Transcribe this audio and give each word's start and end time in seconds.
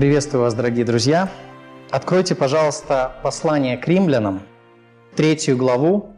Приветствую 0.00 0.44
вас, 0.44 0.54
дорогие 0.54 0.86
друзья. 0.86 1.30
Откройте, 1.90 2.34
пожалуйста, 2.34 3.20
послание 3.22 3.76
к 3.76 3.86
римлянам, 3.86 4.40
третью 5.14 5.58
главу. 5.58 6.16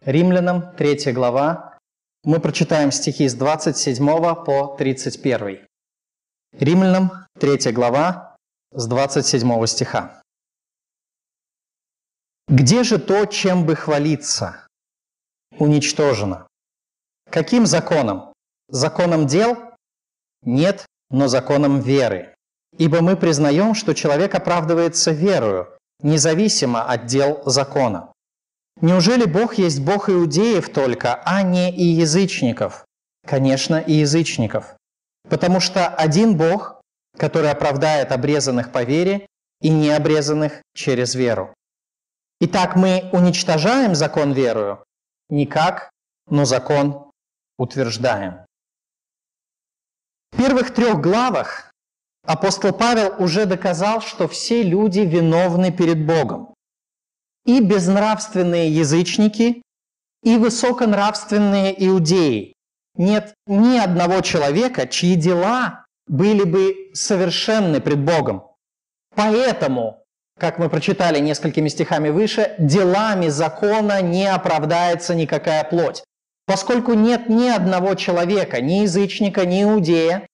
Римлянам, 0.00 0.74
третья 0.76 1.12
глава. 1.12 1.78
Мы 2.24 2.40
прочитаем 2.40 2.90
стихи 2.90 3.28
с 3.28 3.34
27 3.34 4.06
по 4.46 4.74
31. 4.78 5.66
Римлянам, 6.52 7.10
третья 7.38 7.70
глава, 7.70 8.38
с 8.70 8.86
27 8.86 9.66
стиха. 9.66 10.22
«Где 12.48 12.82
же 12.82 12.98
то, 12.98 13.26
чем 13.26 13.66
бы 13.66 13.76
хвалиться? 13.76 14.66
Уничтожено. 15.58 16.46
Каким 17.30 17.66
законом? 17.66 18.32
Законом 18.68 19.26
дел? 19.26 19.58
Нет, 20.40 20.86
но 21.10 21.28
законом 21.28 21.80
веры. 21.80 22.31
Ибо 22.78 23.02
мы 23.02 23.16
признаем, 23.16 23.74
что 23.74 23.94
человек 23.94 24.34
оправдывается 24.34 25.10
верою, 25.10 25.68
независимо 26.02 26.82
от 26.82 27.06
дел 27.06 27.42
закона. 27.44 28.12
Неужели 28.80 29.24
Бог 29.26 29.54
есть 29.54 29.80
Бог 29.80 30.08
иудеев 30.08 30.72
только, 30.72 31.20
а 31.24 31.42
не 31.42 31.70
и 31.70 31.84
язычников? 31.84 32.84
Конечно, 33.26 33.76
и 33.76 33.92
язычников. 33.92 34.74
Потому 35.28 35.60
что 35.60 35.86
один 35.86 36.36
Бог, 36.36 36.80
который 37.16 37.50
оправдает 37.50 38.10
обрезанных 38.10 38.72
по 38.72 38.82
вере 38.82 39.26
и 39.60 39.68
необрезанных 39.68 40.62
через 40.74 41.14
веру. 41.14 41.54
Итак, 42.40 42.74
мы 42.74 43.08
уничтожаем 43.12 43.94
закон 43.94 44.32
верою? 44.32 44.82
Никак, 45.28 45.90
но 46.28 46.44
закон 46.44 47.10
утверждаем. 47.58 48.44
В 50.32 50.38
первых 50.38 50.74
трех 50.74 51.00
главах 51.00 51.71
апостол 52.24 52.72
Павел 52.72 53.14
уже 53.18 53.46
доказал, 53.46 54.00
что 54.00 54.28
все 54.28 54.62
люди 54.62 55.00
виновны 55.00 55.72
перед 55.72 56.06
Богом. 56.06 56.54
И 57.44 57.60
безнравственные 57.60 58.70
язычники, 58.70 59.62
и 60.22 60.36
высоконравственные 60.36 61.74
иудеи. 61.88 62.54
Нет 62.96 63.34
ни 63.46 63.78
одного 63.78 64.20
человека, 64.20 64.86
чьи 64.86 65.16
дела 65.16 65.84
были 66.06 66.44
бы 66.44 66.90
совершенны 66.92 67.80
пред 67.80 68.04
Богом. 68.04 68.44
Поэтому, 69.14 70.02
как 70.38 70.58
мы 70.58 70.68
прочитали 70.68 71.18
несколькими 71.18 71.68
стихами 71.68 72.10
выше, 72.10 72.54
делами 72.58 73.28
закона 73.28 74.00
не 74.02 74.26
оправдается 74.26 75.14
никакая 75.14 75.64
плоть. 75.64 76.04
Поскольку 76.46 76.94
нет 76.94 77.28
ни 77.28 77.48
одного 77.48 77.94
человека, 77.94 78.60
ни 78.60 78.82
язычника, 78.82 79.46
ни 79.46 79.62
иудея, 79.62 80.26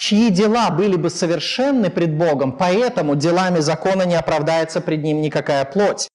чьи 0.00 0.30
дела 0.30 0.70
были 0.70 0.96
бы 0.96 1.10
совершенны 1.10 1.90
пред 1.90 2.16
Богом, 2.16 2.56
поэтому 2.56 3.14
делами 3.14 3.60
закона 3.60 4.02
не 4.02 4.16
оправдается 4.16 4.80
пред 4.80 5.02
Ним 5.02 5.20
никакая 5.20 5.64
плоть. 5.64 6.08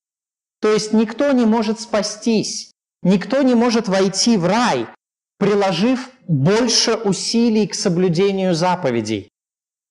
То 0.60 0.72
есть 0.72 0.92
никто 0.92 1.30
не 1.32 1.46
может 1.46 1.80
спастись, 1.80 2.72
никто 3.02 3.42
не 3.42 3.54
может 3.54 3.88
войти 3.88 4.36
в 4.36 4.46
рай, 4.46 4.86
приложив 5.38 6.10
больше 6.26 6.94
усилий 6.94 7.68
к 7.68 7.74
соблюдению 7.74 8.54
заповедей. 8.54 9.28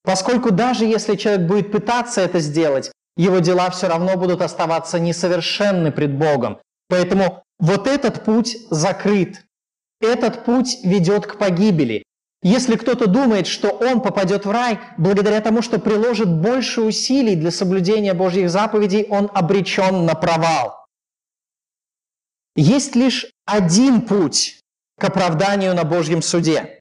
Поскольку 0.04 0.52
даже 0.52 0.86
если 0.86 1.16
человек 1.16 1.48
будет 1.48 1.72
пытаться 1.72 2.22
это 2.22 2.40
сделать, 2.40 2.92
его 3.16 3.40
дела 3.40 3.70
все 3.70 3.88
равно 3.88 4.18
будут 4.18 4.42
оставаться 4.42 5.00
несовершенны 5.00 5.92
пред 5.92 6.18
Богом. 6.18 6.60
Поэтому 6.90 7.44
вот 7.60 7.88
этот 7.88 8.26
путь 8.26 8.58
закрыт. 8.70 9.46
Этот 10.02 10.44
путь 10.44 10.80
ведет 10.84 11.26
к 11.26 11.38
погибели. 11.38 12.04
Если 12.46 12.76
кто-то 12.76 13.08
думает, 13.08 13.48
что 13.48 13.70
он 13.70 14.02
попадет 14.02 14.46
в 14.46 14.52
рай 14.52 14.80
благодаря 15.00 15.42
тому, 15.42 15.64
что 15.64 15.80
приложит 15.80 16.30
больше 16.30 16.82
усилий 16.82 17.36
для 17.36 17.50
соблюдения 17.50 18.14
Божьих 18.14 18.52
заповедей, 18.52 19.08
он 19.10 19.32
обречен 19.34 20.06
на 20.06 20.14
провал. 20.14 20.86
Есть 22.56 22.96
лишь 22.96 23.26
один 23.46 24.04
путь 24.04 24.60
к 25.00 25.04
оправданию 25.06 25.74
на 25.74 25.86
Божьем 25.86 26.22
суде. 26.22 26.80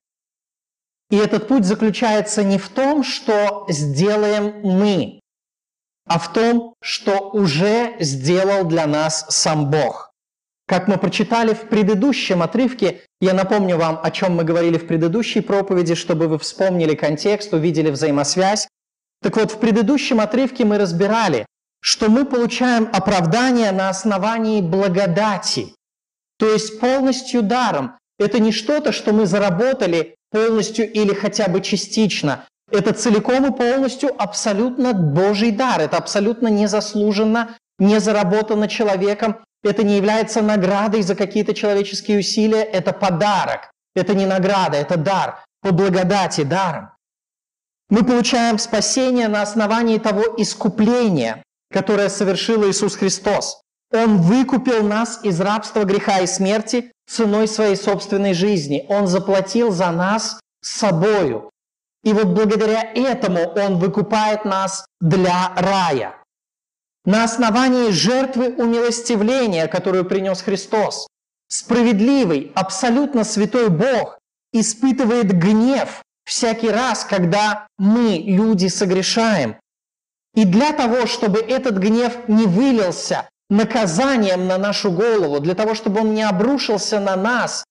И 1.08 1.16
этот 1.16 1.48
путь 1.48 1.64
заключается 1.64 2.44
не 2.44 2.58
в 2.58 2.68
том, 2.68 3.02
что 3.02 3.64
сделаем 3.70 4.60
мы, 4.60 5.20
а 6.04 6.18
в 6.18 6.30
том, 6.34 6.74
что 6.82 7.30
уже 7.30 7.96
сделал 8.00 8.66
для 8.66 8.86
нас 8.86 9.24
сам 9.30 9.70
Бог. 9.70 10.10
Как 10.66 10.88
мы 10.88 10.96
прочитали 10.96 11.52
в 11.52 11.68
предыдущем 11.68 12.42
отрывке, 12.42 13.02
я 13.20 13.34
напомню 13.34 13.76
вам, 13.76 14.00
о 14.02 14.10
чем 14.10 14.36
мы 14.36 14.44
говорили 14.44 14.78
в 14.78 14.86
предыдущей 14.86 15.40
проповеди, 15.40 15.94
чтобы 15.94 16.26
вы 16.26 16.38
вспомнили 16.38 16.94
контекст, 16.94 17.52
увидели 17.52 17.90
взаимосвязь. 17.90 18.66
Так 19.22 19.36
вот, 19.36 19.52
в 19.52 19.58
предыдущем 19.58 20.20
отрывке 20.20 20.64
мы 20.64 20.78
разбирали, 20.78 21.46
что 21.80 22.08
мы 22.08 22.24
получаем 22.24 22.88
оправдание 22.92 23.72
на 23.72 23.90
основании 23.90 24.62
благодати, 24.62 25.74
то 26.38 26.50
есть 26.50 26.80
полностью 26.80 27.42
даром. 27.42 27.98
Это 28.18 28.38
не 28.38 28.52
что-то, 28.52 28.90
что 28.92 29.12
мы 29.12 29.26
заработали 29.26 30.14
полностью 30.30 30.90
или 30.90 31.12
хотя 31.12 31.48
бы 31.48 31.60
частично. 31.60 32.46
Это 32.70 32.94
целиком 32.94 33.46
и 33.46 33.56
полностью 33.56 34.10
абсолютно 34.16 34.94
Божий 34.94 35.50
дар. 35.50 35.80
Это 35.82 35.98
абсолютно 35.98 36.48
незаслуженно, 36.48 37.56
не 37.78 38.00
заработано 38.00 38.66
человеком. 38.66 39.43
Это 39.64 39.82
не 39.82 39.96
является 39.96 40.42
наградой 40.42 41.02
за 41.02 41.14
какие-то 41.14 41.54
человеческие 41.54 42.18
усилия, 42.18 42.62
это 42.62 42.92
подарок. 42.92 43.70
Это 43.94 44.14
не 44.14 44.26
награда, 44.26 44.76
это 44.76 44.96
дар, 44.96 45.44
по 45.62 45.72
благодати 45.72 46.42
даром. 46.42 46.90
Мы 47.88 48.04
получаем 48.04 48.58
спасение 48.58 49.28
на 49.28 49.42
основании 49.42 49.98
того 49.98 50.22
искупления, 50.36 51.42
которое 51.72 52.08
совершил 52.08 52.68
Иисус 52.68 52.96
Христос. 52.96 53.60
Он 53.92 54.20
выкупил 54.20 54.82
нас 54.82 55.20
из 55.22 55.40
рабства 55.40 55.84
греха 55.84 56.20
и 56.20 56.26
смерти 56.26 56.92
ценой 57.08 57.46
своей 57.46 57.76
собственной 57.76 58.34
жизни. 58.34 58.84
Он 58.88 59.06
заплатил 59.06 59.70
за 59.70 59.90
нас 59.92 60.40
собою. 60.60 61.50
И 62.02 62.12
вот 62.12 62.26
благодаря 62.26 62.82
этому 62.94 63.52
Он 63.56 63.78
выкупает 63.78 64.44
нас 64.44 64.84
для 65.00 65.52
рая 65.56 66.16
на 67.04 67.24
основании 67.24 67.90
жертвы 67.90 68.48
умилостивления, 68.48 69.66
которую 69.66 70.04
принес 70.04 70.40
Христос. 70.42 71.06
Справедливый, 71.48 72.52
абсолютно 72.54 73.24
святой 73.24 73.68
Бог 73.68 74.18
испытывает 74.52 75.32
гнев 75.32 76.02
всякий 76.24 76.70
раз, 76.70 77.04
когда 77.04 77.66
мы, 77.78 78.22
люди, 78.24 78.68
согрешаем. 78.68 79.56
И 80.34 80.44
для 80.44 80.72
того, 80.72 81.06
чтобы 81.06 81.40
этот 81.40 81.76
гнев 81.76 82.28
не 82.28 82.46
вылился 82.46 83.28
наказанием 83.50 84.48
на 84.48 84.58
нашу 84.58 84.90
голову, 84.90 85.40
для 85.40 85.54
того, 85.54 85.74
чтобы 85.74 86.00
он 86.00 86.14
не 86.14 86.22
обрушился 86.22 86.98
на 86.98 87.14
нас 87.14 87.64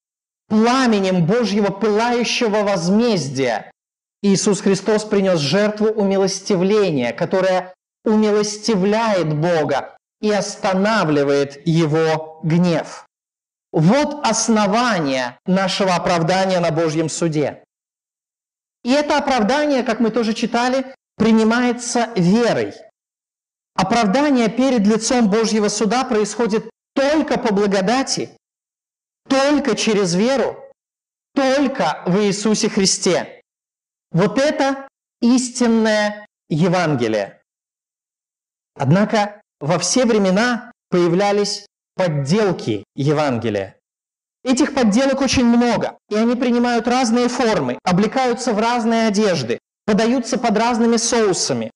пламенем 0.47 1.25
Божьего 1.25 1.71
пылающего 1.71 2.63
возмездия, 2.63 3.71
Иисус 4.21 4.61
Христос 4.61 5.03
принес 5.03 5.39
жертву 5.39 5.87
умилостивления, 5.87 7.11
которая 7.11 7.73
умилостивляет 8.05 9.33
Бога 9.35 9.97
и 10.21 10.31
останавливает 10.31 11.65
его 11.67 12.39
гнев. 12.43 13.05
Вот 13.71 14.25
основание 14.25 15.39
нашего 15.45 15.95
оправдания 15.95 16.59
на 16.59 16.71
Божьем 16.71 17.09
суде. 17.09 17.63
И 18.83 18.91
это 18.91 19.17
оправдание, 19.17 19.83
как 19.83 19.99
мы 19.99 20.11
тоже 20.11 20.33
читали, 20.33 20.93
принимается 21.17 22.09
верой. 22.15 22.73
Оправдание 23.75 24.49
перед 24.49 24.85
лицом 24.85 25.29
Божьего 25.29 25.69
суда 25.69 26.03
происходит 26.03 26.69
только 26.93 27.39
по 27.39 27.53
благодати, 27.53 28.37
только 29.27 29.75
через 29.75 30.13
веру, 30.13 30.63
только 31.33 32.03
в 32.05 32.19
Иисусе 32.19 32.69
Христе. 32.69 33.41
Вот 34.11 34.37
это 34.37 34.87
истинное 35.21 36.27
Евангелие. 36.49 37.41
Однако 38.75 39.41
во 39.59 39.77
все 39.79 40.05
времена 40.05 40.71
появлялись 40.89 41.65
подделки 41.95 42.83
Евангелия. 42.95 43.77
Этих 44.43 44.73
подделок 44.73 45.21
очень 45.21 45.45
много, 45.45 45.97
и 46.09 46.15
они 46.15 46.35
принимают 46.35 46.87
разные 46.87 47.29
формы, 47.29 47.79
облекаются 47.83 48.51
в 48.53 48.59
разные 48.59 49.07
одежды, 49.07 49.59
подаются 49.85 50.37
под 50.37 50.57
разными 50.57 50.97
соусами. 50.97 51.71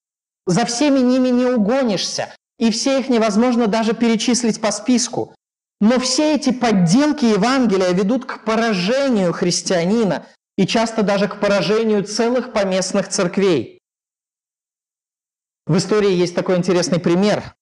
За 0.46 0.66
всеми 0.66 1.00
ними 1.00 1.30
не 1.30 1.46
угонишься, 1.46 2.34
и 2.60 2.72
все 2.72 3.00
их 3.00 3.10
невозможно 3.10 3.68
даже 3.68 3.94
перечислить 3.94 4.60
по 4.60 4.72
списку. 4.72 5.34
Но 5.80 6.00
все 6.00 6.36
эти 6.36 6.52
подделки 6.52 7.26
Евангелия 7.26 7.92
ведут 7.92 8.26
к 8.26 8.44
поражению 8.44 9.32
христианина 9.32 10.26
и 10.58 10.66
часто 10.66 11.04
даже 11.04 11.28
к 11.28 11.40
поражению 11.40 12.04
целых 12.04 12.52
поместных 12.52 13.08
церквей. 13.10 13.77
В 15.68 15.76
истории 15.76 16.12
есть 16.12 16.34
такой 16.34 16.56
интересный 16.56 17.00
пример 17.00 17.54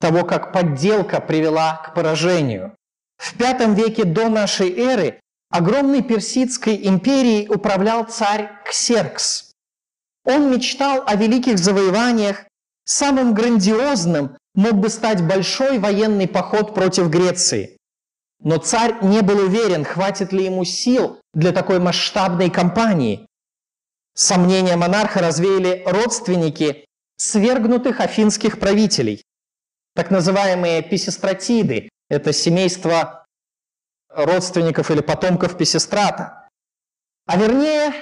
того, 0.00 0.24
как 0.24 0.52
подделка 0.52 1.20
привела 1.20 1.76
к 1.76 1.94
поражению. 1.94 2.76
В 3.16 3.38
V 3.38 3.74
веке 3.74 4.04
до 4.04 4.28
нашей 4.28 4.76
эры 4.76 5.20
огромной 5.48 6.02
персидской 6.02 6.88
империей 6.88 7.48
управлял 7.48 8.04
царь 8.04 8.50
Ксеркс. 8.66 9.52
Он 10.24 10.50
мечтал 10.50 11.04
о 11.06 11.14
великих 11.14 11.58
завоеваниях. 11.58 12.44
Самым 12.84 13.32
грандиозным 13.32 14.36
мог 14.56 14.72
бы 14.72 14.88
стать 14.88 15.22
большой 15.24 15.78
военный 15.78 16.26
поход 16.26 16.74
против 16.74 17.08
Греции. 17.08 17.76
Но 18.40 18.56
царь 18.56 18.96
не 19.02 19.20
был 19.20 19.38
уверен, 19.38 19.84
хватит 19.84 20.32
ли 20.32 20.46
ему 20.46 20.64
сил 20.64 21.20
для 21.32 21.52
такой 21.52 21.78
масштабной 21.78 22.50
кампании. 22.50 23.28
Сомнения 24.14 24.74
монарха 24.74 25.20
развеяли 25.20 25.84
родственники 25.86 26.86
свергнутых 27.16 28.00
афинских 28.00 28.58
правителей. 28.58 29.22
Так 29.94 30.10
называемые 30.10 30.82
писистратиды– 30.82 31.88
это 32.08 32.32
семейство 32.32 33.26
родственников 34.08 34.90
или 34.90 35.00
потомков 35.00 35.56
Писистрата. 35.56 36.48
А 37.26 37.36
вернее, 37.36 37.92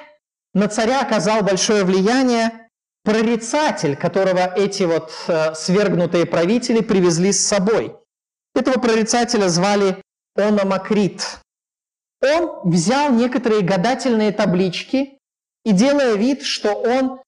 на 0.55 0.69
царя 0.69 1.03
оказал 1.03 1.43
большое 1.43 1.85
влияние 1.85 2.69
прорицатель, 3.05 3.97
которого 3.97 4.53
эти 4.55 4.83
вот 4.83 5.13
э, 5.29 5.55
свергнутые 5.55 6.27
правители 6.27 6.81
привезли 6.81 7.33
с 7.33 7.47
собой. 7.47 7.97
Этого 8.55 8.81
прорицателя 8.81 9.49
звали 9.49 10.03
Ономакрит. 10.37 11.41
Он 12.23 12.69
взял 12.71 13.13
некоторые 13.13 13.63
гадательные 13.63 14.33
таблички 14.33 15.19
и, 15.65 15.73
делая 15.73 16.15
вид, 16.15 16.43
что 16.43 16.75
он 16.75 17.21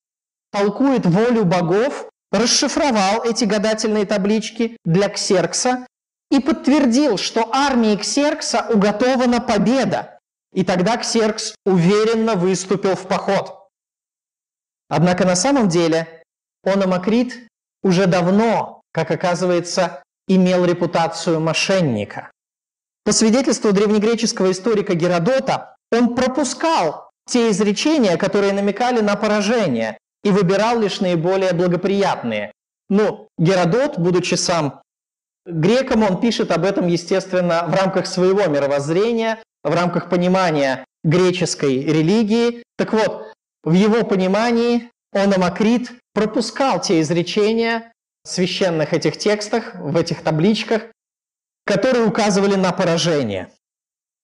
толкует 0.53 1.05
волю 1.05 1.43
богов, 1.45 2.07
расшифровал 2.31 3.23
эти 3.23 3.43
гадательные 3.43 4.05
таблички 4.05 4.77
для 4.85 5.09
Ксеркса 5.09 5.87
и 6.29 6.39
подтвердил, 6.39 7.17
что 7.17 7.49
армии 7.51 7.95
Ксеркса 7.95 8.67
уготована 8.69 9.41
победа. 9.41 10.19
И 10.53 10.63
тогда 10.63 10.97
Ксеркс 10.97 11.55
уверенно 11.65 12.35
выступил 12.35 12.95
в 12.95 13.07
поход. 13.07 13.67
Однако 14.89 15.25
на 15.25 15.35
самом 15.35 15.67
деле 15.69 16.23
Ономакрит 16.63 17.47
уже 17.81 18.05
давно, 18.05 18.81
как 18.91 19.09
оказывается, 19.09 20.03
имел 20.27 20.65
репутацию 20.65 21.39
мошенника. 21.39 22.31
По 23.03 23.11
свидетельству 23.11 23.73
древнегреческого 23.73 24.51
историка 24.51 24.93
Геродота, 24.93 25.75
он 25.91 26.15
пропускал 26.15 27.09
те 27.27 27.49
изречения, 27.49 28.17
которые 28.17 28.53
намекали 28.53 29.01
на 29.01 29.15
поражение, 29.15 29.97
и 30.23 30.31
выбирал 30.31 30.79
лишь 30.79 31.01
наиболее 31.01 31.53
благоприятные. 31.53 32.51
Ну, 32.89 33.27
Геродот, 33.37 33.97
будучи 33.97 34.35
сам 34.35 34.81
греком, 35.45 36.03
он 36.03 36.19
пишет 36.19 36.51
об 36.51 36.65
этом, 36.65 36.87
естественно, 36.87 37.65
в 37.67 37.73
рамках 37.73 38.07
своего 38.07 38.45
мировоззрения, 38.45 39.39
в 39.63 39.73
рамках 39.73 40.09
понимания 40.09 40.85
греческой 41.03 41.83
религии. 41.83 42.63
Так 42.77 42.93
вот, 42.93 43.33
в 43.63 43.73
его 43.73 44.03
понимании 44.03 44.89
Ономакрит 45.13 45.91
пропускал 46.13 46.81
те 46.81 47.01
изречения 47.01 47.91
в 48.23 48.29
священных 48.29 48.93
этих 48.93 49.17
текстах, 49.17 49.75
в 49.75 49.95
этих 49.97 50.21
табличках, 50.21 50.83
которые 51.65 52.05
указывали 52.05 52.55
на 52.55 52.71
поражение. 52.71 53.49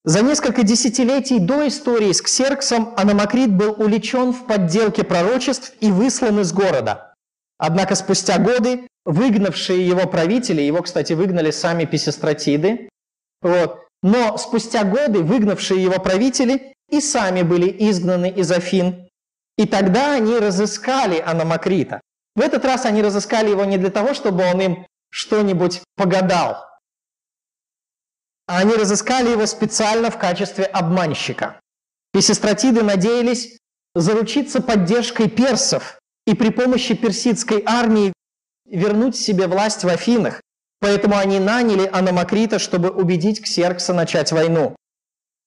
За 0.06 0.22
несколько 0.22 0.64
десятилетий 0.64 1.40
до 1.40 1.68
истории 1.68 2.14
с 2.14 2.22
Ксерксом 2.22 2.94
Аномакрит 2.96 3.52
был 3.52 3.72
увлечен 3.72 4.32
в 4.32 4.46
подделке 4.46 5.04
пророчеств 5.04 5.74
и 5.82 5.92
выслан 5.92 6.40
из 6.40 6.54
города. 6.54 7.14
Однако 7.58 7.96
спустя 7.96 8.38
годы 8.38 8.88
выгнавшие 9.06 9.86
его 9.86 10.08
правители, 10.08 10.62
его, 10.62 10.82
кстати, 10.82 11.14
выгнали 11.14 11.52
сами 11.52 11.84
писестратиды, 11.84 12.90
вот, 13.42 13.88
но 14.02 14.38
спустя 14.38 14.84
годы 14.86 15.20
выгнавшие 15.20 15.84
его 15.84 16.00
правители 16.00 16.74
и 16.90 17.02
сами 17.02 17.42
были 17.42 17.70
изгнаны 17.90 18.30
из 18.30 18.52
Афин. 18.52 19.10
И 19.58 19.66
тогда 19.66 20.14
они 20.14 20.38
разыскали 20.38 21.20
Аномакрита. 21.20 22.00
В 22.36 22.42
этот 22.42 22.64
раз 22.64 22.86
они 22.86 23.02
разыскали 23.02 23.50
его 23.50 23.66
не 23.66 23.78
для 23.78 23.90
того, 23.90 24.14
чтобы 24.14 24.46
он 24.46 24.62
им 24.62 24.86
что-нибудь 25.12 25.82
погадал, 25.98 26.69
а 28.50 28.58
они 28.58 28.74
разыскали 28.74 29.30
его 29.30 29.46
специально 29.46 30.10
в 30.10 30.18
качестве 30.18 30.66
обманщика. 30.66 31.60
Писистратиды 32.12 32.82
надеялись 32.82 33.60
заручиться 33.94 34.60
поддержкой 34.60 35.30
персов 35.30 36.00
и 36.26 36.34
при 36.34 36.50
помощи 36.50 36.96
персидской 36.96 37.62
армии 37.64 38.12
вернуть 38.66 39.16
себе 39.16 39.46
власть 39.46 39.84
в 39.84 39.88
Афинах, 39.88 40.42
поэтому 40.80 41.16
они 41.16 41.38
наняли 41.40 41.88
Аномакрита, 41.94 42.58
чтобы 42.58 42.90
убедить 42.90 43.40
Ксеркса 43.40 43.94
начать 43.94 44.32
войну. 44.32 44.76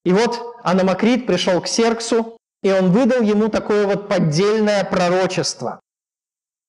И 0.05 0.13
вот 0.13 0.55
Аномакрит 0.63 1.27
пришел 1.27 1.61
к 1.61 1.65
Ксерксу, 1.65 2.39
и 2.63 2.71
он 2.71 2.93
выдал 2.93 3.23
ему 3.23 3.49
такое 3.49 3.85
вот 3.85 4.09
поддельное 4.09 4.85
пророчество. 4.85 5.81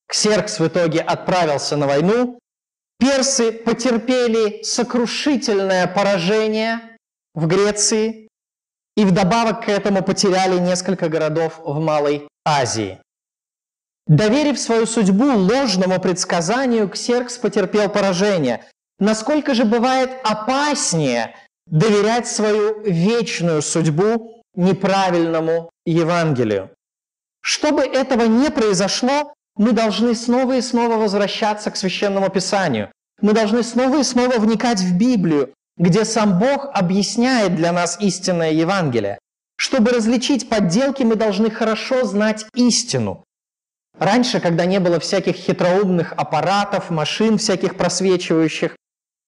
Ксеркс 0.07 0.59
в 0.59 0.67
итоге 0.67 1.01
отправился 1.01 1.77
на 1.77 1.85
войну, 1.85 2.39
Персы 2.99 3.51
потерпели 3.51 4.63
сокрушительное 4.63 5.87
поражение 5.87 6.97
в 7.33 7.47
Греции 7.47 8.27
и 8.95 9.05
вдобавок 9.05 9.65
к 9.65 9.69
этому 9.69 10.03
потеряли 10.03 10.59
несколько 10.59 11.09
городов 11.09 11.59
в 11.63 11.79
Малой 11.79 12.27
Азии. 12.45 12.99
Доверив 14.07 14.59
свою 14.59 14.85
судьбу 14.85 15.25
ложному 15.25 15.99
предсказанию, 15.99 16.89
Ксеркс 16.89 17.37
потерпел 17.37 17.89
поражение. 17.89 18.65
Насколько 18.99 19.53
же 19.53 19.63
бывает 19.65 20.11
опаснее 20.23 21.35
доверять 21.67 22.27
свою 22.27 22.81
вечную 22.81 23.61
судьбу 23.61 24.43
неправильному 24.55 25.69
Евангелию? 25.85 26.69
Чтобы 27.41 27.83
этого 27.83 28.23
не 28.23 28.49
произошло, 28.51 29.33
мы 29.55 29.71
должны 29.71 30.15
снова 30.15 30.57
и 30.57 30.61
снова 30.61 30.95
возвращаться 30.95 31.71
к 31.71 31.77
священному 31.77 32.29
писанию. 32.29 32.91
Мы 33.21 33.33
должны 33.33 33.63
снова 33.63 33.99
и 33.99 34.03
снова 34.03 34.39
вникать 34.39 34.79
в 34.79 34.97
Библию, 34.97 35.53
где 35.77 36.05
сам 36.05 36.39
Бог 36.39 36.67
объясняет 36.73 37.55
для 37.55 37.71
нас 37.71 37.97
истинное 37.99 38.51
Евангелие. 38.51 39.19
Чтобы 39.57 39.91
различить 39.91 40.49
подделки, 40.49 41.03
мы 41.03 41.15
должны 41.15 41.49
хорошо 41.49 42.05
знать 42.05 42.45
истину. 42.55 43.23
Раньше, 43.97 44.39
когда 44.39 44.65
не 44.65 44.79
было 44.79 44.99
всяких 44.99 45.35
хитроумных 45.35 46.13
аппаратов, 46.13 46.89
машин 46.89 47.37
всяких 47.37 47.77
просвечивающих, 47.77 48.75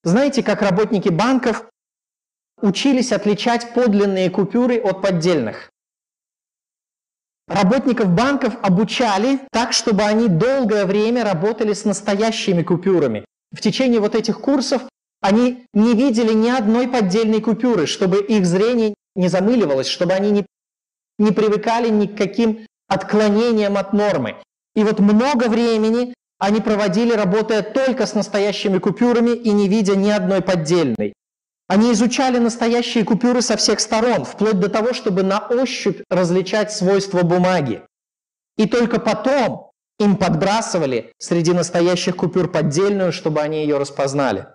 знаете, 0.04 0.44
как 0.44 0.62
работники 0.62 1.10
банков 1.10 1.66
учились 2.62 3.12
отличать 3.12 3.74
подлинные 3.74 4.30
купюры 4.30 4.78
от 4.80 5.02
поддельных. 5.02 5.70
Работников 7.48 8.10
банков 8.10 8.56
обучали 8.64 9.40
так, 9.52 9.72
чтобы 9.72 10.04
они 10.04 10.28
долгое 10.28 10.86
время 10.86 11.24
работали 11.24 11.74
с 11.74 11.86
настоящими 11.86 12.64
купюрами. 12.64 13.26
В 13.52 13.62
течение 13.62 14.00
вот 14.00 14.16
этих 14.16 14.42
курсов 14.42 14.82
они 15.22 15.66
не 15.74 15.94
видели 15.94 16.34
ни 16.34 16.50
одной 16.50 16.88
поддельной 16.88 17.42
купюры, 17.42 17.86
чтобы 17.86 18.22
их 18.22 18.46
зрение 18.46 18.96
не 19.16 19.28
замыливалось, 19.28 19.88
чтобы 19.88 20.14
они 20.14 20.32
не, 20.32 20.46
не 21.20 21.32
привыкали 21.32 21.90
ни 21.90 22.08
к 22.08 22.18
каким 22.18 22.66
отклонениям 22.88 23.78
от 23.78 23.94
нормы. 23.94 24.36
И 24.76 24.84
вот 24.84 25.00
много 25.00 25.48
времени 25.48 26.14
они 26.40 26.62
проводили, 26.62 27.14
работая 27.14 27.62
только 27.62 28.06
с 28.06 28.14
настоящими 28.14 28.80
купюрами 28.80 29.32
и 29.32 29.52
не 29.52 29.70
видя 29.70 29.96
ни 29.96 30.10
одной 30.10 30.42
поддельной. 30.42 31.14
Они 31.68 31.92
изучали 31.94 32.38
настоящие 32.38 33.04
купюры 33.04 33.42
со 33.42 33.58
всех 33.58 33.80
сторон, 33.80 34.24
вплоть 34.24 34.60
до 34.60 34.70
того, 34.70 34.94
чтобы 34.94 35.24
на 35.24 35.40
ощупь 35.40 36.02
различать 36.10 36.72
свойства 36.72 37.24
бумаги. 37.24 37.82
И 38.58 38.68
только 38.68 39.00
потом 39.00 39.72
им 40.00 40.16
подбрасывали 40.18 41.12
среди 41.18 41.54
настоящих 41.54 42.18
купюр 42.18 42.52
поддельную, 42.52 43.12
чтобы 43.12 43.42
они 43.42 43.62
ее 43.62 43.78
распознали. 43.78 44.48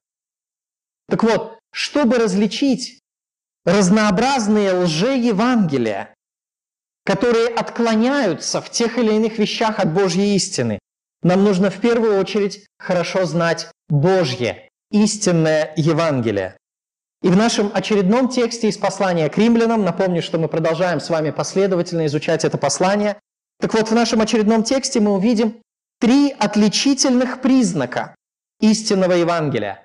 Так 1.09 1.25
вот, 1.25 1.59
чтобы 1.73 2.19
различить 2.19 3.01
разнообразные 3.65 4.73
лже-евангелия, 4.73 6.15
которые 7.05 7.49
отклоняются 7.49 8.61
в 8.61 8.71
тех 8.71 8.99
или 8.99 9.15
иных 9.15 9.39
вещах 9.39 9.81
от 9.81 9.93
Божьей 9.93 10.37
истины, 10.37 10.79
нам 11.23 11.43
нужно 11.45 11.71
в 11.71 11.81
первую 11.81 12.19
очередь 12.19 12.67
хорошо 12.79 13.25
знать 13.25 13.69
Божье, 13.89 14.69
истинное 14.91 15.73
Евангелие. 15.77 16.57
И 17.23 17.29
в 17.29 17.37
нашем 17.37 17.71
очередном 17.75 18.29
тексте 18.29 18.69
из 18.69 18.79
послания 18.79 19.29
к 19.29 19.37
римлянам, 19.37 19.85
напомню, 19.85 20.23
что 20.23 20.39
мы 20.39 20.49
продолжаем 20.49 21.01
с 21.01 21.11
вами 21.11 21.31
последовательно 21.31 22.07
изучать 22.07 22.45
это 22.45 22.57
послание, 22.57 23.21
так 23.61 23.75
вот 23.75 23.91
в 23.91 23.95
нашем 23.95 24.23
очередном 24.23 24.63
тексте 24.63 25.01
мы 25.01 25.13
увидим 25.13 25.61
три 26.01 26.35
отличительных 26.39 27.43
признака 27.43 28.15
истинного 28.61 29.13
Евангелия. 29.13 29.85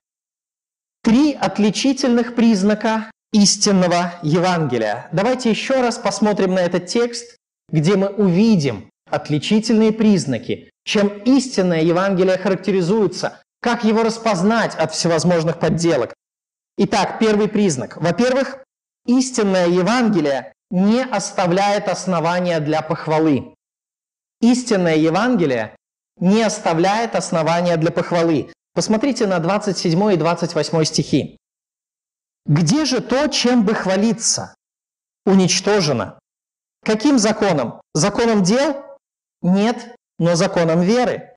Три 1.03 1.33
отличительных 1.33 2.35
признака 2.35 3.11
истинного 3.33 4.13
Евангелия. 4.23 5.09
Давайте 5.11 5.49
еще 5.49 5.81
раз 5.81 5.97
посмотрим 5.97 6.53
на 6.53 6.59
этот 6.59 6.87
текст, 6.87 7.35
где 7.69 7.97
мы 7.97 8.07
увидим 8.07 8.89
отличительные 9.11 9.91
признаки, 9.91 10.71
чем 10.85 11.09
истинное 11.25 11.81
Евангелие 11.81 12.37
характеризуется, 12.37 13.41
как 13.61 13.83
его 13.83 14.03
распознать 14.03 14.73
от 14.75 14.93
всевозможных 14.93 15.59
подделок. 15.59 16.13
Итак, 16.77 17.19
первый 17.19 17.47
признак. 17.47 17.97
Во-первых, 17.97 18.63
истинное 19.05 19.67
Евангелие 19.67 20.53
не 20.69 21.03
оставляет 21.03 21.87
основания 21.87 22.59
для 22.59 22.81
похвалы. 22.81 23.53
истинное 24.41 24.95
Евангелие 24.95 25.75
не 26.19 26.43
оставляет 26.43 27.15
основания 27.15 27.77
для 27.77 27.91
похвалы. 27.91 28.51
Посмотрите 28.73 29.25
на 29.25 29.39
27 29.39 30.13
и 30.13 30.17
28 30.17 30.83
стихи. 30.83 31.37
«Где 32.45 32.85
же 32.85 32.99
то, 33.01 33.27
чем 33.27 33.65
бы 33.65 33.73
хвалиться? 33.73 34.53
Уничтожено. 35.25 36.19
Каким 36.83 37.17
законом? 37.17 37.81
Законом 37.93 38.43
дел? 38.43 38.83
Нет, 39.41 39.95
но 40.19 40.35
законом 40.35 40.81
веры. 40.81 41.35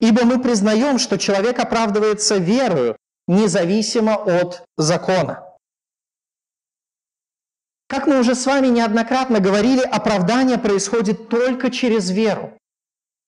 Ибо 0.00 0.24
мы 0.24 0.42
признаем, 0.42 0.98
что 0.98 1.18
человек 1.18 1.58
оправдывается 1.58 2.38
верою, 2.38 2.96
независимо 3.28 4.16
от 4.16 4.64
закона. 4.76 5.44
Как 7.88 8.06
мы 8.06 8.18
уже 8.18 8.34
с 8.34 8.44
вами 8.44 8.66
неоднократно 8.66 9.40
говорили, 9.40 9.80
оправдание 9.80 10.58
происходит 10.58 11.28
только 11.28 11.70
через 11.70 12.10
веру. 12.10 12.58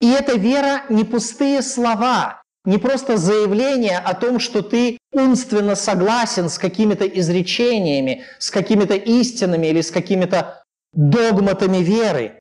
И 0.01 0.11
эта 0.11 0.37
вера 0.37 0.85
не 0.89 1.05
пустые 1.05 1.63
слова, 1.63 2.43
не 2.65 2.79
просто 2.79 3.17
заявление 3.17 3.99
о 3.99 4.15
том, 4.15 4.39
что 4.39 4.63
ты 4.63 4.99
умственно 5.13 5.75
согласен 5.75 6.49
с 6.49 6.59
какими-то 6.59 7.07
изречениями, 7.07 8.25
с 8.39 8.51
какими-то 8.51 8.95
истинами 8.95 9.69
или 9.69 9.81
с 9.81 9.91
какими-то 9.91 10.63
догматами 10.93 11.79
веры. 11.79 12.39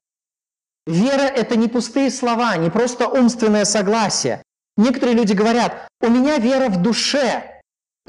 Вера– 0.85 1.21
это 1.35 1.55
не 1.55 1.67
пустые 1.67 2.11
слова, 2.11 2.57
не 2.57 2.69
просто 2.69 3.07
умственное 3.07 3.65
согласие. 3.65 4.41
Некоторые 4.75 5.15
люди 5.15 5.33
говорят, 5.33 5.87
у 6.01 6.09
меня 6.09 6.37
вера 6.37 6.69
в 6.69 6.81
душе, 6.81 7.48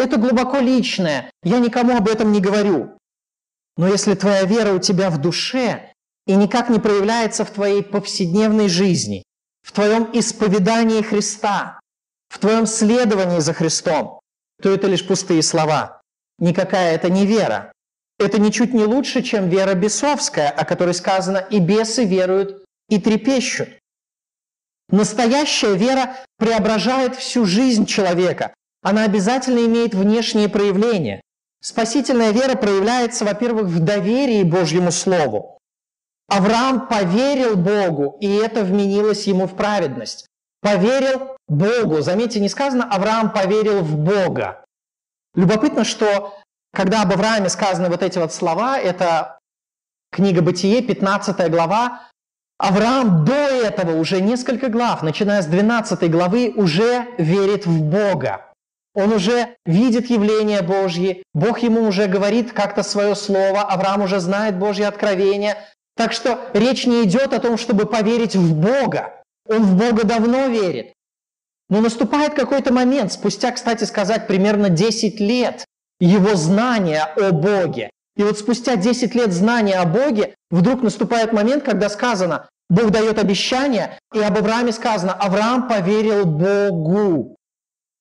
это 0.01 0.17
глубоко 0.17 0.59
личное, 0.59 1.31
я 1.43 1.59
никому 1.59 1.97
об 1.97 2.09
этом 2.09 2.33
не 2.33 2.41
говорю. 2.41 2.99
Но 3.77 3.89
если 3.89 4.15
твоя 4.15 4.45
вера 4.45 4.73
у 4.73 4.79
тебя 4.79 5.11
в 5.11 5.19
душе 5.19 5.93
и 6.27 6.35
никак 6.35 6.69
не 6.69 6.79
проявляется 6.79 7.45
в 7.45 7.51
твоей 7.51 7.83
повседневной 7.83 8.69
жизни, 8.69 9.23
в 9.63 9.73
твоем 9.73 10.09
исповедании 10.13 11.03
Христа, 11.03 11.81
в 12.29 12.39
твоем 12.39 12.67
следовании 12.67 13.41
за 13.41 13.53
Христом, 13.55 14.21
то 14.63 14.71
это 14.71 14.87
лишь 14.87 15.07
пустые 15.07 15.43
слова. 15.43 16.01
Никакая 16.39 16.95
это 16.95 17.09
не 17.11 17.27
вера. 17.27 17.73
Это 18.19 18.39
ничуть 18.39 18.75
не 18.75 18.85
лучше, 18.85 19.23
чем 19.23 19.49
вера 19.49 19.75
бесовская, 19.75 20.51
о 20.51 20.65
которой 20.65 20.95
сказано 20.95 21.39
«и 21.39 21.59
бесы 21.59 22.05
веруют 22.05 22.65
и 22.89 23.01
трепещут». 23.01 23.71
Настоящая 24.91 25.75
вера 25.75 26.17
преображает 26.37 27.17
всю 27.17 27.47
жизнь 27.47 27.87
человека. 27.87 28.53
Она 28.83 29.05
обязательно 29.05 29.59
имеет 29.67 29.95
внешние 29.95 30.49
проявления. 30.49 31.21
Спасительная 31.63 32.31
вера 32.31 32.57
проявляется, 32.57 33.25
во-первых, 33.25 33.67
в 33.67 33.81
доверии 33.81 34.43
Божьему 34.43 34.91
Слову. 34.91 35.59
Авраам 36.29 36.87
поверил 36.89 37.57
Богу, 37.57 38.17
и 38.21 38.33
это 38.37 38.63
вменилось 38.65 39.27
ему 39.27 39.47
в 39.47 39.57
праведность. 39.57 40.27
Поверил 40.63 41.37
Богу. 41.49 42.01
Заметьте, 42.01 42.41
не 42.41 42.49
сказано 42.49 42.85
«Авраам 42.85 43.33
поверил 43.33 43.81
в 43.81 43.97
Бога». 43.97 44.65
Любопытно, 45.35 45.85
что 45.85 46.39
когда 46.73 47.03
об 47.03 47.13
Аврааме 47.13 47.49
сказаны 47.49 47.89
вот 47.89 48.03
эти 48.03 48.19
вот 48.19 48.33
слова, 48.33 48.79
это 48.79 49.39
книга 50.13 50.41
Бытие, 50.41 50.83
15 50.83 51.51
глава, 51.51 52.09
Авраам 52.59 53.25
до 53.25 53.33
этого 53.33 53.99
уже 53.99 54.21
несколько 54.21 54.69
глав, 54.69 55.03
начиная 55.03 55.43
с 55.43 55.47
12 55.47 56.11
главы, 56.11 56.53
уже 56.55 57.07
верит 57.19 57.67
в 57.67 57.83
Бога. 57.83 58.50
Он 58.95 59.13
уже 59.13 59.57
видит 59.65 60.11
явление 60.11 60.63
Божье, 60.63 61.23
Бог 61.33 61.61
ему 61.61 61.83
уже 61.83 62.07
говорит 62.07 62.53
как-то 62.53 62.83
свое 62.83 63.15
слово, 63.15 63.63
Авраам 63.63 64.03
уже 64.03 64.19
знает 64.19 64.59
Божье 64.59 64.89
откровение. 64.89 65.57
Так 65.97 66.13
что 66.13 66.41
речь 66.55 66.87
не 66.87 67.05
идет 67.05 67.33
о 67.33 67.41
том, 67.41 67.57
чтобы 67.57 67.87
поверить 67.87 68.35
в 68.35 68.55
Бога. 68.55 69.23
Он 69.49 69.63
в 69.63 69.77
Бога 69.77 70.05
давно 70.05 70.47
верит. 70.47 70.93
Но 71.69 71.81
наступает 71.81 72.35
какой-то 72.35 72.73
момент, 72.73 73.13
спустя, 73.13 73.53
кстати 73.53 73.85
сказать, 73.85 74.27
примерно 74.27 74.71
10 74.71 75.21
лет 75.21 75.65
его 76.01 76.35
знания 76.35 77.05
о 77.05 77.33
Боге. 77.33 77.91
И 78.17 78.25
вот 78.25 78.39
спустя 78.39 78.77
10 78.77 79.15
лет 79.15 79.33
знания 79.33 79.79
о 79.79 79.87
Боге 79.87 80.35
вдруг 80.51 80.83
наступает 80.83 81.33
момент, 81.33 81.63
когда 81.63 81.89
сказано, 81.89 82.49
Бог 82.69 82.91
дает 82.91 83.19
обещание, 83.19 83.99
и 84.13 84.21
об 84.21 84.37
Аврааме 84.37 84.73
сказано, 84.73 85.13
Авраам 85.13 85.69
поверил 85.69 86.25
Богу. 86.25 87.37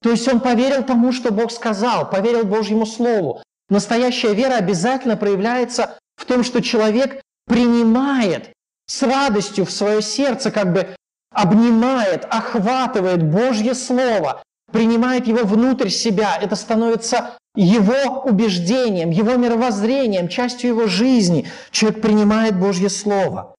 То 0.02 0.12
есть 0.12 0.28
он 0.28 0.40
поверил 0.40 0.84
тому, 0.84 1.12
что 1.12 1.32
Бог 1.32 1.52
сказал, 1.52 2.10
поверил 2.10 2.46
Божьему 2.46 2.86
Слову. 2.86 3.42
Настоящая 3.70 4.34
вера 4.34 4.56
обязательно 4.56 5.18
проявляется 5.18 5.98
в 6.16 6.26
том, 6.26 6.44
что 6.44 6.62
человек 6.62 7.22
принимает 7.46 8.52
с 8.88 9.04
радостью 9.04 9.66
в 9.66 9.72
свое 9.72 10.02
сердце, 10.02 10.52
как 10.52 10.74
бы 10.74 10.96
обнимает, 11.32 12.26
охватывает 12.30 13.24
Божье 13.24 13.76
Слово, 13.76 14.42
принимает 14.72 15.28
его 15.28 15.44
внутрь 15.44 15.90
себя. 15.90 16.38
Это 16.42 16.56
становится 16.56 17.38
его 17.56 18.22
убеждением, 18.24 19.10
его 19.10 19.36
мировоззрением, 19.36 20.28
частью 20.28 20.72
его 20.72 20.88
жизни. 20.88 21.48
Человек 21.72 22.02
принимает 22.02 22.58
Божье 22.58 22.90
Слово. 22.90 23.56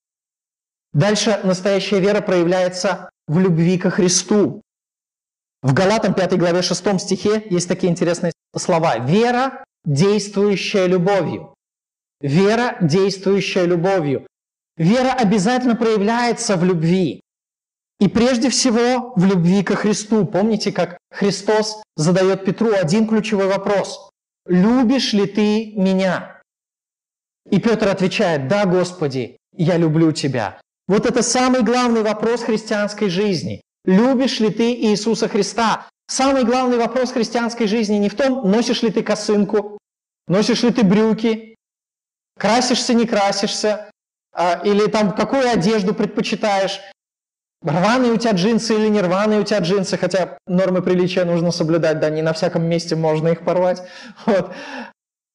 Дальше 0.92 1.38
настоящая 1.44 2.00
вера 2.00 2.20
проявляется 2.20 3.11
в 3.28 3.38
любви 3.38 3.78
ко 3.78 3.90
Христу. 3.90 4.62
В 5.62 5.74
Галатам 5.74 6.14
5 6.14 6.38
главе 6.38 6.62
6 6.62 7.00
стихе 7.00 7.46
есть 7.50 7.68
такие 7.68 7.92
интересные 7.92 8.32
слова. 8.56 8.98
«Вера, 8.98 9.64
действующая 9.84 10.86
любовью». 10.86 11.54
Вера, 12.20 12.76
действующая 12.80 13.64
любовью. 13.64 14.26
Вера 14.76 15.12
обязательно 15.12 15.76
проявляется 15.76 16.56
в 16.56 16.64
любви. 16.64 17.22
И 17.98 18.08
прежде 18.08 18.48
всего 18.48 19.12
в 19.16 19.24
любви 19.26 19.62
ко 19.62 19.76
Христу. 19.76 20.24
Помните, 20.24 20.72
как 20.72 20.96
Христос 21.10 21.82
задает 21.96 22.44
Петру 22.44 22.72
один 22.72 23.06
ключевой 23.06 23.46
вопрос. 23.46 24.10
«Любишь 24.46 25.12
ли 25.12 25.26
ты 25.26 25.72
меня?» 25.76 26.40
И 27.50 27.60
Петр 27.60 27.88
отвечает, 27.88 28.48
«Да, 28.48 28.64
Господи, 28.64 29.36
я 29.54 29.76
люблю 29.76 30.12
Тебя». 30.12 30.58
Вот 30.88 31.04
это 31.04 31.22
самый 31.22 31.62
главный 31.62 32.02
вопрос 32.02 32.42
христианской 32.42 33.10
жизни. 33.10 33.60
Любишь 33.84 34.40
ли 34.40 34.50
ты 34.50 34.72
Иисуса 34.72 35.28
Христа? 35.28 35.87
Самый 36.06 36.44
главный 36.44 36.76
вопрос 36.76 37.12
христианской 37.12 37.66
жизни 37.66 37.96
не 37.96 38.08
в 38.08 38.16
том, 38.16 38.50
носишь 38.50 38.82
ли 38.82 38.90
ты 38.90 39.02
косынку, 39.02 39.78
носишь 40.26 40.62
ли 40.62 40.70
ты 40.70 40.82
брюки, 40.82 41.54
красишься, 42.38 42.94
не 42.94 43.06
красишься, 43.06 43.90
а, 44.32 44.60
или 44.64 44.87
там 44.87 45.12
какую 45.12 45.49
одежду 45.49 45.94
предпочитаешь, 45.94 46.80
рваные 47.62 48.12
у 48.12 48.16
тебя 48.16 48.32
джинсы 48.32 48.75
или 48.75 48.88
не 48.88 49.00
рваные 49.00 49.40
у 49.40 49.44
тебя 49.44 49.60
джинсы, 49.60 49.96
хотя 49.96 50.38
нормы 50.46 50.82
приличия 50.82 51.25
нужно 51.25 51.50
соблюдать, 51.50 52.00
да, 52.00 52.10
не 52.10 52.22
на 52.22 52.32
всяком 52.32 52.64
месте 52.64 52.96
можно 52.96 53.28
их 53.28 53.44
порвать. 53.44 53.82
Вот. 54.26 54.52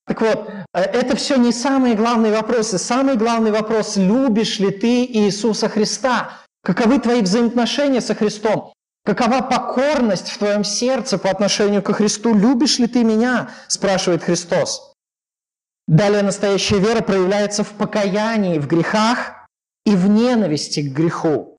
Так 0.07 0.21
вот, 0.21 0.49
э, 0.73 0.81
это 0.81 1.15
все 1.15 1.35
не 1.35 1.51
самые 1.51 1.95
главные 1.95 2.31
вопросы. 2.31 2.77
Самый 2.77 3.15
главный 3.15 3.51
вопрос, 3.51 3.97
любишь 3.97 4.59
ли 4.59 4.69
ты 4.69 5.03
Иисуса 5.03 5.67
Христа? 5.67 6.44
Каковы 6.65 6.97
твои 6.97 7.21
взаимоотношения 7.21 8.01
со 8.01 8.15
Христом? 8.15 8.73
Какова 9.05 9.41
покорность 9.41 10.29
в 10.29 10.39
твоем 10.39 10.63
сердце 10.63 11.19
по 11.19 11.29
отношению 11.29 11.83
к 11.83 11.93
Христу? 11.93 12.33
Любишь 12.33 12.79
ли 12.79 12.87
ты 12.87 13.03
меня? 13.03 13.51
спрашивает 13.67 14.23
Христос. 14.23 14.91
Далее 15.87 16.23
настоящая 16.23 16.79
вера 16.79 17.03
проявляется 17.03 17.63
в 17.63 17.69
покаянии 17.73 18.57
в 18.57 18.67
грехах 18.67 19.45
и 19.85 19.95
в 19.95 20.09
ненависти 20.09 20.79
к 20.79 20.91
греху. 20.91 21.55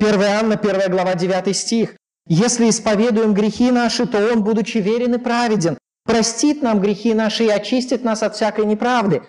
1 0.00 0.20
Анна, 0.24 0.56
1 0.56 0.90
глава, 0.90 1.14
9 1.14 1.56
стих. 1.56 1.94
«Если 2.26 2.68
исповедуем 2.68 3.34
грехи 3.34 3.70
наши, 3.70 4.06
то 4.06 4.18
Он, 4.32 4.42
будучи 4.42 4.78
верен 4.78 5.14
и 5.14 5.18
праведен, 5.18 5.78
простит 6.04 6.62
нам 6.62 6.80
грехи 6.80 7.14
наши 7.14 7.44
и 7.44 7.48
очистит 7.48 8.02
нас 8.02 8.24
от 8.24 8.34
всякой 8.34 8.66
неправды. 8.66 9.22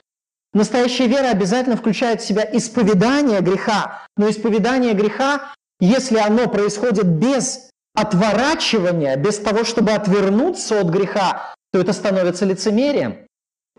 Настоящая 0.54 1.08
вера 1.08 1.30
обязательно 1.30 1.78
включает 1.78 2.22
в 2.22 2.26
себя 2.26 2.48
исповедание 2.52 3.42
греха, 3.42 4.06
но 4.18 4.30
исповедание 4.30 4.94
греха, 4.94 5.54
если 5.80 6.18
оно 6.18 6.48
происходит 6.48 7.06
без 7.06 7.70
отворачивания, 7.94 9.16
без 9.16 9.38
того, 9.38 9.64
чтобы 9.64 9.92
отвернуться 9.92 10.82
от 10.82 10.88
греха, 10.88 11.54
то 11.72 11.80
это 11.80 11.94
становится 11.94 12.46
лицемерием. 12.46 13.28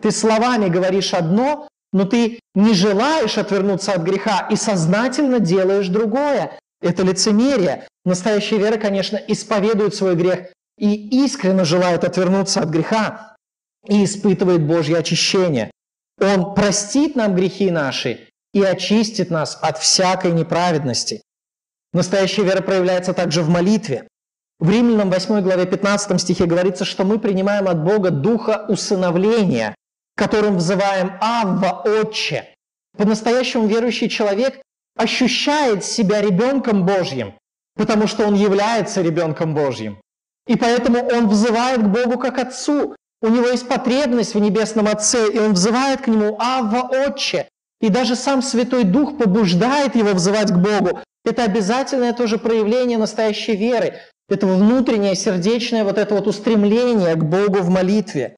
Ты 0.01 0.13
словами 0.13 0.69
говоришь 0.69 1.13
одно, 1.13 1.69
но 1.93 2.05
ты 2.05 2.39
не 2.55 2.73
желаешь 2.73 3.37
отвернуться 3.37 3.93
от 3.93 4.03
греха 4.03 4.47
и 4.51 4.57
сознательно 4.57 5.41
делаешь 5.41 5.89
другое. 5.89 6.59
Это 6.81 7.03
лицемерие. 7.03 7.87
Настоящая 8.05 8.59
вера, 8.59 8.79
конечно, 8.79 9.17
исповедует 9.17 9.95
свой 9.95 10.15
грех 10.15 10.47
и 10.79 11.25
искренне 11.25 11.65
желает 11.65 12.05
отвернуться 12.05 12.61
от 12.61 12.71
греха 12.71 13.37
и 13.87 14.05
испытывает 14.05 14.63
Божье 14.63 14.99
очищение. 14.99 15.71
Он 16.21 16.55
простит 16.55 17.17
нам 17.17 17.35
грехи 17.35 17.71
наши 17.71 18.29
и 18.53 18.63
очистит 18.63 19.31
нас 19.31 19.59
от 19.61 19.79
всякой 19.79 20.33
неправедности. 20.33 21.23
Настоящая 21.93 22.45
вера 22.45 22.61
проявляется 22.61 23.13
также 23.13 23.43
в 23.43 23.49
молитве. 23.49 24.07
В 24.59 24.71
Римлянам 24.71 25.11
8 25.11 25.41
главе 25.41 25.67
15 25.67 26.21
стихе 26.21 26.45
говорится, 26.45 26.85
что 26.85 27.05
мы 27.05 27.19
принимаем 27.19 27.67
от 27.67 27.83
Бога 27.83 28.11
духа 28.11 28.67
усыновления, 28.69 29.75
которым 30.17 30.59
взываем 30.59 31.15
«Авва, 31.21 31.83
Отче». 31.85 32.55
По-настоящему 32.97 33.67
верующий 33.67 34.09
человек 34.09 34.61
ощущает 34.97 35.85
себя 35.85 36.21
ребенком 36.21 36.85
Божьим, 36.85 37.35
потому 37.75 38.07
что 38.07 38.27
он 38.27 38.35
является 38.35 39.01
ребенком 39.01 39.55
Божьим. 39.55 39.99
И 40.47 40.57
поэтому 40.57 40.99
он 40.99 41.29
взывает 41.29 41.81
к 41.81 41.87
Богу 41.87 42.19
как 42.19 42.39
Отцу. 42.39 42.95
У 43.23 43.29
него 43.29 43.49
есть 43.49 43.69
потребность 43.69 44.35
в 44.35 44.39
Небесном 44.39 44.89
Отце, 44.89 45.31
и 45.31 45.39
он 45.39 45.53
взывает 45.53 46.03
к 46.03 46.07
Нему 46.09 46.37
«Авва, 46.39 46.89
Отче». 47.07 47.49
И 47.81 47.89
даже 47.89 48.17
сам 48.17 48.43
Святой 48.43 48.85
Дух 48.85 49.19
побуждает 49.19 49.95
его 49.95 50.13
взывать 50.13 50.51
к 50.51 50.57
Богу. 50.57 51.01
Это 51.25 51.45
обязательное 51.45 52.13
тоже 52.13 52.39
проявление 52.39 52.99
настоящей 52.99 53.57
веры. 53.57 53.99
Это 54.29 54.47
внутреннее, 54.47 55.15
сердечное 55.15 55.85
вот 55.85 55.99
это 55.99 56.15
вот 56.15 56.27
устремление 56.27 57.15
к 57.15 57.25
Богу 57.25 57.59
в 57.59 57.69
молитве. 57.69 58.37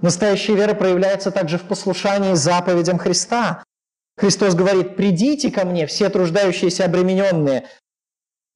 Настоящая 0.00 0.56
вера 0.56 0.74
проявляется 0.74 1.30
также 1.30 1.58
в 1.58 1.62
послушании 1.62 2.34
заповедям 2.34 2.98
Христа. 2.98 3.62
Христос 4.16 4.54
говорит, 4.54 4.96
придите 4.96 5.50
ко 5.50 5.64
мне, 5.64 5.86
все 5.86 6.08
труждающиеся 6.08 6.84
обремененные. 6.84 7.68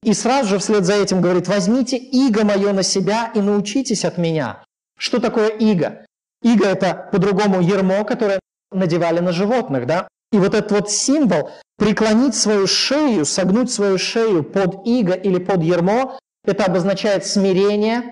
И 0.03 0.13
сразу 0.13 0.49
же 0.49 0.59
вслед 0.59 0.85
за 0.85 0.93
этим 0.93 1.21
говорит, 1.21 1.47
возьмите 1.47 1.97
иго 1.97 2.43
мое 2.43 2.73
на 2.73 2.83
себя 2.83 3.31
и 3.33 3.39
научитесь 3.39 4.05
от 4.05 4.17
меня. 4.17 4.63
Что 4.97 5.19
такое 5.19 5.49
иго? 5.49 6.05
Иго– 6.41 6.65
это 6.67 7.09
по-другому 7.11 7.61
ермо, 7.61 8.03
которое 8.03 8.39
надевали 8.71 9.19
на 9.19 9.31
животных, 9.31 9.85
да? 9.85 10.07
И 10.31 10.37
вот 10.37 10.53
этот 10.53 10.71
вот 10.71 10.91
символ 10.91 11.51
преклонить 11.77 12.35
свою 12.35 12.67
шею, 12.67 13.25
согнуть 13.25 13.71
свою 13.71 13.97
шею 13.97 14.43
под 14.43 14.85
иго 14.85 15.13
или 15.13 15.37
под 15.37 15.61
ермо, 15.63 16.19
это 16.43 16.65
обозначает 16.65 17.25
смирение, 17.25 18.11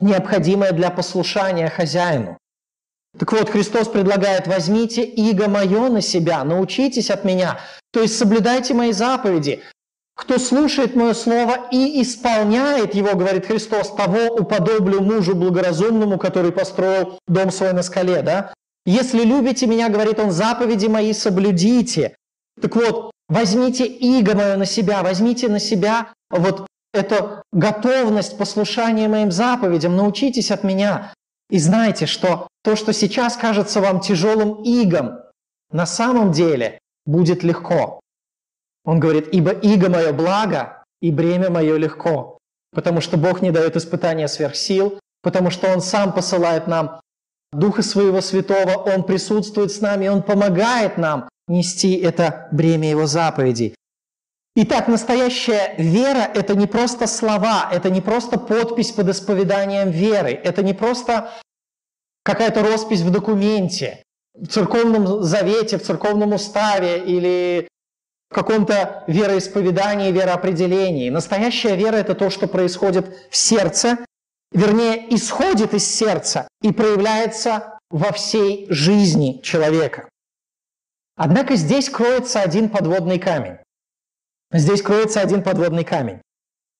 необходимое 0.00 0.72
для 0.72 0.90
послушания 0.90 1.68
хозяину. 1.68 2.38
Так 3.18 3.32
вот, 3.32 3.50
Христос 3.50 3.88
предлагает, 3.88 4.46
возьмите 4.46 5.04
иго 5.04 5.48
мое 5.48 5.88
на 5.88 6.00
себя, 6.00 6.44
научитесь 6.44 7.10
от 7.10 7.24
меня, 7.24 7.60
то 7.92 8.00
есть 8.00 8.16
соблюдайте 8.16 8.72
мои 8.72 8.92
заповеди. 8.92 9.62
Кто 10.14 10.38
слушает 10.38 10.94
мое 10.94 11.14
слово 11.14 11.68
и 11.70 12.02
исполняет 12.02 12.94
его, 12.94 13.16
говорит 13.16 13.46
Христос, 13.46 13.94
того 13.94 14.34
уподоблю 14.34 15.00
мужу 15.00 15.34
благоразумному, 15.34 16.18
который 16.18 16.52
построил 16.52 17.18
дом 17.26 17.50
свой 17.50 17.72
на 17.72 17.82
скале. 17.82 18.22
Да? 18.22 18.52
Если 18.84 19.22
любите 19.22 19.66
меня, 19.66 19.88
говорит 19.88 20.18
он, 20.18 20.30
заповеди 20.30 20.86
мои 20.86 21.12
соблюдите. 21.12 22.16
Так 22.60 22.76
вот, 22.76 23.10
возьмите 23.28 23.86
иго 23.86 24.34
мое 24.34 24.56
на 24.56 24.66
себя, 24.66 25.02
возьмите 25.02 25.48
на 25.48 25.58
себя 25.58 26.12
вот 26.30 26.66
эту 26.92 27.42
готовность 27.52 28.36
послушания 28.36 29.08
моим 29.08 29.30
заповедям, 29.30 29.96
научитесь 29.96 30.50
от 30.50 30.62
меня. 30.62 31.14
И 31.48 31.58
знайте, 31.58 32.06
что 32.06 32.48
то, 32.62 32.76
что 32.76 32.92
сейчас 32.92 33.36
кажется 33.36 33.80
вам 33.80 34.00
тяжелым 34.00 34.62
игом, 34.62 35.20
на 35.70 35.86
самом 35.86 36.32
деле 36.32 36.78
будет 37.06 37.42
легко. 37.42 38.01
Он 38.84 39.00
говорит, 39.00 39.28
ибо 39.32 39.52
иго 39.52 39.88
мое 39.88 40.12
благо, 40.12 40.82
и 41.00 41.10
бремя 41.10 41.50
мое 41.50 41.76
легко. 41.76 42.38
Потому 42.72 43.00
что 43.00 43.16
Бог 43.16 43.42
не 43.42 43.50
дает 43.50 43.76
испытания 43.76 44.28
сверх 44.28 44.56
сил, 44.56 44.98
потому 45.22 45.50
что 45.50 45.68
Он 45.72 45.80
сам 45.80 46.12
посылает 46.12 46.66
нам 46.66 47.00
Духа 47.52 47.82
Своего 47.82 48.20
Святого, 48.20 48.76
Он 48.76 49.02
присутствует 49.04 49.72
с 49.72 49.80
нами, 49.80 50.08
Он 50.08 50.22
помогает 50.22 50.96
нам 50.96 51.28
нести 51.48 51.96
это 51.96 52.48
бремя 52.52 52.88
Его 52.88 53.06
заповедей. 53.06 53.74
Итак, 54.54 54.88
настоящая 54.88 55.74
вера– 55.78 56.30
это 56.34 56.54
не 56.54 56.66
просто 56.66 57.06
слова, 57.06 57.70
это 57.72 57.90
не 57.90 58.00
просто 58.00 58.38
подпись 58.38 58.92
под 58.92 59.08
исповеданием 59.08 59.90
веры, 59.90 60.30
это 60.30 60.62
не 60.62 60.74
просто 60.74 61.30
какая-то 62.22 62.62
роспись 62.62 63.00
в 63.00 63.10
документе, 63.10 64.02
в 64.34 64.46
церковном 64.46 65.22
завете, 65.22 65.78
в 65.78 65.82
церковном 65.82 66.34
уставе 66.34 66.98
или 66.98 67.66
каком-то 68.32 69.04
вероисповедании, 69.06 70.12
вероопределении. 70.12 71.10
Настоящая 71.10 71.76
вера– 71.76 71.96
это 71.96 72.14
то, 72.14 72.30
что 72.30 72.46
происходит 72.46 73.14
в 73.30 73.36
сердце, 73.36 73.98
вернее, 74.52 75.14
исходит 75.14 75.74
из 75.74 75.86
сердца 75.86 76.48
и 76.60 76.72
проявляется 76.72 77.78
во 77.90 78.12
всей 78.12 78.66
жизни 78.70 79.40
человека. 79.42 80.08
Однако 81.16 81.56
здесь 81.56 81.90
кроется 81.90 82.40
один 82.40 82.68
подводный 82.68 83.18
камень. 83.18 83.58
Здесь 84.52 84.82
кроется 84.82 85.20
один 85.20 85.42
подводный 85.42 85.84
камень. 85.84 86.20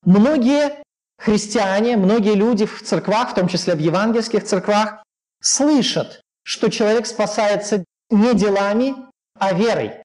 Многие 0.05 0.83
христиане, 1.19 1.97
многие 1.97 2.35
люди 2.35 2.67
в 2.67 2.83
церквах, 2.83 3.31
в 3.31 3.35
том 3.35 3.49
числе 3.49 3.75
в 3.75 3.79
евангельских 3.79 4.45
церквах, 4.45 5.03
слышат, 5.41 6.21
что 6.43 6.69
человек 6.69 7.07
спасается 7.07 7.85
не 8.11 8.35
делами, 8.35 8.95
а 9.39 9.53
верой. 9.55 10.02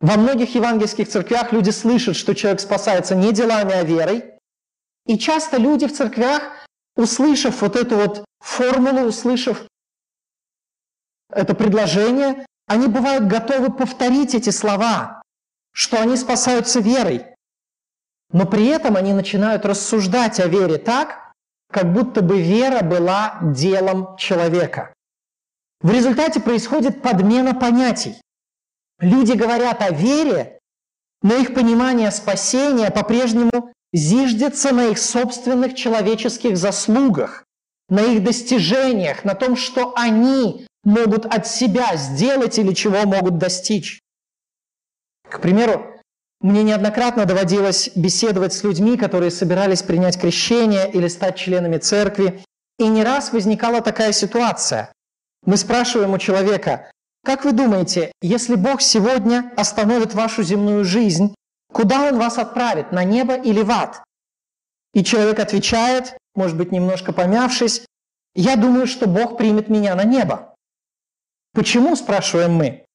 Во 0.00 0.16
многих 0.16 0.54
евангельских 0.54 1.08
церквях 1.08 1.52
люди 1.52 1.70
слышат, 1.70 2.16
что 2.16 2.34
человек 2.34 2.60
спасается 2.60 3.14
не 3.14 3.32
делами, 3.32 3.72
а 3.72 3.82
верой. 3.82 4.24
И 5.06 5.18
часто 5.18 5.56
люди 5.56 5.86
в 5.86 5.92
церквях, 5.92 6.42
услышав 6.96 7.62
вот 7.62 7.76
эту 7.76 7.96
вот 7.96 8.24
формулу, 8.40 9.08
услышав 9.08 9.64
это 11.30 11.54
предложение, 11.54 12.46
они 12.66 12.86
бывают 12.86 13.26
готовы 13.26 13.72
повторить 13.72 14.34
эти 14.34 14.50
слова 14.50 15.18
что 15.78 16.00
они 16.00 16.16
спасаются 16.16 16.80
верой. 16.80 17.24
Но 18.32 18.46
при 18.46 18.66
этом 18.66 18.96
они 18.96 19.12
начинают 19.12 19.64
рассуждать 19.64 20.40
о 20.40 20.48
вере 20.48 20.76
так, 20.76 21.32
как 21.70 21.92
будто 21.92 22.20
бы 22.20 22.42
вера 22.42 22.82
была 22.82 23.38
делом 23.40 24.16
человека. 24.16 24.92
В 25.80 25.92
результате 25.92 26.40
происходит 26.40 27.00
подмена 27.00 27.54
понятий. 27.54 28.20
Люди 29.00 29.32
говорят 29.32 29.80
о 29.82 29.90
вере, 29.90 30.58
но 31.22 31.36
их 31.36 31.54
понимание 31.54 32.10
спасения 32.10 32.90
по-прежнему 32.90 33.72
зиждется 33.92 34.72
на 34.72 34.86
их 34.86 34.98
собственных 34.98 35.74
человеческих 35.74 36.56
заслугах, 36.56 37.44
на 37.88 38.00
их 38.00 38.22
достижениях, 38.22 39.24
на 39.24 39.34
том, 39.34 39.56
что 39.56 39.94
они 39.96 40.66
могут 40.84 41.26
от 41.26 41.46
себя 41.46 41.96
сделать 41.96 42.58
или 42.58 42.72
чего 42.72 43.02
могут 43.04 43.38
достичь. 43.38 44.00
К 45.28 45.40
примеру, 45.40 45.94
мне 46.40 46.62
неоднократно 46.62 47.24
доводилось 47.24 47.90
беседовать 47.94 48.52
с 48.52 48.62
людьми, 48.62 48.96
которые 48.96 49.30
собирались 49.30 49.82
принять 49.82 50.20
крещение 50.20 50.90
или 50.90 51.08
стать 51.08 51.36
членами 51.36 51.78
церкви, 51.78 52.42
и 52.78 52.86
не 52.86 53.02
раз 53.02 53.32
возникала 53.32 53.80
такая 53.80 54.12
ситуация. 54.12 54.92
Мы 55.44 55.56
спрашиваем 55.56 56.12
у 56.12 56.18
человека, 56.18 56.90
как 57.28 57.44
вы 57.44 57.52
думаете, 57.52 58.10
если 58.22 58.54
Бог 58.54 58.80
сегодня 58.80 59.52
остановит 59.54 60.14
вашу 60.14 60.42
земную 60.42 60.82
жизнь, 60.86 61.34
куда 61.70 62.08
Он 62.08 62.18
вас 62.18 62.38
отправит, 62.38 62.90
на 62.90 63.04
небо 63.04 63.36
или 63.36 63.60
в 63.60 63.70
ад? 63.70 64.02
И 64.94 65.04
человек 65.04 65.38
отвечает, 65.38 66.16
может 66.34 66.56
быть, 66.56 66.72
немножко 66.72 67.12
помявшись, 67.12 67.84
я 68.34 68.56
думаю, 68.56 68.86
что 68.86 69.06
Бог 69.06 69.36
примет 69.36 69.68
меня 69.68 69.94
на 69.94 70.04
небо. 70.04 70.54
Почему, 71.52 71.96
спрашиваем 71.96 72.54
мы? 72.54 72.86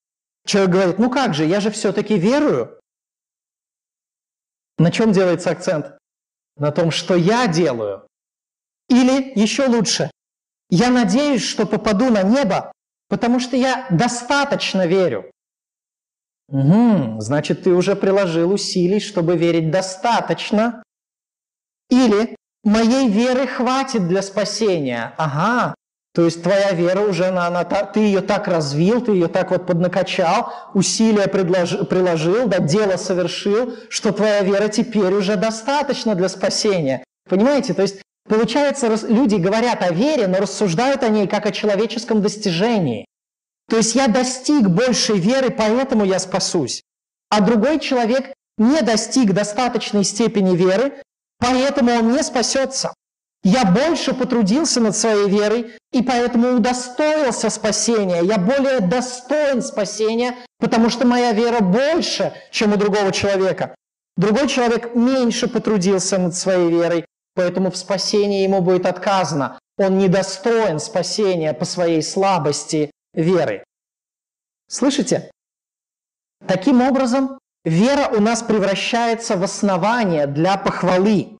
Человек 0.47 0.71
говорит, 0.71 0.97
ну 0.97 1.11
как 1.11 1.35
же, 1.35 1.45
я 1.45 1.59
же 1.59 1.69
все-таки 1.69 2.17
верую. 2.17 2.79
На 4.79 4.89
чем 4.89 5.11
делается 5.11 5.51
акцент? 5.51 5.99
На 6.57 6.71
том, 6.71 6.89
что 6.89 7.13
я 7.13 7.45
делаю. 7.45 8.07
Или 8.89 9.39
еще 9.39 9.67
лучше, 9.67 10.09
я 10.71 10.89
надеюсь, 10.89 11.43
что 11.47 11.67
попаду 11.67 12.09
на 12.09 12.23
небо, 12.23 12.72
потому 13.13 13.39
что 13.39 13.55
я 13.55 13.85
достаточно 13.91 14.87
верю. 14.87 15.29
Угу, 16.49 17.21
значит, 17.21 17.61
ты 17.61 17.69
уже 17.69 17.95
приложил 17.95 18.51
усилий, 18.51 18.99
чтобы 18.99 19.37
верить 19.37 19.69
достаточно. 19.69 20.81
Или 21.91 22.35
моей 22.63 23.07
веры 23.09 23.45
хватит 23.45 24.07
для 24.07 24.23
спасения. 24.23 25.13
Ага, 25.17 25.75
то 26.15 26.25
есть 26.25 26.41
твоя 26.41 26.71
вера 26.71 27.01
уже, 27.01 27.25
она, 27.25 27.45
она, 27.45 27.63
ты 27.63 27.99
ее 27.99 28.21
так 28.21 28.47
развил, 28.47 28.99
ты 28.99 29.11
ее 29.11 29.27
так 29.27 29.51
вот 29.51 29.67
поднакачал, 29.67 30.51
усилия 30.73 31.27
предложи, 31.27 31.83
приложил, 31.83 32.47
да, 32.47 32.57
дело 32.57 32.97
совершил, 32.97 33.75
что 33.89 34.11
твоя 34.11 34.41
вера 34.41 34.69
теперь 34.69 35.13
уже 35.13 35.35
достаточно 35.35 36.15
для 36.15 36.29
спасения. 36.29 37.03
Понимаете? 37.29 37.75
То 37.75 37.83
есть 37.83 38.01
получается, 38.27 38.87
люди 39.07 39.35
говорят 39.35 39.81
о 39.81 39.91
вере, 39.91 40.27
но 40.27 40.37
рассуждают 40.39 41.03
о 41.03 41.09
ней 41.09 41.27
как 41.27 41.45
о 41.45 41.51
человеческом 41.51 42.21
достижении. 42.21 43.05
То 43.69 43.77
есть 43.77 43.95
я 43.95 44.07
достиг 44.07 44.67
большей 44.67 45.19
веры, 45.19 45.49
поэтому 45.49 46.05
я 46.05 46.19
спасусь. 46.19 46.83
А 47.29 47.41
другой 47.41 47.79
человек 47.79 48.33
не 48.57 48.81
достиг 48.81 49.33
достаточной 49.33 50.03
степени 50.03 50.55
веры, 50.55 50.93
поэтому 51.39 51.91
он 51.91 52.11
не 52.13 52.23
спасется. 52.23 52.93
Я 53.43 53.65
больше 53.65 54.13
потрудился 54.13 54.79
над 54.79 54.95
своей 54.95 55.29
верой, 55.29 55.73
и 55.91 56.01
поэтому 56.01 56.55
удостоился 56.55 57.49
спасения. 57.49 58.21
Я 58.21 58.37
более 58.37 58.79
достоин 58.79 59.61
спасения, 59.61 60.35
потому 60.59 60.89
что 60.89 61.05
моя 61.05 61.33
вера 61.33 61.59
больше, 61.59 62.33
чем 62.51 62.73
у 62.73 62.77
другого 62.77 63.11
человека. 63.11 63.75
Другой 64.15 64.47
человек 64.47 64.95
меньше 64.95 65.49
потрудился 65.49 66.17
над 66.17 66.35
своей 66.35 66.69
верой, 66.69 67.05
поэтому 67.33 67.71
в 67.71 67.77
спасении 67.77 68.43
ему 68.43 68.61
будет 68.61 68.85
отказано. 68.85 69.59
Он 69.77 69.97
недостоин 69.97 70.79
спасения 70.79 71.53
по 71.53 71.65
своей 71.65 72.01
слабости 72.01 72.91
веры. 73.13 73.63
Слышите? 74.67 75.31
Таким 76.47 76.81
образом, 76.81 77.39
вера 77.63 78.09
у 78.09 78.21
нас 78.21 78.43
превращается 78.43 79.37
в 79.37 79.43
основание 79.43 80.27
для 80.27 80.57
похвалы. 80.57 81.37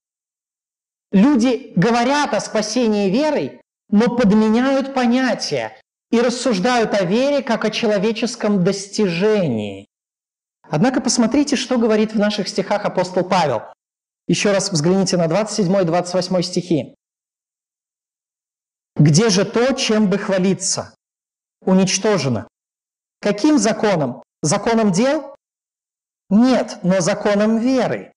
Люди 1.11 1.73
говорят 1.75 2.33
о 2.33 2.39
спасении 2.39 3.09
верой, 3.09 3.61
но 3.89 4.15
подменяют 4.15 4.93
понятия 4.93 5.77
и 6.09 6.21
рассуждают 6.21 6.93
о 6.93 7.05
вере 7.05 7.43
как 7.43 7.65
о 7.65 7.69
человеческом 7.69 8.63
достижении. 8.63 9.85
Однако 10.69 11.01
посмотрите, 11.01 11.55
что 11.55 11.77
говорит 11.77 12.13
в 12.13 12.19
наших 12.19 12.47
стихах 12.47 12.85
апостол 12.85 13.23
Павел. 13.23 13.63
Еще 14.27 14.51
раз 14.51 14.71
взгляните 14.71 15.17
на 15.17 15.27
27 15.27 15.81
и 15.81 15.83
28 15.83 16.41
стихи. 16.41 16.95
«Где 18.95 19.29
же 19.29 19.43
то, 19.43 19.73
чем 19.73 20.09
бы 20.09 20.17
хвалиться? 20.17 20.95
Уничтожено. 21.65 22.47
Каким 23.21 23.57
законом? 23.57 24.23
Законом 24.41 24.91
дел? 24.91 25.35
Нет, 26.29 26.79
но 26.83 26.99
законом 26.99 27.57
веры. 27.57 28.11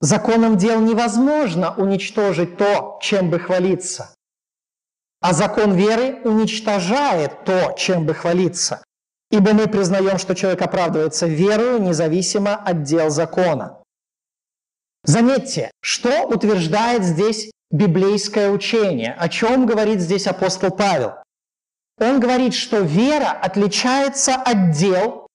Законом 0.00 0.56
дел 0.56 0.80
невозможно 0.80 1.74
уничтожить 1.76 2.56
то, 2.56 2.98
чем 3.02 3.28
бы 3.28 3.38
хвалиться. 3.38 4.14
А 5.20 5.32
закон 5.32 5.74
веры 5.74 6.22
уничтожает 6.24 7.44
то, 7.44 7.74
чем 7.76 8.06
бы 8.06 8.14
хвалиться. 8.14 8.82
Ибо 9.30 9.52
мы 9.52 9.66
признаем, 9.66 10.18
что 10.18 10.34
человек 10.34 10.62
оправдывается 10.62 11.26
верою, 11.26 11.80
независимо 11.80 12.54
от 12.54 12.82
дел 12.84 13.10
закона. 13.10 13.79
Заметьте, 15.04 15.70
что 15.80 16.26
утверждает 16.26 17.04
здесь 17.04 17.50
библейское 17.70 18.50
учение, 18.50 19.14
о 19.18 19.28
чем 19.28 19.66
говорит 19.66 20.00
здесь 20.00 20.26
апостол 20.26 20.70
Павел. 20.70 21.14
Он 22.00 22.20
говорит, 22.20 22.54
что 22.54 22.80
вера 22.80 23.30
отличается 23.30 24.34
от 24.34 24.72
дел 24.72 25.26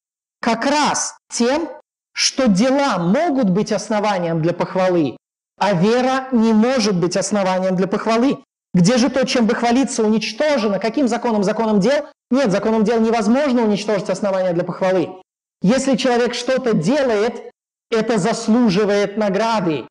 как 0.41 0.65
раз 0.65 1.17
тем, 1.31 1.69
что 2.13 2.47
дела 2.47 2.97
могут 2.97 3.49
быть 3.49 3.71
основанием 3.71 4.41
для 4.41 4.53
похвалы, 4.53 5.17
а 5.59 5.73
вера 5.73 6.27
не 6.31 6.53
может 6.53 6.97
быть 6.99 7.17
основанием 7.17 7.75
для 7.75 7.87
похвалы. 7.87 8.39
Где 8.73 8.97
же 8.97 9.09
то, 9.09 9.25
чем 9.25 9.45
бы 9.47 9.55
хвалиться, 9.55 10.03
уничтожено? 10.03 10.79
Каким 10.79 11.07
законом? 11.07 11.43
Законом 11.43 11.79
дел? 11.79 12.07
Нет, 12.29 12.51
законом 12.51 12.83
дел 12.83 12.99
невозможно 12.99 13.63
уничтожить 13.63 14.09
основания 14.09 14.53
для 14.53 14.63
похвалы. 14.63 15.21
Если 15.61 15.95
человек 15.95 16.33
что-то 16.33 16.73
делает, 16.73 17.51
это 17.89 18.17
заслуживает 18.17 19.17
награды. 19.17 19.87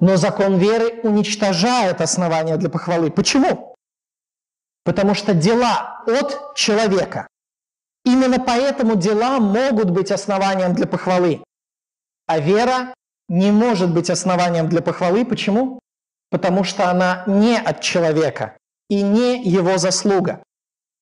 Но 0.00 0.16
закон 0.16 0.58
веры 0.58 1.00
уничтожает 1.02 2.00
основания 2.00 2.56
для 2.56 2.68
похвалы. 2.68 3.10
Почему? 3.10 3.74
Потому 4.84 5.14
что 5.14 5.34
дела 5.34 6.02
от 6.06 6.54
человека. 6.54 7.26
Именно 8.04 8.38
поэтому 8.38 8.96
дела 8.96 9.38
могут 9.38 9.90
быть 9.90 10.10
основанием 10.10 10.74
для 10.74 10.86
похвалы. 10.86 11.42
А 12.26 12.38
вера 12.38 12.94
не 13.28 13.50
может 13.50 13.92
быть 13.94 14.10
основанием 14.10 14.68
для 14.68 14.82
похвалы. 14.82 15.24
Почему? 15.24 15.80
Потому 16.30 16.64
что 16.64 16.90
она 16.90 17.24
не 17.26 17.56
от 17.56 17.80
человека 17.80 18.56
и 18.90 19.02
не 19.02 19.42
его 19.42 19.78
заслуга. 19.78 20.42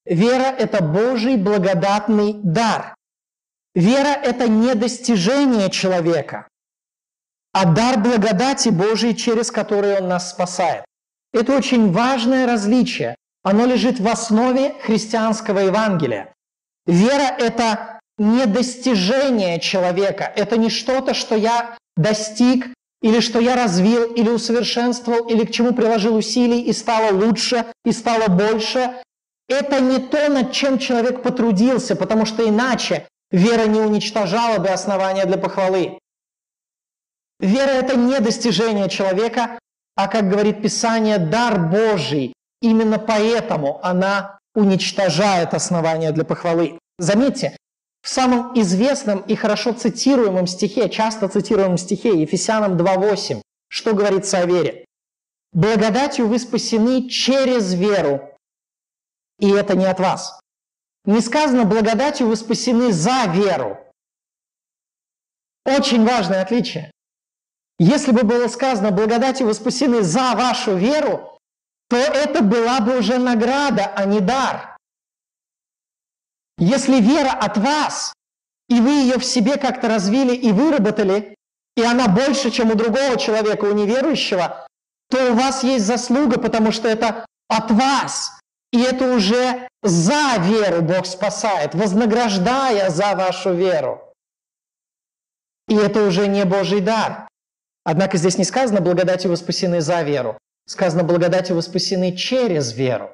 Вера– 0.04 0.54
это 0.58 0.82
Божий 0.82 1.37
благодатный 1.37 2.35
дар. 2.35 2.94
Вера– 3.74 4.14
это 4.22 4.48
не 4.48 4.74
достижение 4.74 5.70
человека, 5.70 6.46
а 7.52 7.64
дар 7.64 7.98
благодати 7.98 8.68
Божией, 8.68 9.16
через 9.16 9.50
который 9.50 9.98
Он 9.98 10.08
нас 10.08 10.30
спасает. 10.30 10.85
Это 11.32 11.56
очень 11.56 11.90
важное 11.90 12.46
различие. 12.46 13.14
Оно 13.42 13.64
лежит 13.64 13.98
в 13.98 14.06
основе 14.06 14.74
христианского 14.82 15.61
Евангелия. 15.61 16.32
Вера– 16.87 17.35
это 17.38 18.00
не 18.18 18.46
достижение 18.46 19.58
человека, 19.58 20.30
это 20.37 20.56
не 20.56 20.68
что-то, 20.68 21.14
что 21.14 21.35
я 21.35 21.76
достиг, 21.96 22.66
или 23.00 23.20
что 23.20 23.40
я 23.40 23.56
развил, 23.56 24.04
или 24.12 24.28
усовершенствовал, 24.28 25.26
или 25.26 25.44
к 25.44 25.50
чему 25.50 25.72
приложил 25.72 26.14
усилий 26.14 26.61
и 26.61 26.72
стало 26.72 27.12
лучше, 27.12 27.64
и 27.85 27.92
стало 27.92 28.28
больше. 28.28 29.02
Это 29.48 29.80
не 29.80 29.98
то, 29.98 30.28
над 30.28 30.52
чем 30.52 30.78
человек 30.78 31.22
потрудился, 31.22 31.96
потому 31.96 32.26
что 32.26 32.48
иначе 32.48 33.08
вера 33.32 33.66
не 33.66 33.80
уничтожала 33.80 34.58
бы 34.58 34.68
основания 34.68 35.24
для 35.24 35.38
похвалы. 35.38 35.98
Вера– 37.40 37.70
это 37.70 37.96
не 37.96 38.20
достижение 38.20 38.88
человека, 38.88 39.58
а, 39.96 40.06
как 40.06 40.28
говорит 40.28 40.62
Писание, 40.62 41.18
дар 41.18 41.58
Божий. 41.58 42.34
Именно 42.60 42.98
поэтому 42.98 43.80
она 43.84 44.38
уничтожает 44.54 45.54
основания 45.54 46.12
для 46.12 46.24
похвалы. 46.24 46.78
Заметьте, 46.98 47.56
в 48.02 48.08
самом 48.08 48.52
известном 48.60 49.20
и 49.20 49.34
хорошо 49.34 49.72
цитируемом 49.72 50.46
стихе, 50.46 50.88
часто 50.88 51.28
цитируемом 51.28 51.78
стихе 51.78 52.20
Ефесянам 52.20 52.76
2.8, 52.76 53.42
что 53.68 53.94
говорится 53.94 54.38
о 54.38 54.46
вере? 54.46 54.84
«Благодатью 55.52 56.28
вы 56.28 56.38
спасены 56.38 57.08
через 57.08 57.74
веру, 57.74 58.30
и 59.38 59.50
это 59.50 59.76
не 59.76 59.84
от 59.84 60.00
вас». 60.00 60.41
Не 61.04 61.20
сказано 61.20 61.64
«благодатью 61.64 62.28
вы 62.28 62.36
спасены 62.36 62.92
за 62.92 63.24
веру». 63.26 63.78
Очень 65.64 66.04
важное 66.04 66.42
отличие. 66.42 66.90
Если 67.78 68.12
бы 68.12 68.22
было 68.22 68.48
сказано 68.48 68.90
«благодатью 68.90 69.46
вы 69.46 69.54
спасены 69.54 70.02
за 70.02 70.34
вашу 70.34 70.76
веру», 70.76 71.38
то 71.88 71.96
это 71.96 72.42
была 72.42 72.80
бы 72.80 72.98
уже 72.98 73.18
награда, 73.18 73.92
а 73.94 74.04
не 74.04 74.20
дар. 74.20 74.76
Если 76.58 77.00
вера 77.00 77.32
от 77.32 77.58
вас, 77.58 78.14
и 78.68 78.80
вы 78.80 78.90
ее 78.92 79.18
в 79.18 79.24
себе 79.24 79.56
как-то 79.56 79.88
развили 79.88 80.34
и 80.34 80.52
выработали, 80.52 81.34
и 81.76 81.82
она 81.82 82.08
больше, 82.08 82.50
чем 82.50 82.70
у 82.70 82.74
другого 82.74 83.18
человека, 83.18 83.64
у 83.64 83.72
неверующего, 83.72 84.66
то 85.10 85.32
у 85.32 85.34
вас 85.34 85.64
есть 85.64 85.84
заслуга, 85.84 86.38
потому 86.38 86.72
что 86.72 86.88
это 86.88 87.26
от 87.48 87.70
вас. 87.70 88.40
И 88.72 88.80
это 88.80 89.14
уже 89.14 89.68
за 89.82 90.37
веру 90.38 90.82
Бог 90.82 91.06
спасает, 91.06 91.74
вознаграждая 91.74 92.88
за 92.90 93.14
вашу 93.14 93.52
веру. 93.52 94.00
И 95.68 95.74
это 95.74 96.04
уже 96.04 96.26
не 96.26 96.44
Божий 96.44 96.80
дар. 96.80 97.28
Однако 97.85 98.16
здесь 98.16 98.38
не 98.38 98.44
сказано 98.44 98.80
«благодатью 98.80 99.30
вы 99.30 99.37
спасены 99.37 99.80
за 99.80 100.02
веру». 100.02 100.38
Сказано 100.66 101.02
«благодатью 101.02 101.56
вы 101.56 101.62
спасены 101.62 102.16
через 102.16 102.72
веру». 102.72 103.11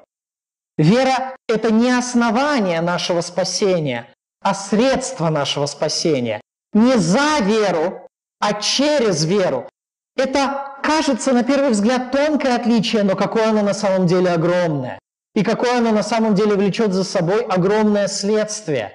Вера– 0.77 1.35
это 1.47 1.73
не 1.73 1.91
основание 1.91 2.79
нашего 2.81 3.21
спасения, 3.21 4.13
а 4.41 4.53
средство 4.53 5.29
нашего 5.29 5.65
спасения. 5.65 6.39
Не 6.73 6.97
за 6.97 7.39
веру, 7.41 8.07
а 8.39 8.53
через 8.61 9.25
веру. 9.25 9.67
Это 10.15 10.77
кажется 10.83 11.33
на 11.33 11.43
первый 11.43 11.71
взгляд 11.71 12.11
тонкое 12.11 12.55
отличие, 12.55 13.03
но 13.03 13.15
какое 13.15 13.49
оно 13.49 13.63
на 13.63 13.73
самом 13.73 14.07
деле 14.07 14.31
огромное. 14.31 14.98
И 15.39 15.43
какое 15.43 15.77
оно 15.77 15.91
на 15.91 16.03
самом 16.03 16.35
деле 16.35 16.55
влечет 16.55 16.91
за 16.91 17.05
собой 17.05 17.45
огромное 17.45 18.09
следствие. 18.09 18.93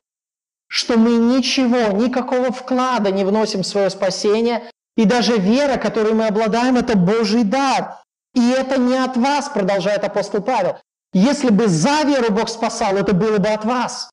Что 0.68 0.98
мы 0.98 1.12
ничего, 1.12 1.96
никакого 1.96 2.52
вклада 2.52 3.11
не 3.11 3.24
вносим 3.24 3.62
в 3.62 3.66
свое 3.66 3.88
спасение, 3.88 4.70
и 4.94 5.07
даже 5.07 5.38
вера, 5.38 5.78
которой 5.78 6.12
мы 6.12 6.26
обладаем, 6.26 6.76
это 6.76 6.98
Божий 6.98 7.44
дар. 7.44 8.02
И 8.35 8.50
это 8.50 8.78
не 8.78 8.94
от 8.94 9.16
вас, 9.16 9.48
продолжает 9.48 10.04
апостол 10.04 10.42
Павел. 10.42 10.76
Если 11.14 11.48
бы 11.48 11.66
за 11.66 12.02
веру 12.02 12.30
Бог 12.30 12.50
спасал, 12.50 12.98
это 12.98 13.14
было 13.14 13.38
бы 13.38 13.48
от 13.48 13.64
вас. 13.64 14.11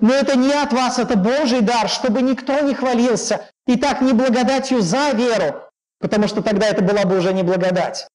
Но 0.00 0.12
это 0.12 0.36
не 0.36 0.52
от 0.52 0.74
вас, 0.74 0.98
это 0.98 1.16
Божий 1.16 1.62
дар, 1.62 1.88
чтобы 1.88 2.20
никто 2.20 2.60
не 2.60 2.74
хвалился. 2.74 3.48
И 3.66 3.76
так 3.78 4.02
не 4.02 4.12
благодатью 4.12 4.82
за 4.82 5.12
веру, 5.12 5.62
потому 6.00 6.28
что 6.28 6.42
тогда 6.42 6.66
это 6.66 6.82
была 6.82 7.04
бы 7.04 7.16
уже 7.16 7.32
не 7.32 7.42
благодать, 7.42 8.06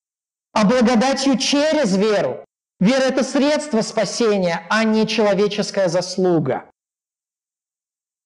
а 0.53 0.63
благодатью 0.63 1.39
через 1.39 1.97
веру. 1.97 2.45
Вера– 2.79 3.03
это 3.09 3.23
средство 3.23 3.81
спасения, 3.81 4.65
а 4.69 4.85
не 4.85 5.05
человеческая 5.05 5.89
заслуга. 5.89 6.65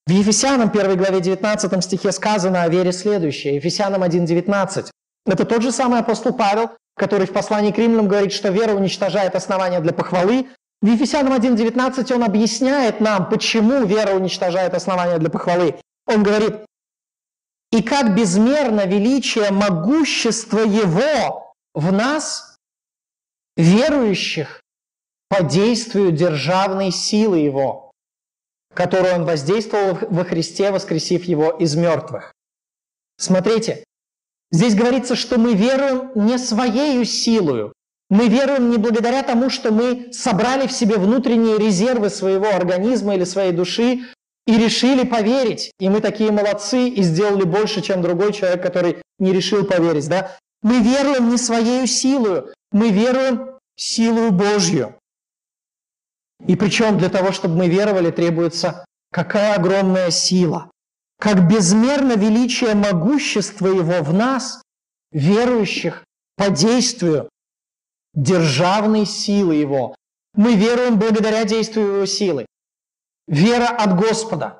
В 0.06 0.12
Ефесянам 0.12 0.70
1 0.70 0.98
главе 0.98 1.22
19 1.22 1.84
стихе 1.84 2.12
сказано 2.12 2.62
о 2.62 2.70
вере 2.70 2.92
следующее. 2.92 3.56
Ефесянам 3.56 4.04
1.19. 4.04 4.92
Это 5.26 5.46
тот 5.46 5.64
же 5.64 5.72
самый 5.72 6.02
апостол 6.02 6.34
Павел, 6.34 6.72
который 6.96 7.26
в 7.26 7.34
послании 7.34 7.72
к 7.72 7.78
римлянам 7.78 8.08
говорит, 8.08 8.34
что 8.34 8.50
вера 8.50 8.74
уничтожает 8.74 9.36
основания 9.36 9.80
для 9.80 9.94
похвалы. 9.94 10.48
В 10.82 10.88
Ефесянам 10.88 11.34
1.19 11.34 12.14
он 12.14 12.24
объясняет 12.24 13.00
нам, 13.00 13.30
почему 13.30 13.86
вера 13.86 14.14
уничтожает 14.14 14.76
основания 14.76 15.18
для 15.18 15.30
похвалы. 15.30 15.80
Он 16.06 16.22
говорит, 16.22 16.58
«И 17.72 17.82
как 17.82 18.14
безмерно 18.14 18.86
величие 18.86 19.50
могущества 19.52 20.60
Его 20.60 21.56
в 21.74 21.92
нас, 21.92 22.53
верующих, 23.58 24.62
по 25.30 25.44
действию 25.44 26.12
державной 26.12 26.92
силы 26.92 27.40
Его» 27.40 27.84
которую 28.74 29.16
Он 29.16 29.26
воздействовал 29.26 29.98
во 30.10 30.24
Христе, 30.24 30.72
воскресив 30.72 31.26
Его 31.26 31.52
из 31.52 31.76
мертвых. 31.76 32.34
Смотрите, 33.18 33.84
здесь 34.52 34.76
говорится, 34.76 35.16
что 35.16 35.38
мы 35.38 35.54
веруем 35.54 36.12
не 36.16 36.38
своей 36.38 37.06
силою, 37.06 37.74
мы 38.10 38.28
веруем 38.28 38.70
не 38.70 38.78
благодаря 38.78 39.24
тому, 39.24 39.50
что 39.50 39.72
мы 39.72 40.10
собрали 40.12 40.68
в 40.68 40.72
себе 40.72 40.98
внутренние 40.98 41.58
резервы 41.58 42.10
своего 42.10 42.48
организма 42.48 43.16
или 43.16 43.24
своей 43.24 43.52
души, 43.52 44.02
и 44.46 44.58
решили 44.58 45.06
поверить, 45.06 45.72
и 45.80 45.88
мы 45.88 46.02
такие 46.02 46.30
молодцы, 46.30 46.90
и 46.90 47.02
сделали 47.02 47.44
больше, 47.44 47.82
чем 47.82 48.02
другой 48.02 48.34
человек, 48.34 48.62
который 48.62 48.98
не 49.18 49.32
решил 49.32 49.64
поверить. 49.64 50.10
Да? 50.10 50.36
Мы 50.62 50.82
веруем 50.82 51.30
не 51.30 51.38
своей 51.38 51.88
силой, 51.88 52.44
мы 52.74 52.90
веруем 52.90 53.58
силу 53.78 54.32
Божью. 54.32 54.96
И 56.46 56.56
причем 56.58 56.98
для 56.98 57.10
того, 57.10 57.32
чтобы 57.32 57.56
мы 57.56 57.70
веровали, 57.70 58.12
требуется 58.12 58.86
какая 59.12 59.56
огромная 59.56 60.12
сила, 60.12 60.70
как 61.20 61.48
безмерно 61.48 62.14
величие 62.14 62.76
могущества 62.76 63.68
Его 63.68 64.04
в 64.04 64.14
нас, 64.14 64.62
верующих, 65.12 66.04
по 66.36 66.50
действию 66.50 67.30
державной 68.14 69.06
силы 69.06 69.56
Его. 69.56 69.96
Мы 70.34 70.56
веруем 70.56 70.98
благодаря 70.98 71.46
действию 71.46 71.88
Его 71.88 72.06
силы. 72.08 72.46
Вера 73.28 73.68
от 73.68 73.96
Господа. 73.96 74.60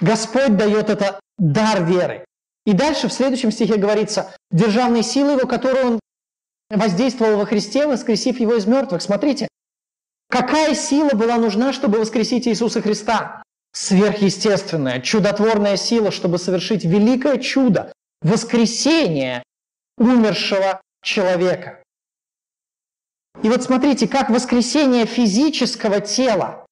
Господь 0.00 0.56
дает 0.56 0.90
это 0.90 1.18
дар 1.38 1.82
веры. 1.82 2.24
И 2.66 2.74
дальше 2.74 3.08
в 3.08 3.12
следующем 3.12 3.50
стихе 3.50 3.76
говорится, 3.76 4.36
державной 4.50 5.02
силы 5.02 5.32
Его, 5.32 5.48
которую 5.48 5.86
Он 5.86 6.00
воздействовал 6.70 7.38
во 7.38 7.46
Христе, 7.46 7.86
воскресив 7.86 8.40
Его 8.40 8.56
из 8.56 8.66
мертвых. 8.66 9.02
Смотрите, 9.02 9.48
какая 10.28 10.74
сила 10.74 11.10
была 11.10 11.36
нужна, 11.36 11.72
чтобы 11.72 11.98
воскресить 11.98 12.46
Иисуса 12.46 12.82
Христа? 12.82 13.42
Сверхъестественная, 13.72 15.00
чудотворная 15.00 15.76
сила, 15.76 16.10
чтобы 16.10 16.38
совершить 16.38 16.84
великое 16.84 17.38
чудо, 17.38 17.92
воскресение 18.22 19.42
умершего 19.98 20.80
человека. 21.02 21.82
И 23.42 23.48
вот 23.48 23.62
смотрите, 23.62 24.08
как 24.08 24.30
воскресение 24.30 25.06
физического 25.06 26.00
тела 26.00 26.66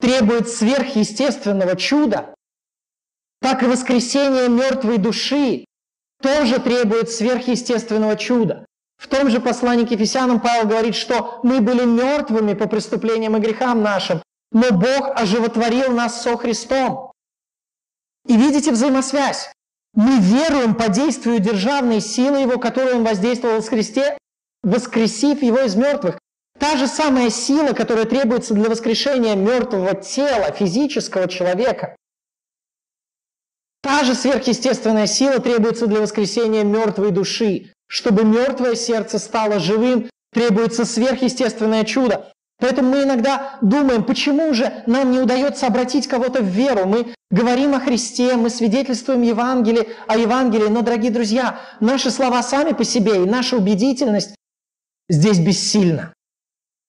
требует 0.00 0.48
сверхъестественного 0.48 1.76
чуда, 1.76 2.34
так 3.40 3.62
и 3.62 3.66
воскресение 3.66 4.48
мертвой 4.48 4.98
души 4.98 5.66
тоже 6.22 6.58
требует 6.58 7.10
сверхъестественного 7.10 8.16
чуда. 8.16 8.66
В 9.00 9.08
том 9.08 9.30
же 9.30 9.40
послании 9.40 9.86
к 9.86 9.90
Ефесянам 9.92 10.40
Павел 10.40 10.68
говорит, 10.68 10.94
что 10.94 11.40
мы 11.42 11.62
были 11.62 11.86
мертвыми 11.86 12.52
по 12.52 12.68
преступлениям 12.68 13.34
и 13.34 13.40
грехам 13.40 13.82
нашим, 13.82 14.22
но 14.52 14.72
Бог 14.72 15.18
оживотворил 15.18 15.90
нас 15.92 16.22
со 16.22 16.36
Христом. 16.36 17.10
И 18.26 18.36
видите 18.36 18.70
взаимосвязь. 18.70 19.50
Мы 19.94 20.20
веруем 20.20 20.74
по 20.74 20.90
действию 20.90 21.40
державной 21.40 22.02
силы 22.02 22.40
Его, 22.40 22.58
которую 22.58 22.96
Он 22.96 23.04
воздействовал 23.04 23.62
в 23.62 23.68
Христе, 23.70 24.18
воскресив 24.62 25.42
Его 25.42 25.60
из 25.60 25.74
мертвых. 25.76 26.18
Та 26.58 26.76
же 26.76 26.86
самая 26.86 27.30
сила, 27.30 27.72
которая 27.72 28.04
требуется 28.04 28.52
для 28.52 28.68
воскрешения 28.68 29.34
мертвого 29.34 29.94
тела, 29.94 30.52
физического 30.52 31.26
человека. 31.26 31.96
Та 33.80 34.04
же 34.04 34.14
сверхъестественная 34.14 35.06
сила 35.06 35.38
требуется 35.38 35.86
для 35.86 36.00
воскресения 36.00 36.64
мертвой 36.64 37.12
души. 37.12 37.72
Чтобы 37.90 38.22
мертвое 38.24 38.76
сердце 38.76 39.18
стало 39.18 39.58
живым, 39.58 40.08
требуется 40.32 40.84
сверхъестественное 40.84 41.82
чудо. 41.82 42.32
Поэтому 42.60 42.90
мы 42.90 43.02
иногда 43.02 43.58
думаем, 43.62 44.04
почему 44.04 44.54
же 44.54 44.84
нам 44.86 45.10
не 45.10 45.18
удается 45.18 45.66
обратить 45.66 46.06
кого-то 46.06 46.40
в 46.40 46.46
веру. 46.46 46.86
Мы 46.86 47.12
говорим 47.32 47.74
о 47.74 47.80
Христе, 47.80 48.36
мы 48.36 48.48
свидетельствуем 48.48 49.22
Евангелие, 49.22 49.88
о 50.06 50.16
Евангелии, 50.16 50.68
но, 50.68 50.82
дорогие 50.82 51.10
друзья, 51.10 51.58
наши 51.80 52.12
слова 52.12 52.44
сами 52.44 52.74
по 52.74 52.84
себе 52.84 53.24
и 53.24 53.28
наша 53.28 53.56
убедительность 53.56 54.36
здесь 55.08 55.40
бессильна. 55.40 56.14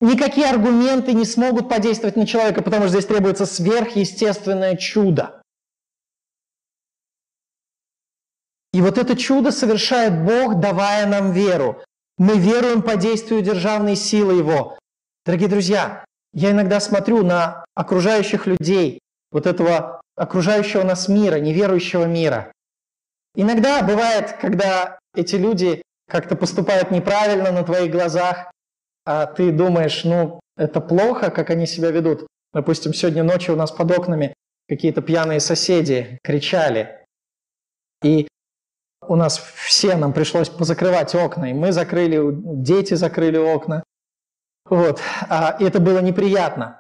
Никакие 0.02 0.48
аргументы 0.48 1.14
не 1.14 1.26
смогут 1.26 1.68
подействовать 1.68 2.16
на 2.16 2.28
человека, 2.28 2.62
потому 2.62 2.84
что 2.84 2.92
здесь 2.92 3.06
требуется 3.08 3.48
сверхъестественное 3.48 4.76
чудо. 4.76 5.41
И 8.74 8.82
вот 8.82 8.98
это 8.98 9.18
чудо 9.18 9.52
совершает 9.52 10.24
Бог, 10.24 10.60
давая 10.60 11.06
нам 11.06 11.32
веру. 11.32 11.84
Мы 12.18 12.38
веруем 12.38 12.82
по 12.82 12.96
действию 12.96 13.42
державной 13.42 13.96
силы 13.96 14.34
Его. 14.34 14.78
Дорогие 15.26 15.50
друзья, 15.50 16.06
я 16.34 16.52
иногда 16.52 16.80
смотрю 16.80 17.24
на 17.24 17.66
окружающих 17.76 18.48
людей, 18.48 19.00
вот 19.32 19.46
этого 19.46 20.02
окружающего 20.16 20.84
нас 20.84 21.08
мира, 21.08 21.36
неверующего 21.38 22.06
мира. 22.06 22.52
Иногда 23.36 23.82
бывает, 23.82 24.34
когда 24.40 25.00
эти 25.16 25.36
люди 25.36 25.82
как-то 26.10 26.36
поступают 26.36 26.92
неправильно 26.92 27.52
на 27.52 27.64
твоих 27.64 27.92
глазах, 27.92 28.52
а 29.06 29.26
ты 29.26 29.52
думаешь, 29.52 30.04
ну, 30.04 30.40
это 30.58 30.80
плохо, 30.82 31.32
как 31.32 31.50
они 31.50 31.66
себя 31.66 31.92
ведут. 31.92 32.28
Допустим, 32.54 32.94
сегодня 32.94 33.24
ночью 33.24 33.56
у 33.56 33.58
нас 33.58 33.72
под 33.72 33.92
окнами 33.98 34.34
какие-то 34.68 35.02
пьяные 35.02 35.40
соседи 35.40 36.20
кричали. 36.24 37.06
И 38.04 38.28
у 39.12 39.17
нас 39.17 39.43
все, 39.56 39.97
нам 39.97 40.13
пришлось 40.13 40.47
позакрывать 40.47 41.13
окна. 41.15 41.52
И 41.52 41.54
мы 41.54 41.74
закрыли, 41.74 42.19
дети 42.32 42.93
закрыли 42.93 43.38
окна. 43.38 43.84
Вот. 44.69 45.02
А, 45.28 45.58
и 45.60 45.65
это 45.65 45.82
было 45.82 46.00
неприятно. 46.00 46.80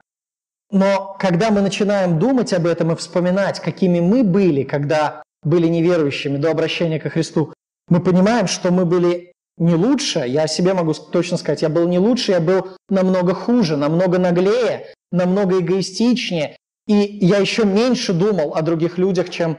Но 0.71 1.17
когда 1.19 1.51
мы 1.51 1.59
начинаем 1.59 2.19
думать 2.19 2.53
об 2.53 2.67
этом 2.67 2.93
и 2.93 2.95
вспоминать, 2.95 3.59
какими 3.59 3.99
мы 3.99 4.23
были, 4.23 4.63
когда 4.63 5.21
были 5.43 5.67
неверующими 5.67 6.37
до 6.37 6.51
обращения 6.51 7.01
ко 7.01 7.09
Христу, 7.09 7.53
мы 7.89 7.99
понимаем, 7.99 8.47
что 8.47 8.71
мы 8.71 8.85
были 8.85 9.33
не 9.57 9.75
лучше, 9.75 10.19
я 10.19 10.47
себе 10.47 10.73
могу 10.73 10.93
точно 10.93 11.35
сказать, 11.35 11.61
я 11.61 11.67
был 11.67 11.85
не 11.89 11.99
лучше, 11.99 12.31
я 12.31 12.39
был 12.39 12.69
намного 12.87 13.33
хуже, 13.33 13.75
намного 13.75 14.19
наглее, 14.19 14.93
намного 15.11 15.59
эгоистичнее, 15.59 16.55
и 16.87 16.93
я 16.93 17.39
еще 17.39 17.65
меньше 17.65 18.13
думал 18.13 18.55
о 18.55 18.61
других 18.61 18.97
людях, 18.97 19.29
чем, 19.29 19.57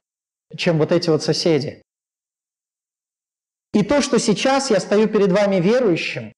чем 0.57 0.79
вот 0.79 0.91
эти 0.91 1.11
вот 1.11 1.23
соседи. 1.23 1.83
И 3.73 3.83
то, 3.83 4.03
что 4.03 4.19
сейчас 4.19 4.71
я 4.71 4.81
стою 4.81 5.09
перед 5.09 5.33
вами 5.33 5.57
верующим, 5.57 6.33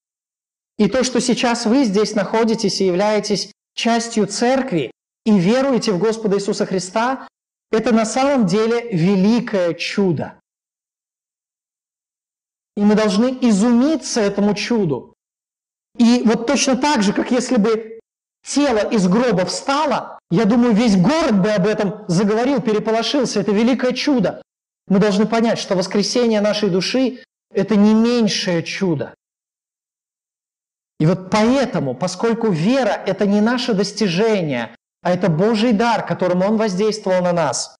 и 0.79 0.89
то, 0.89 1.05
что 1.05 1.21
сейчас 1.21 1.67
вы 1.67 1.85
здесь 1.85 2.15
находитесь 2.15 2.81
и 2.81 2.87
являетесь 2.87 3.53
частью 3.75 4.27
церкви 4.27 4.91
и 5.25 5.39
веруете 5.39 5.93
в 5.93 5.99
Господа 5.99 6.37
Иисуса 6.37 6.67
Христа, 6.67 7.29
это 7.71 7.93
на 7.93 8.05
самом 8.05 8.47
деле 8.47 8.91
великое 8.91 9.75
чудо. 9.75 10.41
И 12.77 12.81
мы 12.81 12.95
должны 12.95 13.39
изумиться 13.41 14.21
этому 14.21 14.55
чуду. 14.55 15.15
И 15.97 16.23
вот 16.25 16.47
точно 16.47 16.77
так 16.77 17.03
же, 17.03 17.13
как 17.13 17.31
если 17.31 17.57
бы 17.57 18.01
тело 18.45 18.91
из 18.91 19.07
гроба 19.09 19.45
встало, 19.45 20.19
я 20.31 20.45
думаю, 20.45 20.75
весь 20.75 20.97
город 20.97 21.41
бы 21.41 21.51
об 21.51 21.67
этом 21.67 22.05
заговорил, 22.09 22.61
переполошился. 22.61 23.41
Это 23.41 23.53
великое 23.53 23.93
чудо. 23.93 24.43
Мы 24.87 24.99
должны 24.99 25.27
понять, 25.27 25.59
что 25.59 25.77
воскресение 25.77 26.41
нашей 26.41 26.69
души– 26.69 27.23
это 27.53 27.77
не 27.77 27.95
меньшее 27.95 28.63
чудо. 28.63 29.15
И 31.01 31.07
вот 31.07 31.31
поэтому, 31.31 31.95
поскольку 31.95 32.51
вера– 32.51 32.91
это 33.07 33.27
не 33.27 33.41
наше 33.41 33.75
достижение, 33.75 34.75
а 35.03 35.13
это 35.13 35.29
Божий 35.29 35.73
дар, 35.73 36.07
которым 36.07 36.43
Он 36.43 36.57
воздействовал 36.57 37.23
на 37.23 37.33
нас, 37.33 37.77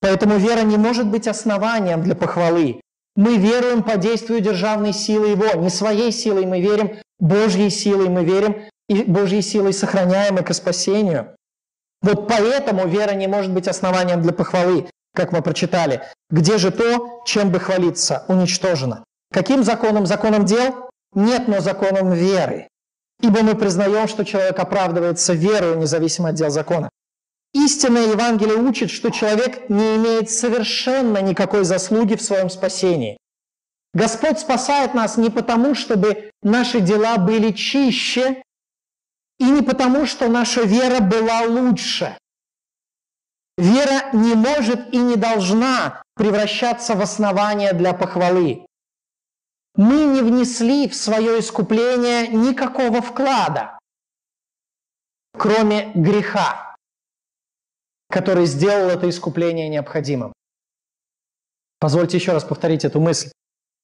поэтому 0.00 0.36
вера 0.36 0.62
не 0.62 0.76
может 0.76 1.06
быть 1.06 1.26
основанием 1.26 2.02
для 2.02 2.14
похвалы. 2.14 2.80
Мы 3.16 3.36
веруем 3.36 3.82
по 3.82 3.96
действию 3.96 4.40
державной 4.40 4.92
силы 4.92 5.28
Его, 5.28 5.60
не 5.60 5.70
своей 5.70 6.12
силой 6.12 6.46
мы 6.46 6.60
верим, 6.60 6.98
Божьей 7.18 7.70
силой 7.70 8.08
мы 8.08 8.24
верим, 8.24 8.64
и 8.88 9.02
Божьей 9.02 9.42
силой 9.42 9.72
сохраняем 9.72 10.38
и 10.38 10.42
к 10.42 10.52
спасению. 10.52 11.34
Вот 12.02 12.28
поэтому 12.28 12.86
вера 12.86 13.12
не 13.12 13.28
может 13.28 13.52
быть 13.52 13.66
основанием 13.66 14.20
для 14.20 14.32
похвалы, 14.32 14.90
как 15.14 15.32
мы 15.32 15.42
прочитали. 15.42 16.02
Где 16.30 16.58
же 16.58 16.70
то, 16.70 17.22
чем 17.24 17.50
бы 17.50 17.60
хвалиться, 17.60 18.24
уничтожено? 18.28 19.04
Каким 19.32 19.62
законом? 19.62 20.06
Законом 20.06 20.44
дел? 20.44 20.90
Нет, 21.14 21.48
но 21.48 21.60
законом 21.60 22.12
веры. 22.12 22.68
Ибо 23.20 23.42
мы 23.42 23.54
признаем, 23.54 24.08
что 24.08 24.24
человек 24.24 24.58
оправдывается 24.58 25.32
верою, 25.32 25.78
независимо 25.78 26.30
от 26.30 26.34
дел 26.34 26.50
закона. 26.50 26.90
Истинное 27.52 28.08
Евангелие 28.08 28.56
учит, 28.56 28.90
что 28.90 29.10
человек 29.10 29.70
не 29.70 29.96
имеет 29.96 30.28
совершенно 30.28 31.22
никакой 31.22 31.64
заслуги 31.64 32.16
в 32.16 32.22
своем 32.22 32.50
спасении. 32.50 33.16
Господь 33.94 34.40
спасает 34.40 34.92
нас 34.92 35.16
не 35.16 35.30
потому, 35.30 35.76
чтобы 35.76 36.30
наши 36.42 36.80
дела 36.80 37.16
были 37.16 37.52
чище, 37.52 38.42
и 39.38 39.44
не 39.44 39.62
потому, 39.62 40.06
что 40.06 40.28
наша 40.28 40.62
вера 40.62 41.00
была 41.00 41.42
лучше. 41.42 42.16
Вера 43.56 44.10
не 44.12 44.34
может 44.34 44.92
и 44.92 44.98
не 44.98 45.16
должна 45.16 46.02
превращаться 46.14 46.94
в 46.94 47.00
основание 47.00 47.72
для 47.72 47.92
похвалы 47.92 48.66
мы 49.76 50.04
не 50.04 50.22
внесли 50.22 50.88
в 50.88 50.94
свое 50.94 51.40
искупление 51.40 52.28
никакого 52.28 53.02
вклада, 53.02 53.78
кроме 55.36 55.92
греха, 55.94 56.76
который 58.08 58.46
сделал 58.46 58.90
это 58.90 59.08
искупление 59.08 59.68
необходимым. 59.68 60.32
Позвольте 61.80 62.16
еще 62.16 62.32
раз 62.32 62.44
повторить 62.44 62.84
эту 62.84 63.00
мысль. 63.00 63.30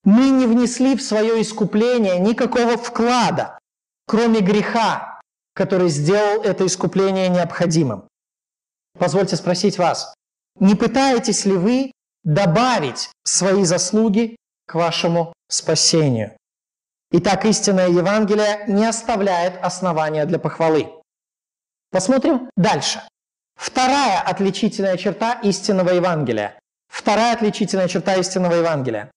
Мы 0.04 0.30
не 0.30 0.46
внесли 0.46 0.96
в 0.96 1.02
свое 1.02 1.42
искупление 1.42 2.18
никакого 2.18 2.78
вклада, 2.78 3.58
кроме 4.06 4.40
греха, 4.40 5.20
который 5.54 5.88
сделал 5.88 6.42
это 6.42 6.64
искупление 6.64 7.28
необходимым. 7.28 8.04
Позвольте 9.00 9.34
спросить 9.36 9.78
вас, 9.78 10.14
не 10.60 10.74
пытаетесь 10.74 11.46
ли 11.46 11.56
вы 11.56 11.92
добавить 12.22 13.08
свои 13.24 13.64
заслуги 13.64 14.36
к 14.66 14.74
вашему 14.74 15.32
спасению? 15.48 16.36
Итак, 17.10 17.46
истинное 17.46 17.88
Евангелие 17.88 18.64
не 18.68 18.84
оставляет 18.84 19.58
основания 19.64 20.26
для 20.26 20.38
похвалы. 20.38 20.92
Посмотрим 21.90 22.50
дальше. 22.56 23.02
Вторая 23.56 24.20
отличительная 24.20 24.96
черта 24.96 25.32
истинного 25.42 25.90
Евангелия. 25.90 26.58
Вторая 26.88 27.34
отличительная 27.34 27.88
черта 27.88 28.14
истинного 28.16 28.54
Евангелия. 28.54 29.10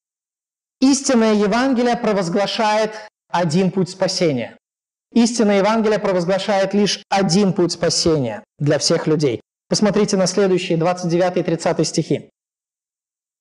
Истинное 0.79 1.33
Евангелие 1.33 1.97
провозглашает 1.97 2.91
один 3.29 3.69
путь 3.69 3.89
спасения. 3.89 4.57
Истинное 5.11 5.59
Евангелие 5.59 5.99
провозглашает 5.99 6.73
лишь 6.73 7.03
один 7.09 7.53
путь 7.53 7.73
спасения 7.73 8.43
для 8.59 8.79
всех 8.79 9.07
людей. 9.07 9.41
Посмотрите 9.73 10.17
на 10.17 10.27
следующие 10.27 10.77
29 10.77 11.37
и 11.37 11.41
30 11.41 11.87
стихи. 11.87 12.29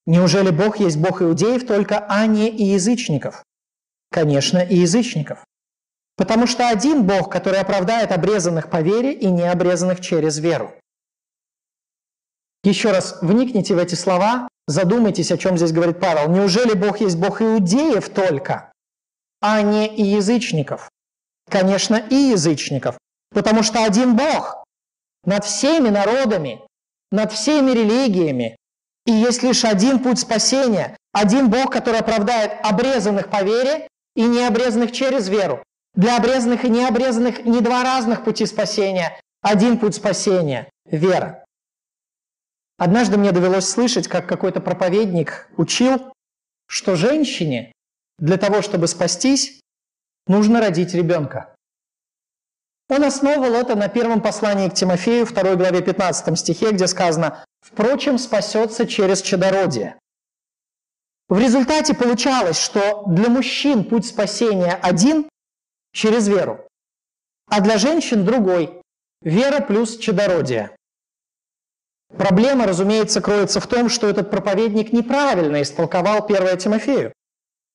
«Неужели 0.07 0.49
Бог 0.49 0.81
есть 0.81 0.97
Бог 0.97 1.21
иудеев 1.21 1.67
только, 1.67 2.07
а 2.09 2.27
не 2.27 2.49
и 2.49 2.65
язычников?» 2.65 3.45
Конечно, 4.11 4.57
и 4.57 4.77
язычников. 4.77 5.45
Потому 6.17 6.47
что 6.47 6.71
один 6.71 7.07
Бог, 7.07 7.31
который 7.31 7.61
оправдает 7.61 8.13
обрезанных 8.13 8.71
по 8.71 8.81
вере 8.81 9.13
и 9.13 9.27
необрезанных 9.27 10.01
через 10.01 10.39
веру. 10.39 10.73
Еще 12.65 12.93
раз 12.93 13.19
вникните 13.21 13.75
в 13.75 13.79
эти 13.79 13.95
слова, 13.95 14.49
задумайтесь, 14.67 15.31
о 15.33 15.37
чем 15.37 15.59
здесь 15.59 15.73
говорит 15.73 16.01
Павел. 16.01 16.31
Неужели 16.31 16.73
Бог 16.73 17.03
есть 17.03 17.19
Бог 17.19 17.43
иудеев 17.43 18.09
только, 18.09 18.73
а 19.43 19.61
не 19.61 19.87
и 19.87 20.03
язычников? 20.03 20.89
Конечно, 21.51 21.97
и 21.97 22.15
язычников, 22.15 22.97
потому 23.35 23.63
что 23.63 23.85
один 23.85 24.17
Бог 24.17 24.62
над 25.25 25.45
всеми 25.45 25.89
народами, 25.89 26.61
над 27.11 27.33
всеми 27.33 27.71
религиями, 27.73 28.57
и 29.07 29.13
есть 29.13 29.43
лишь 29.43 29.65
один 29.65 29.99
путь 29.99 30.19
спасения, 30.19 30.97
один 31.13 31.51
Бог, 31.51 31.73
который 31.73 32.01
оправдает 32.01 32.53
обрезанных 32.63 33.29
по 33.29 33.43
вере 33.43 33.89
и 34.15 34.23
необрезанных 34.23 34.93
через 34.93 35.29
веру. 35.29 35.63
Для 35.95 36.17
обрезанных 36.17 36.65
и 36.65 36.71
необрезанных 36.71 37.45
не 37.45 37.61
два 37.61 37.83
разных 37.83 38.25
пути 38.25 38.47
спасения, 38.47 39.21
один 39.43 39.79
путь 39.79 39.95
спасения– 39.95 40.71
вера. 40.87 41.45
Однажды 42.79 43.19
мне 43.19 43.33
довелось 43.33 43.69
слышать, 43.69 44.09
как 44.09 44.27
какой-то 44.27 44.61
проповедник 44.61 45.49
учил, 45.57 46.13
что 46.67 46.97
женщине 46.97 47.73
для 48.19 48.39
того, 48.39 48.63
чтобы 48.63 48.87
спастись, 48.87 49.61
нужно 50.27 50.61
родить 50.61 50.95
ребенка. 50.95 51.55
Он 52.89 53.05
основывал 53.05 53.55
это 53.55 53.75
на 53.75 53.89
первом 53.89 54.21
послании 54.21 54.69
к 54.69 54.75
Тимофею, 54.75 55.27
2 55.27 55.57
главе 55.57 55.83
15 55.83 56.39
стихе, 56.39 56.73
где 56.73 56.87
сказано 56.87 57.45
«Впрочем, 57.61 58.19
спасется 58.19 58.87
через 58.87 59.23
чадородие». 59.23 59.99
В 61.29 61.39
результате 61.39 61.95
получалось, 61.95 62.59
что 62.59 63.05
для 63.07 63.31
мужчин 63.31 63.85
путь 63.85 64.07
спасения 64.07 64.79
один– 64.83 65.29
через 65.95 66.29
веру, 66.29 66.67
а 67.49 67.61
для 67.61 67.79
женщин 67.79 68.25
другой– 68.25 68.83
вера 69.23 69.61
плюс 69.61 69.97
чадородие. 69.97 70.77
Проблема, 72.17 72.67
разумеется, 72.67 73.23
кроется 73.23 73.61
в 73.61 73.67
том, 73.67 73.89
что 73.89 74.09
этот 74.09 74.31
проповедник 74.31 74.93
неправильно 74.93 75.63
истолковал 75.63 76.25
1 76.27 76.59
Тимофею. 76.59 77.13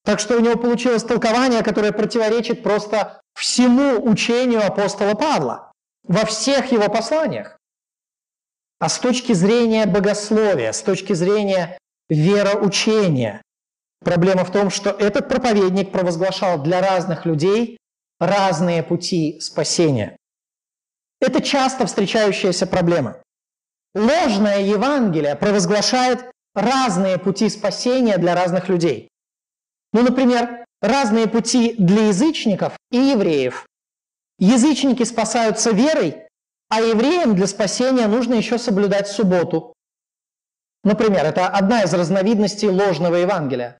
Так 0.03 0.19
что 0.19 0.37
у 0.37 0.39
него 0.39 0.55
получилось 0.57 1.03
толкование, 1.03 1.63
которое 1.63 1.91
противоречит 1.91 2.63
просто 2.63 3.19
всему 3.37 4.03
учению 4.09 4.65
апостола 4.65 5.13
Павла 5.15 5.71
во 6.03 6.25
всех 6.25 6.71
его 6.71 6.89
посланиях. 6.89 7.57
А 8.79 8.89
с 8.89 8.99
точки 8.99 9.33
зрения 9.33 9.85
богословия, 9.85 10.71
с 10.71 10.81
точки 10.81 11.13
зрения 11.13 11.77
вероучения, 12.09 13.41
Проблема 14.03 14.45
в 14.45 14.51
том, 14.51 14.69
что 14.69 14.91
этот 14.91 15.27
проповедник 15.27 15.91
провозглашал 15.91 16.61
для 16.61 16.81
разных 16.81 17.25
людей 17.25 17.77
разные 18.19 18.83
пути 18.83 19.39
спасения. 19.39 20.15
Это 21.19 21.41
часто 21.41 21.85
встречающаяся 21.85 22.67
проблема. 22.67 23.21
Ложное 23.95 24.61
Евангелие 24.61 25.35
провозглашает 25.35 26.31
разные 26.53 27.17
пути 27.17 27.49
спасения 27.49 28.17
для 28.17 28.35
разных 28.35 28.69
людей. 28.69 29.09
Ну, 29.93 30.03
например, 30.03 30.65
разные 30.81 31.27
пути 31.27 31.75
для 31.77 32.07
язычников 32.07 32.77
и 32.91 32.97
евреев. 32.97 33.65
Язычники 34.39 35.03
спасаются 35.03 35.71
верой, 35.71 36.27
а 36.69 36.81
евреям 36.81 37.35
для 37.35 37.47
спасения 37.47 38.07
нужно 38.07 38.35
еще 38.35 38.57
соблюдать 38.57 39.07
субботу. 39.07 39.73
Например, 40.83 41.25
это 41.25 41.47
одна 41.47 41.83
из 41.83 41.93
разновидностей 41.93 42.69
ложного 42.69 43.15
Евангелия. 43.15 43.77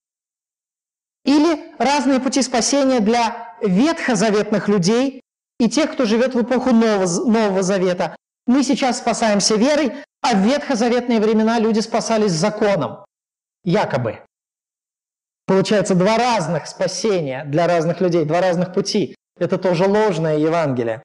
Или 1.25 1.73
разные 1.77 2.19
пути 2.19 2.41
спасения 2.41 2.99
для 2.99 3.55
ветхозаветных 3.61 4.67
людей 4.67 5.21
и 5.59 5.69
тех, 5.69 5.93
кто 5.93 6.05
живет 6.05 6.33
в 6.33 6.41
эпоху 6.41 6.71
Нового, 6.71 7.29
Нового 7.29 7.63
Завета. 7.63 8.15
Мы 8.45 8.63
сейчас 8.63 8.99
спасаемся 8.99 9.55
верой, 9.55 9.93
а 10.21 10.35
в 10.35 10.39
ветхозаветные 10.39 11.19
времена 11.19 11.59
люди 11.59 11.79
спасались 11.79 12.31
законом. 12.31 13.05
Якобы. 13.63 14.19
Получается, 15.47 15.95
два 15.95 16.17
разных 16.17 16.67
спасения 16.67 17.45
для 17.45 17.67
разных 17.67 18.01
людей, 18.01 18.25
два 18.25 18.41
разных 18.41 18.73
пути. 18.73 19.15
Это 19.39 19.57
тоже 19.57 19.87
ложное 19.87 20.37
Евангелие. 20.37 21.01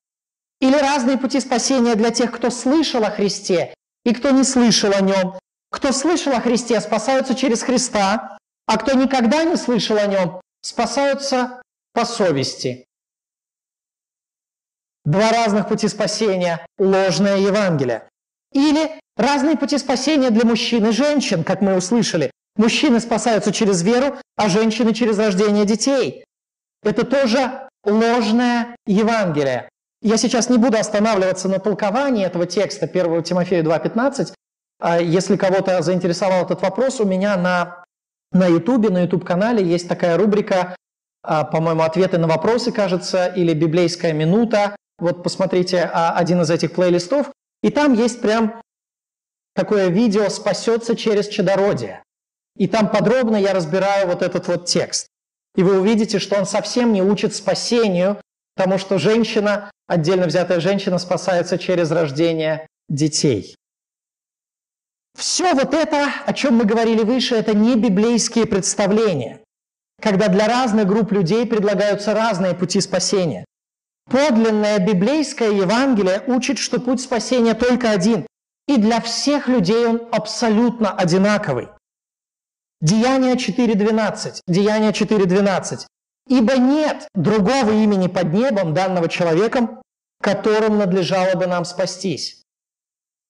Или 0.61 0.77
разные 0.77 1.17
пути 1.17 1.41
спасения 1.41 1.95
для 1.95 2.11
тех, 2.11 2.33
кто 2.33 2.51
слышал 2.51 3.05
о 3.05 3.11
Христе 3.11 3.73
и 4.05 4.13
кто 4.13 4.31
не 4.31 4.43
слышал 4.43 4.93
о 4.93 5.01
нем. 5.01 5.39
Кто 5.71 5.93
слышал 5.93 6.33
о 6.33 6.41
Христе, 6.41 6.81
спасаются 6.81 7.35
через 7.35 7.63
Христа, 7.63 8.37
а 8.67 8.79
кто 8.79 8.93
никогда 8.95 9.45
не 9.45 9.57
слышал 9.57 9.97
о 9.97 10.07
нем, 10.07 10.41
спасаются 10.61 11.63
по 11.93 12.05
совести. 12.05 12.85
Два 15.05 15.31
разных 15.31 15.69
пути 15.69 15.89
спасения– 15.89 16.67
ложное 16.79 17.39
Евангелие. 17.39 18.09
Или 18.53 19.01
разные 19.17 19.57
пути 19.57 19.79
спасения 19.79 20.31
для 20.31 20.45
мужчин 20.45 20.87
и 20.87 20.93
женщин, 20.93 21.45
как 21.45 21.61
мы 21.61 21.77
услышали. 21.77 22.31
Мужчины 22.57 23.01
спасаются 23.01 23.53
через 23.53 23.83
веру, 23.83 24.17
а 24.37 24.49
женщины 24.49 24.93
через 24.93 25.19
рождение 25.19 25.65
детей. 25.65 26.25
Это 26.83 27.05
тоже 27.05 27.69
ложное 27.85 28.77
Евангелие. 28.87 29.69
Я 30.03 30.17
сейчас 30.17 30.51
не 30.51 30.59
буду 30.59 30.79
останавливаться 30.79 31.49
на 31.49 31.59
толковании 31.59 32.27
этого 32.27 32.47
текста 32.47 32.87
1 32.87 33.23
Тимофею 33.23 33.65
2.15. 33.65 34.35
А 34.81 35.01
если 35.01 35.37
кого-то 35.37 35.81
заинтересовал 35.81 36.45
этот 36.45 36.61
вопрос, 36.61 37.01
у 37.01 37.07
меня 37.07 37.37
на 37.37 37.83
на 38.33 38.47
Ютубе, 38.47 38.89
на 38.89 39.03
Ютуб-канале 39.03 39.63
есть 39.65 39.89
такая 39.89 40.17
рубрика, 40.17 40.75
а, 41.23 41.45
по-моему, 41.45 41.83
«Ответы 41.83 42.19
на 42.19 42.27
вопросы», 42.27 42.73
кажется, 42.73 43.27
или 43.27 43.53
«Библейская 43.53 44.13
минута». 44.13 44.75
Вот 44.99 45.23
посмотрите 45.23 45.91
а, 45.93 46.17
один 46.17 46.41
из 46.41 46.51
этих 46.51 46.73
плейлистов, 46.73 47.31
и 47.63 47.71
там 47.71 47.93
есть 47.93 48.21
прям 48.21 48.61
такое 49.55 49.89
видео 49.89 50.29
«Спасется 50.31 50.97
через 50.97 51.29
чадородие». 51.29 52.03
И 52.57 52.67
там 52.67 52.91
подробно 52.91 53.37
я 53.37 53.55
разбираю 53.55 54.07
вот 54.09 54.23
этот 54.23 54.47
вот 54.49 54.67
текст. 54.67 55.07
И 55.57 55.63
вы 55.63 55.81
увидите, 55.81 56.19
что 56.19 56.37
он 56.37 56.47
совсем 56.47 56.93
не 56.93 57.03
учит 57.03 57.35
спасению, 57.35 58.21
потому 58.55 58.79
что 58.79 58.99
женщина, 58.99 59.71
отдельно 59.87 60.27
взятая 60.27 60.61
женщина, 60.61 60.99
спасается 60.99 61.59
через 61.59 61.91
рождение 61.91 62.67
детей. 62.89 63.55
Все 65.17 65.55
вот 65.55 65.75
это, 65.75 66.09
о 66.25 66.33
чем 66.33 66.57
мы 66.57 66.65
говорили 66.65 67.03
выше, 67.03 67.35
это 67.35 67.55
не 67.55 67.77
библейские 67.77 68.47
представления, 68.47 69.41
когда 70.01 70.29
для 70.29 70.47
разных 70.47 70.87
групп 70.87 71.13
людей 71.13 71.47
предлагаются 71.47 72.15
разные 72.15 72.55
пути 72.55 72.81
спасения. 72.81 73.45
Подлинное 74.11 74.79
библейское 74.79 75.51
Евангелие 75.51 76.23
учит, 76.27 76.59
что 76.59 76.81
путь 76.81 77.01
спасения 77.01 77.55
только 77.55 77.91
один, 77.91 78.27
и 78.67 78.77
для 78.79 79.01
всех 79.01 79.49
людей 79.49 79.87
он 79.87 80.09
абсолютно 80.11 80.91
одинаковый. 80.93 81.69
Деяние 82.83 83.37
4.12. 83.37 84.41
Деяние 84.47 84.91
4.12. 84.91 85.87
«Ибо 86.29 86.57
нет 86.59 87.09
другого 87.15 87.71
имени 87.71 88.09
под 88.09 88.35
небом, 88.35 88.75
данного 88.75 89.09
человеком, 89.09 89.81
которым 90.21 90.77
надлежало 90.77 91.35
бы 91.37 91.47
нам 91.47 91.65
спастись». 91.65 92.43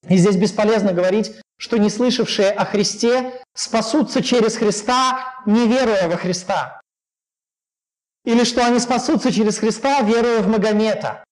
И 0.08 0.16
здесь 0.16 0.36
бесполезно 0.36 0.92
говорить 0.92 1.32
что 1.62 1.76
не 1.76 1.90
слышавшие 1.90 2.50
о 2.50 2.64
Христе 2.64 3.40
спасутся 3.54 4.20
через 4.20 4.56
Христа, 4.56 5.32
не 5.46 5.68
веруя 5.68 6.08
во 6.08 6.16
Христа. 6.16 6.80
Или 8.24 8.42
что 8.42 8.66
они 8.66 8.80
спасутся 8.80 9.30
через 9.30 9.58
Христа, 9.58 10.00
веруя 10.00 10.42
в 10.42 10.48
Магомета. 10.48 11.22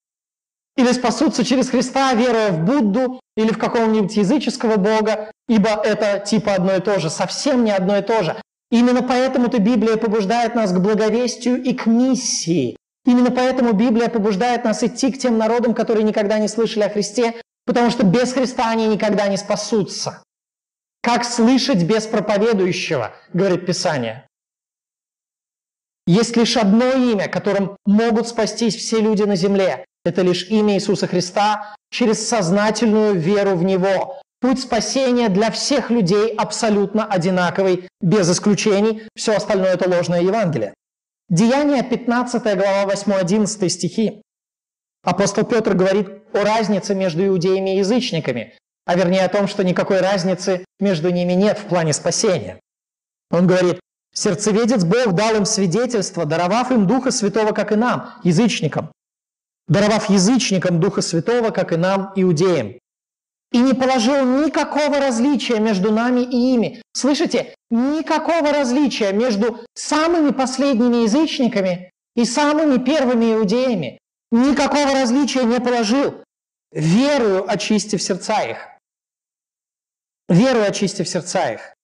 Или 0.81 0.93
спасутся 0.93 1.45
через 1.45 1.69
Христа, 1.69 2.15
веруя 2.15 2.53
в 2.53 2.65
Будду 2.65 3.21
или 3.37 3.53
в 3.53 3.59
какого-нибудь 3.59 4.17
языческого 4.17 4.77
бога, 4.77 5.31
ибо 5.47 5.69
это 5.69 6.25
типа 6.25 6.55
одно 6.55 6.77
и 6.77 6.81
то 6.81 6.99
же, 6.99 7.11
совсем 7.11 7.65
не 7.65 7.71
одно 7.71 7.99
и 7.99 8.03
то 8.03 8.23
же. 8.23 8.41
Именно 8.71 9.03
поэтому-то 9.03 9.59
Библия 9.59 9.99
побуждает 9.99 10.55
нас 10.55 10.73
к 10.73 10.79
благовестию 10.79 11.63
и 11.63 11.75
к 11.75 11.85
миссии. 11.85 12.79
Именно 13.05 13.31
поэтому 13.31 13.75
Библия 13.75 14.09
побуждает 14.09 14.65
нас 14.65 14.83
идти 14.83 15.13
к 15.13 15.19
тем 15.19 15.37
народам, 15.37 15.75
которые 15.75 16.03
никогда 16.03 16.39
не 16.39 16.49
слышали 16.49 16.85
о 16.85 16.89
Христе, 16.89 17.35
потому 17.67 17.91
что 17.91 18.07
без 18.07 18.33
Христа 18.33 18.71
они 18.71 18.87
никогда 18.87 19.29
не 19.29 19.37
спасутся. 19.37 20.23
Как 21.03 21.27
слышать 21.27 21.83
без 21.83 22.07
проповедующего, 22.07 23.13
говорит 23.35 23.67
Писание. 23.67 24.27
Есть 26.07 26.39
лишь 26.39 26.57
одно 26.57 26.91
имя, 26.93 27.29
которым 27.29 27.77
могут 27.85 28.29
спастись 28.29 28.77
все 28.77 28.99
люди 29.01 29.25
на 29.25 29.37
земле. 29.37 29.85
Это 30.05 30.23
лишь 30.23 30.49
имя 30.49 30.75
Иисуса 30.75 31.07
Христа 31.07 31.75
через 31.91 32.27
сознательную 32.27 33.15
веру 33.15 33.57
в 33.57 33.65
Него. 33.65 34.21
Путь 34.41 34.61
спасения 34.61 35.29
для 35.29 35.51
всех 35.51 35.91
людей 35.91 36.35
абсолютно 36.35 37.05
одинаковый, 37.05 37.89
без 38.01 38.31
исключений. 38.31 39.03
Все 39.15 39.37
остальное– 39.37 39.73
это 39.75 39.89
ложное 39.89 40.23
Евангелие. 40.23 40.73
Деяние 41.29 41.83
15 41.83 42.43
глава 42.43 42.93
8-11 42.93 43.69
стихи. 43.69 44.23
Апостол 45.05 45.45
Петр 45.45 45.75
говорит 45.75 46.09
о 46.33 46.45
разнице 46.45 46.95
между 46.95 47.27
иудеями 47.27 47.77
и 47.77 47.79
язычниками, 47.79 48.55
а 48.87 48.95
вернее 48.95 49.25
о 49.25 49.29
том, 49.29 49.47
что 49.47 49.63
никакой 49.63 50.01
разницы 50.01 50.65
между 50.79 51.11
ними 51.11 51.35
нет 51.35 51.59
в 51.59 51.67
плане 51.67 51.93
спасения. 51.93 52.59
Он 53.31 53.47
говорит, 53.47 53.81
сердцеведец 54.15 54.85
Бог 54.85 55.13
дал 55.15 55.37
им 55.37 55.45
свидетельство, 55.45 56.25
даровав 56.25 56.71
им 56.71 56.87
Духа 56.87 57.11
Святого, 57.11 57.53
как 57.53 57.73
и 57.73 57.77
нам, 57.77 58.15
язычникам, 58.25 58.91
даровав 59.71 60.11
язычникам 60.11 60.81
Духа 60.81 61.01
Святого, 61.01 61.51
как 61.51 61.73
и 61.73 61.77
нам, 61.77 62.13
иудеям 62.15 62.75
и 63.53 63.59
не 63.59 63.75
положил 63.75 64.25
никакого 64.45 65.01
различия 65.01 65.59
между 65.59 65.93
нами 65.93 66.21
и 66.21 66.55
ими. 66.55 66.83
Слышите? 66.93 67.55
Никакого 67.71 68.53
различия 68.53 69.13
между 69.13 69.61
самыми 69.75 70.31
последними 70.31 71.03
язычниками 71.03 71.91
и 72.15 72.25
самыми 72.25 72.83
первыми 72.83 73.35
иудеями. 73.35 73.99
Никакого 74.31 74.93
различия 74.93 75.43
не 75.45 75.61
положил, 75.61 76.23
верую 76.73 77.51
очистив 77.51 78.03
сердца 78.03 78.43
их. 78.43 78.59
Верую 80.29 80.67
очистив 80.69 81.09
сердца 81.09 81.53
их. 81.53 81.75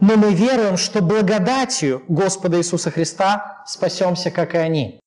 Но 0.00 0.16
мы 0.16 0.32
веруем, 0.32 0.76
что 0.76 1.02
благодатью 1.02 2.04
Господа 2.08 2.58
Иисуса 2.58 2.90
Христа 2.90 3.62
спасемся, 3.66 4.30
как 4.30 4.54
и 4.54 4.58
они. 4.58 5.00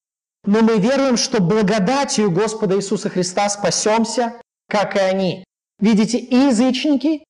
Но 0.44 0.62
мы 0.62 0.80
веруем, 0.80 1.18
что 1.18 1.42
благодатью 1.42 2.32
Господа 2.32 2.76
Иисуса 2.76 3.10
Христа 3.10 3.50
спасемся, 3.50 4.42
как 4.68 4.96
и 4.96 5.00
они. 5.00 5.44
Видите, 5.80 6.18
и 6.18 6.36
язычники, 6.36 7.24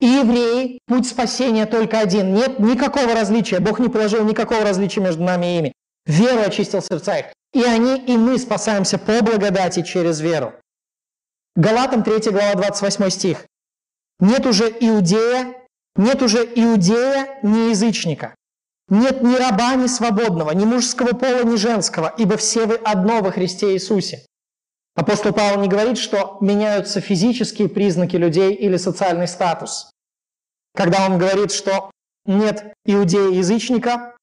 и 0.00 0.06
евреи, 0.06 0.78
путь 0.86 1.06
спасения 1.06 1.66
только 1.66 2.00
один. 2.00 2.34
Нет 2.34 2.58
никакого 2.58 3.14
различия. 3.14 3.60
Бог 3.60 3.78
не 3.78 3.88
положил 3.88 4.24
никакого 4.24 4.62
различия 4.62 5.00
между 5.00 5.22
нами 5.22 5.54
и 5.54 5.58
ими. 5.58 5.72
Веру 6.06 6.40
очистил 6.40 6.82
сердца 6.82 7.18
их. 7.18 7.26
И 7.52 7.62
они, 7.62 7.98
и 7.98 8.16
мы 8.16 8.38
спасаемся 8.38 8.98
по 8.98 9.22
благодати 9.22 9.82
через 9.82 10.20
веру. 10.20 10.54
Галатам 11.56 12.02
3 12.02 12.30
глава 12.30 12.54
28 12.54 13.10
стих. 13.10 13.46
Нет 14.20 14.46
уже 14.46 14.68
иудея, 14.68 15.54
нет 15.96 16.22
уже 16.22 16.44
иудея, 16.44 17.38
ни 17.42 17.70
язычника. 17.70 18.34
Нет 18.90 19.22
ни 19.22 19.36
раба, 19.36 19.76
ни 19.76 19.86
свободного, 19.86 20.50
ни 20.50 20.64
мужского 20.64 21.12
пола, 21.12 21.44
ни 21.44 21.56
женского, 21.56 22.12
ибо 22.18 22.36
все 22.36 22.66
вы 22.66 22.74
одно 22.74 23.22
во 23.22 23.30
Христе 23.30 23.72
Иисусе. 23.72 24.26
Апостол 24.96 25.32
Павел 25.32 25.60
не 25.60 25.68
говорит, 25.68 25.96
что 25.96 26.38
меняются 26.40 27.00
физические 27.00 27.68
признаки 27.68 28.16
людей 28.16 28.52
или 28.52 28.76
социальный 28.76 29.28
статус. 29.28 29.90
Когда 30.74 31.06
он 31.06 31.18
говорит, 31.18 31.52
что 31.52 31.90
нет 32.26 32.74
иудея-язычника, 32.84 34.16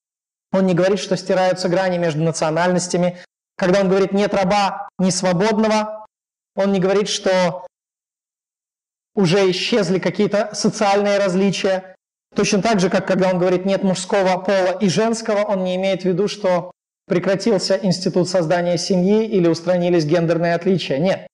он 0.52 0.66
не 0.66 0.74
говорит, 0.74 0.98
что 0.98 1.16
стираются 1.16 1.68
грани 1.68 1.98
между 1.98 2.22
национальностями. 2.22 3.18
Когда 3.56 3.80
он 3.80 3.88
говорит 3.88 4.12
«нет 4.12 4.34
раба, 4.34 4.88
ни 4.98 5.10
свободного», 5.10 6.06
он 6.54 6.72
не 6.72 6.80
говорит, 6.80 7.08
что 7.08 7.66
уже 9.14 9.50
исчезли 9.50 9.98
какие-то 9.98 10.54
социальные 10.54 11.18
различия. 11.18 11.96
Точно 12.34 12.62
так 12.62 12.80
же, 12.80 12.90
как 12.90 13.06
когда 13.06 13.30
он 13.30 13.38
говорит 13.38 13.64
«нет 13.64 13.82
мужского 13.82 14.38
пола 14.38 14.78
и 14.78 14.88
женского», 14.88 15.44
он 15.44 15.64
не 15.64 15.76
имеет 15.76 16.02
в 16.02 16.04
виду, 16.04 16.28
что 16.28 16.70
прекратился 17.06 17.78
институт 17.82 18.28
создания 18.28 18.78
семьи 18.78 19.26
или 19.26 19.48
устранились 19.48 20.04
гендерные 20.04 20.54
отличия. 20.54 20.98
Нет. 20.98 21.26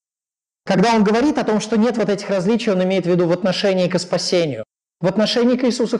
Когда 0.64 0.94
он 0.94 1.04
говорит 1.04 1.36
о 1.36 1.44
том, 1.44 1.60
что 1.60 1.76
нет 1.76 1.98
вот 1.98 2.08
этих 2.08 2.30
различий, 2.30 2.72
он 2.72 2.82
имеет 2.84 3.04
в 3.04 3.10
виду 3.10 3.26
в 3.26 3.32
отношении 3.32 3.88
к 3.88 3.98
спасению. 3.98 4.64
В 5.00 5.06
отношении 5.06 5.56
к 5.56 5.64
Иисусу 5.64 5.98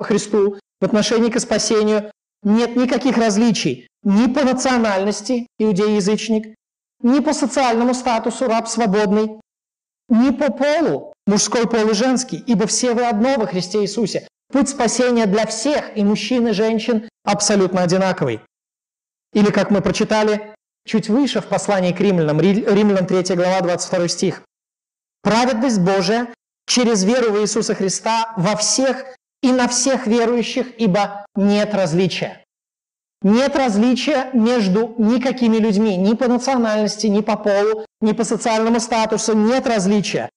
Христу, 0.00 0.58
в 0.80 0.84
отношении 0.84 1.30
к 1.30 1.40
спасению 1.40 2.10
нет 2.42 2.76
никаких 2.76 3.18
различий 3.18 3.88
ни 4.04 4.32
по 4.32 4.44
национальности, 4.44 5.48
иудей-язычник, 5.58 6.54
ни 7.02 7.20
по 7.20 7.32
социальному 7.32 7.92
статусу, 7.92 8.46
раб 8.46 8.68
свободный, 8.68 9.40
ни 10.08 10.30
по 10.30 10.52
полу, 10.52 11.12
мужской 11.26 11.68
пол 11.68 11.90
и 11.90 11.94
женский, 11.94 12.42
ибо 12.46 12.66
все 12.66 12.94
вы 12.94 13.06
одно 13.06 13.36
во 13.36 13.46
Христе 13.46 13.82
Иисусе. 13.82 14.28
Путь 14.52 14.68
спасения 14.68 15.26
для 15.26 15.46
всех, 15.46 15.96
и 15.96 16.04
мужчин, 16.04 16.48
и 16.48 16.52
женщин, 16.52 17.08
абсолютно 17.24 17.82
одинаковый. 17.82 18.40
Или, 19.32 19.50
как 19.50 19.70
мы 19.70 19.82
прочитали 19.82 20.54
чуть 20.86 21.08
выше 21.08 21.40
в 21.40 21.46
послании 21.46 21.92
к 21.92 22.00
римлянам, 22.00 22.40
Римлянам 22.40 23.06
3 23.06 23.34
глава, 23.34 23.60
22 23.60 24.08
стих. 24.08 24.42
«Праведность 25.22 25.80
Божия 25.80 26.28
через 26.66 27.04
веру 27.04 27.32
в 27.32 27.40
Иисуса 27.40 27.74
Христа 27.74 28.32
во 28.36 28.56
всех 28.56 29.04
и 29.42 29.52
на 29.52 29.66
всех 29.68 30.06
верующих, 30.06 30.78
ибо 30.78 31.26
нет 31.34 31.74
различия». 31.74 32.42
Нет 33.22 33.56
различия 33.56 34.30
между 34.34 34.94
никакими 34.98 35.56
людьми, 35.56 35.96
ни 35.96 36.14
по 36.14 36.28
национальности, 36.28 37.06
ни 37.06 37.22
по 37.22 37.36
полу, 37.36 37.84
ни 38.00 38.12
по 38.12 38.24
социальному 38.24 38.78
статусу, 38.78 39.34
нет 39.34 39.66
различия. 39.66 40.28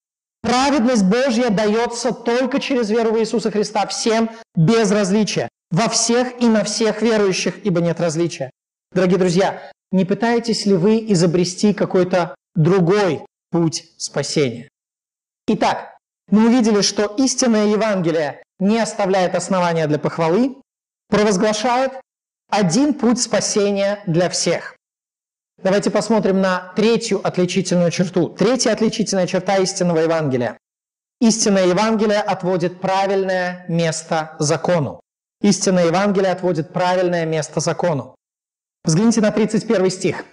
Праведность 0.42 1.04
Божья 1.04 1.50
дается 1.50 2.12
только 2.14 2.60
через 2.60 2.90
веру 2.90 3.12
в 3.12 3.20
Иисуса 3.20 3.52
Христа 3.52 3.86
всем 3.88 4.30
без 4.56 4.92
различия, 4.92 5.50
во 5.70 5.90
всех 5.90 6.42
и 6.42 6.48
на 6.48 6.64
всех 6.64 7.02
верующих, 7.02 7.66
ибо 7.66 7.82
нет 7.82 8.00
различия. 8.00 8.50
Дорогие 8.94 9.18
друзья, 9.18 9.72
не 9.92 10.06
пытаетесь 10.06 10.66
ли 10.66 10.76
вы 10.76 11.06
изобрести 11.12 11.74
какой-то 11.74 12.36
другой 12.56 13.26
путь 13.52 13.86
спасения? 13.98 14.70
Итак, 15.48 15.98
мы 16.32 16.48
увидели, 16.48 16.82
что 16.82 17.06
истинное 17.18 17.68
Евангелие 17.68 18.44
не 18.60 18.80
оставляет 18.80 19.36
основания 19.36 19.88
для 19.88 20.00
похвалы, 20.00 20.56
провозглашает 21.10 21.94
один 22.50 22.94
путь 22.94 23.22
спасения 23.22 24.04
для 24.08 24.30
всех. 24.30 24.76
Давайте 25.62 25.92
посмотрим 25.92 26.40
на 26.40 26.72
третью 26.76 27.26
отличительную 27.26 27.92
черту. 27.92 28.30
Третья 28.30 28.72
отличительная 28.72 29.28
черта 29.28 29.58
истинного 29.58 30.00
Евангелия. 30.00 30.58
Истинное 31.20 31.66
Евангелие 31.66 32.22
отводит 32.22 32.80
правильное 32.80 33.66
место 33.68 34.38
закону. 34.40 35.02
Истинное 35.42 35.88
Евангелие 35.88 36.32
отводит 36.32 36.72
правильное 36.72 37.26
место 37.26 37.60
закону. 37.60 38.16
Взгляните 38.86 39.20
на 39.20 39.32
31 39.32 39.90
стих. 39.90 40.24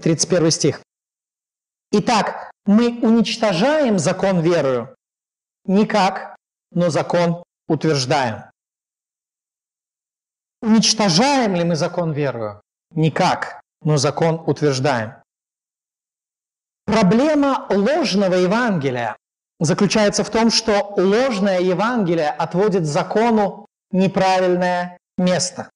31 0.00 0.50
стих. 0.50 0.80
Итак, 1.92 2.50
мы 2.64 2.98
уничтожаем 3.02 3.98
закон 3.98 4.40
верою? 4.40 4.94
Никак, 5.66 6.36
но 6.72 6.88
закон 6.88 7.42
утверждаем. 7.68 8.44
Уничтожаем 10.62 11.54
ли 11.54 11.64
мы 11.64 11.76
закон 11.76 12.12
верою? 12.12 12.62
Никак, 12.92 13.60
но 13.82 13.96
закон 13.96 14.42
утверждаем. 14.46 15.14
Проблема 16.84 17.66
ложного 17.70 18.34
Евангелия 18.34 19.16
заключается 19.58 20.22
в 20.24 20.30
том, 20.30 20.50
что 20.50 20.94
ложное 20.96 21.60
Евангелие 21.60 22.30
отводит 22.30 22.84
закону 22.86 23.66
неправильное 23.90 24.98
место 25.18 25.70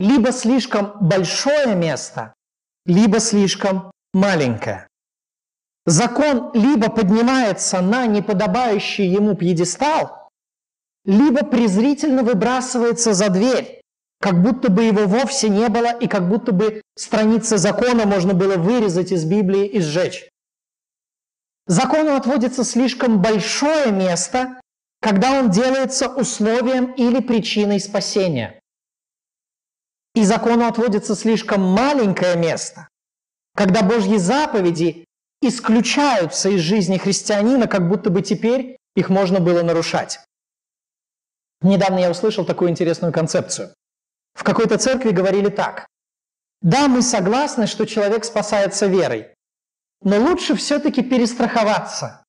либо 0.00 0.32
слишком 0.32 0.94
большое 0.98 1.76
место, 1.76 2.32
либо 2.86 3.20
слишком 3.20 3.92
маленькое. 4.14 4.88
Закон 5.84 6.50
либо 6.54 6.90
поднимается 6.90 7.82
на 7.82 8.06
неподобающий 8.06 9.06
ему 9.06 9.36
пьедестал, 9.36 10.28
либо 11.04 11.44
презрительно 11.44 12.22
выбрасывается 12.22 13.12
за 13.12 13.28
дверь, 13.28 13.79
как 14.20 14.42
будто 14.42 14.70
бы 14.70 14.84
его 14.84 15.06
вовсе 15.06 15.48
не 15.48 15.68
было, 15.68 15.92
и 15.92 16.06
как 16.06 16.28
будто 16.28 16.52
бы 16.52 16.82
страницы 16.96 17.56
закона 17.56 18.06
можно 18.06 18.34
было 18.34 18.56
вырезать 18.56 19.12
из 19.12 19.24
Библии 19.24 19.66
и 19.66 19.80
сжечь. 19.80 20.28
Закону 21.66 22.14
отводится 22.14 22.64
слишком 22.64 23.22
большое 23.22 23.92
место, 23.92 24.60
когда 25.00 25.40
он 25.40 25.50
делается 25.50 26.08
условием 26.08 26.92
или 26.92 27.20
причиной 27.20 27.80
спасения– 27.80 28.56
и 30.14 30.24
закону 30.24 30.66
отводится 30.66 31.14
слишком 31.14 31.62
маленькое 31.62 32.36
место, 32.36 32.88
когда 33.54 33.82
Божьи 33.82 34.16
заповеди 34.16 35.04
исключаются 35.40 36.48
из 36.50 36.60
жизни 36.60 36.98
христианина, 36.98 37.66
как 37.68 37.88
будто 37.88 38.10
бы 38.10 38.22
теперь 38.22 38.76
их 38.96 39.08
можно 39.08 39.40
было 39.40 39.62
нарушать. 39.62 40.20
Недавно 41.62 41.98
я 41.98 42.10
услышал 42.10 42.44
такую 42.44 42.70
интересную 42.70 43.12
концепцию. 43.12 43.72
В 44.34 44.44
какой-то 44.44 44.78
церкви 44.78 45.10
говорили 45.10 45.48
так. 45.48 45.86
Да, 46.62 46.88
мы 46.88 47.02
согласны, 47.02 47.66
что 47.66 47.86
человек 47.86 48.24
спасается 48.24 48.86
верой. 48.86 49.34
но 50.02 50.18
лучше 50.18 50.54
все-таки 50.54 51.02
перестраховаться. 51.02 52.24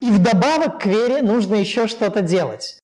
И 0.00 0.10
вдобавок 0.10 0.80
к 0.80 0.86
вере 0.86 1.20
нужно 1.20 1.56
еще 1.56 1.88
что-то 1.88 2.22
делать. 2.22 2.78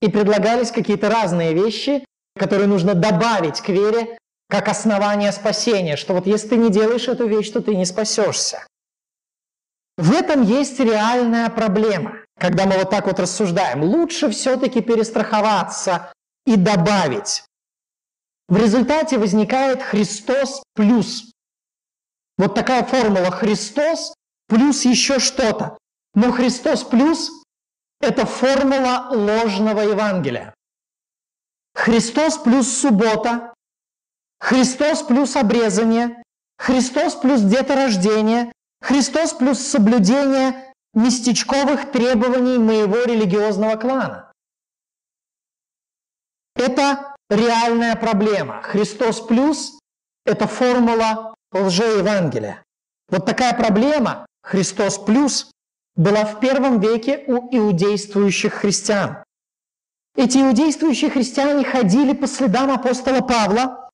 И 0.00 0.08
предлагались 0.08 0.70
какие-то 0.70 1.10
разные 1.10 1.52
вещи, 1.52 2.04
которые 2.38 2.68
нужно 2.68 2.94
добавить 2.94 3.60
к 3.60 3.68
вере 3.70 4.18
как 4.48 4.68
основание 4.68 5.32
спасения, 5.32 5.96
что 5.96 6.14
вот 6.14 6.26
если 6.26 6.48
ты 6.48 6.56
не 6.56 6.70
делаешь 6.70 7.08
эту 7.08 7.26
вещь, 7.26 7.50
то 7.50 7.60
ты 7.60 7.74
не 7.74 7.84
спасешься. 7.84 8.66
В 9.96 10.12
этом 10.12 10.42
есть 10.42 10.78
реальная 10.78 11.50
проблема, 11.50 12.24
когда 12.38 12.66
мы 12.66 12.78
вот 12.78 12.90
так 12.90 13.06
вот 13.06 13.18
рассуждаем. 13.18 13.82
Лучше 13.82 14.30
все-таки 14.30 14.80
перестраховаться 14.80 16.12
и 16.48 16.56
добавить. 16.56 17.44
В 18.48 18.56
результате 18.56 19.18
возникает 19.18 19.82
Христос 19.82 20.62
плюс. 20.74 21.30
Вот 22.38 22.54
такая 22.54 22.84
формула 22.84 23.30
Христос 23.30 24.14
плюс 24.46 24.86
еще 24.86 25.18
что-то. 25.18 25.76
Но 26.14 26.32
Христос 26.32 26.84
плюс– 26.84 27.30
это 28.00 28.24
формула 28.24 29.08
ложного 29.10 29.80
Евангелия. 29.80 30.54
Христос 31.74 32.38
плюс 32.38 32.66
суббота, 32.78 33.52
Христос 34.40 35.02
плюс 35.02 35.36
обрезание, 35.36 36.22
Христос 36.56 37.14
плюс 37.16 37.42
деторождение, 37.42 38.50
Христос 38.80 39.34
плюс 39.34 39.58
соблюдение 39.58 40.72
местечковых 40.94 41.92
требований 41.92 42.56
моего 42.56 43.04
религиозного 43.04 43.76
клана. 43.76 44.27
Это 46.58 47.14
реальная 47.30 47.94
проблема. 47.94 48.60
Христос 48.62 49.20
плюс– 49.20 49.78
это 50.26 50.48
формула 50.48 51.34
лжеевангелия. 51.52 52.64
Вот 53.08 53.24
такая 53.24 53.54
проблема, 53.54 54.26
Христос 54.42 54.98
плюс, 54.98 55.50
была 55.94 56.24
в 56.24 56.40
первом 56.40 56.80
веке 56.80 57.24
у 57.28 57.48
иудействующих 57.56 58.54
христиан. 58.54 59.22
Эти 60.16 60.38
иудействующие 60.38 61.10
христиане 61.10 61.64
ходили 61.64 62.12
по 62.12 62.26
следам 62.26 62.72
апостола 62.72 63.20
Павла, 63.20 63.88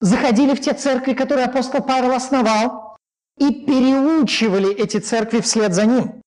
заходили 0.00 0.54
в 0.54 0.60
те 0.60 0.74
церкви, 0.74 1.14
которые 1.14 1.46
апостол 1.46 1.82
Павел 1.82 2.12
основал, 2.12 2.96
и 3.38 3.64
переучивали 3.64 4.74
эти 4.74 4.98
церкви 4.98 5.40
вслед 5.40 5.72
за 5.74 5.86
ним. 5.86 6.22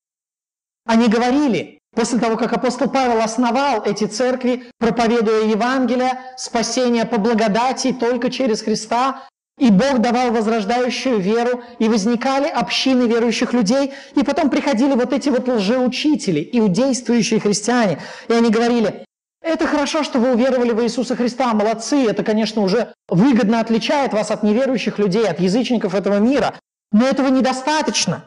Они 0.85 1.07
говорили, 1.07 1.78
после 1.95 2.19
того, 2.19 2.37
как 2.37 2.53
апостол 2.53 2.89
Павел 2.89 3.21
основал 3.21 3.83
эти 3.83 4.05
церкви, 4.05 4.63
проповедуя 4.77 5.43
Евангелие, 5.43 6.19
спасение 6.37 7.05
по 7.05 7.17
благодати 7.17 7.93
только 7.93 8.29
через 8.29 8.61
Христа, 8.61 9.27
и 9.59 9.69
Бог 9.71 9.99
давал 9.99 10.31
возрождающую 10.31 11.19
веру, 11.19 11.61
и 11.79 11.89
возникали 11.89 12.47
общины 12.47 13.03
верующих 13.03 13.53
людей, 13.53 13.93
и 14.15 14.23
потом 14.23 14.49
приходили 14.49 14.93
вот 14.93 15.11
эти 15.11 15.29
вот 15.29 15.47
лжеучители, 15.47 16.47
иудействующие 16.53 17.39
христиане, 17.39 17.99
и 18.29 18.33
они 18.33 18.49
говорили, 18.49 19.05
это 19.41 19.67
хорошо, 19.67 20.03
что 20.03 20.19
вы 20.19 20.33
уверовали 20.33 20.71
в 20.71 20.83
Иисуса 20.83 21.15
Христа, 21.15 21.53
молодцы, 21.53 22.05
это, 22.05 22.23
конечно, 22.23 22.61
уже 22.61 22.93
выгодно 23.07 23.59
отличает 23.59 24.13
вас 24.13 24.31
от 24.31 24.43
неверующих 24.43 24.99
людей, 24.99 25.27
от 25.27 25.39
язычников 25.39 25.95
этого 25.95 26.19
мира, 26.19 26.55
но 26.91 27.05
этого 27.05 27.27
недостаточно. 27.29 28.25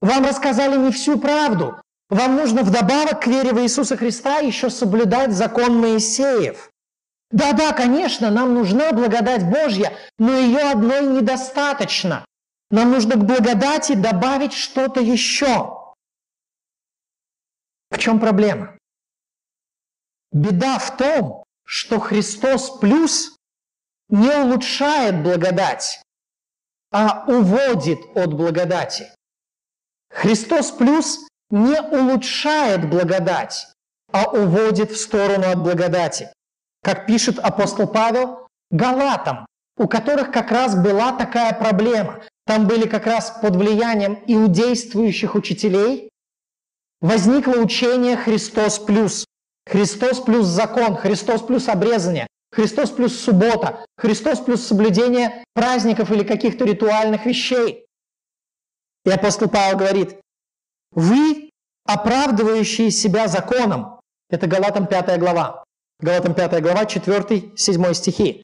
Вам 0.00 0.24
рассказали 0.24 0.76
не 0.76 0.90
всю 0.90 1.18
правду. 1.18 1.76
Вам 2.12 2.36
нужно 2.36 2.62
вдобавок 2.62 3.22
к 3.22 3.26
вере 3.26 3.54
в 3.54 3.62
Иисуса 3.62 3.96
Христа 3.96 4.40
еще 4.40 4.68
соблюдать 4.68 5.32
закон 5.32 5.80
Моисеев. 5.80 6.70
Да-да, 7.30 7.72
конечно, 7.72 8.30
нам 8.30 8.52
нужна 8.52 8.92
благодать 8.92 9.48
Божья, 9.48 9.96
но 10.18 10.36
ее 10.36 10.58
одной 10.58 11.06
недостаточно. 11.06 12.26
Нам 12.70 12.90
нужно 12.90 13.14
к 13.14 13.24
благодати 13.24 13.94
добавить 13.94 14.52
что-то 14.52 15.00
еще. 15.00 15.94
В 17.90 17.96
чем 17.96 18.20
проблема? 18.20 18.76
Беда 20.32 20.78
в 20.78 20.94
том, 20.98 21.44
что 21.64 21.98
Христос 21.98 22.78
плюс 22.78 23.38
не 24.10 24.28
улучшает 24.28 25.22
благодать, 25.22 26.02
а 26.90 27.24
уводит 27.26 28.00
от 28.14 28.34
благодати. 28.34 29.10
Христос 30.10 30.72
плюс 30.72 31.26
не 31.52 31.80
улучшает 31.80 32.88
благодать, 32.88 33.68
а 34.10 34.30
уводит 34.30 34.90
в 34.90 34.96
сторону 34.96 35.48
от 35.50 35.62
благодати. 35.62 36.32
Как 36.82 37.06
пишет 37.06 37.38
апостол 37.38 37.86
Павел, 37.86 38.48
галатам, 38.70 39.46
у 39.76 39.86
которых 39.86 40.32
как 40.32 40.50
раз 40.50 40.74
была 40.74 41.12
такая 41.12 41.52
проблема. 41.52 42.22
Там 42.46 42.66
были 42.66 42.88
как 42.88 43.06
раз 43.06 43.38
под 43.40 43.54
влиянием 43.54 44.18
иудействующих 44.26 45.34
учителей. 45.34 46.08
Возникло 47.00 47.52
учение 47.52 48.16
Христос 48.16 48.78
плюс. 48.78 49.24
Христос 49.66 50.20
плюс 50.20 50.46
закон, 50.46 50.96
Христос 50.96 51.42
плюс 51.42 51.68
обрезание, 51.68 52.26
Христос 52.50 52.90
плюс 52.90 53.16
суббота, 53.18 53.84
Христос 53.96 54.40
плюс 54.40 54.66
соблюдение 54.66 55.44
праздников 55.54 56.10
или 56.10 56.24
каких-то 56.24 56.64
ритуальных 56.64 57.26
вещей. 57.26 57.86
И 59.04 59.10
апостол 59.10 59.48
Павел 59.48 59.78
говорит, 59.78 60.16
вы, 60.92 61.50
оправдывающие 61.84 62.90
себя 62.90 63.28
законом, 63.28 64.00
это 64.30 64.46
Галатам 64.46 64.86
5 64.86 65.18
глава, 65.18 65.64
Галатам 66.00 66.34
5 66.34 66.62
глава, 66.62 66.84
4-7 66.84 67.94
стихи. 67.94 68.42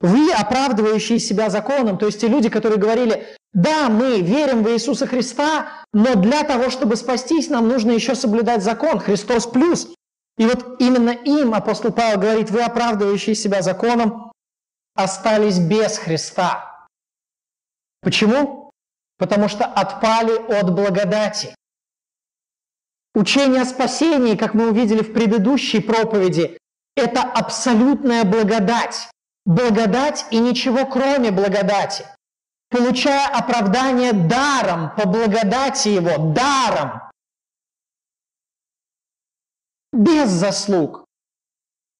Вы, 0.00 0.32
оправдывающие 0.32 1.18
себя 1.18 1.48
законом, 1.48 1.96
то 1.96 2.06
есть 2.06 2.20
те 2.20 2.28
люди, 2.28 2.50
которые 2.50 2.78
говорили, 2.78 3.26
да, 3.52 3.88
мы 3.88 4.20
верим 4.20 4.62
в 4.62 4.70
Иисуса 4.70 5.06
Христа, 5.06 5.84
но 5.94 6.14
для 6.14 6.42
того, 6.44 6.68
чтобы 6.68 6.96
спастись, 6.96 7.48
нам 7.48 7.68
нужно 7.68 7.92
еще 7.92 8.14
соблюдать 8.14 8.62
закон, 8.62 8.98
Христос 8.98 9.46
плюс. 9.46 9.88
И 10.36 10.44
вот 10.44 10.78
именно 10.78 11.10
им 11.10 11.54
апостол 11.54 11.92
Павел 11.92 12.20
говорит, 12.20 12.50
вы, 12.50 12.62
оправдывающие 12.62 13.34
себя 13.34 13.62
законом, 13.62 14.30
остались 14.94 15.58
без 15.58 15.96
Христа. 15.96 16.86
Почему? 18.02 18.70
Потому 19.18 19.48
что 19.48 19.64
отпали 19.64 20.36
от 20.52 20.74
благодати. 20.74 21.54
Учение 23.16 23.62
о 23.62 23.64
спасении, 23.64 24.36
как 24.36 24.52
мы 24.52 24.68
увидели 24.68 25.00
в 25.00 25.14
предыдущей 25.14 25.80
проповеди, 25.80 26.58
это 26.96 27.22
абсолютная 27.22 28.24
благодать. 28.24 29.08
Благодать 29.46 30.26
и 30.30 30.38
ничего 30.38 30.84
кроме 30.84 31.30
благодати. 31.30 32.04
Получая 32.68 33.26
оправдание 33.28 34.12
даром, 34.12 34.94
по 34.96 35.08
благодати 35.08 35.88
его, 35.88 36.34
даром. 36.34 37.00
Без 39.94 40.28
заслуг. 40.28 41.06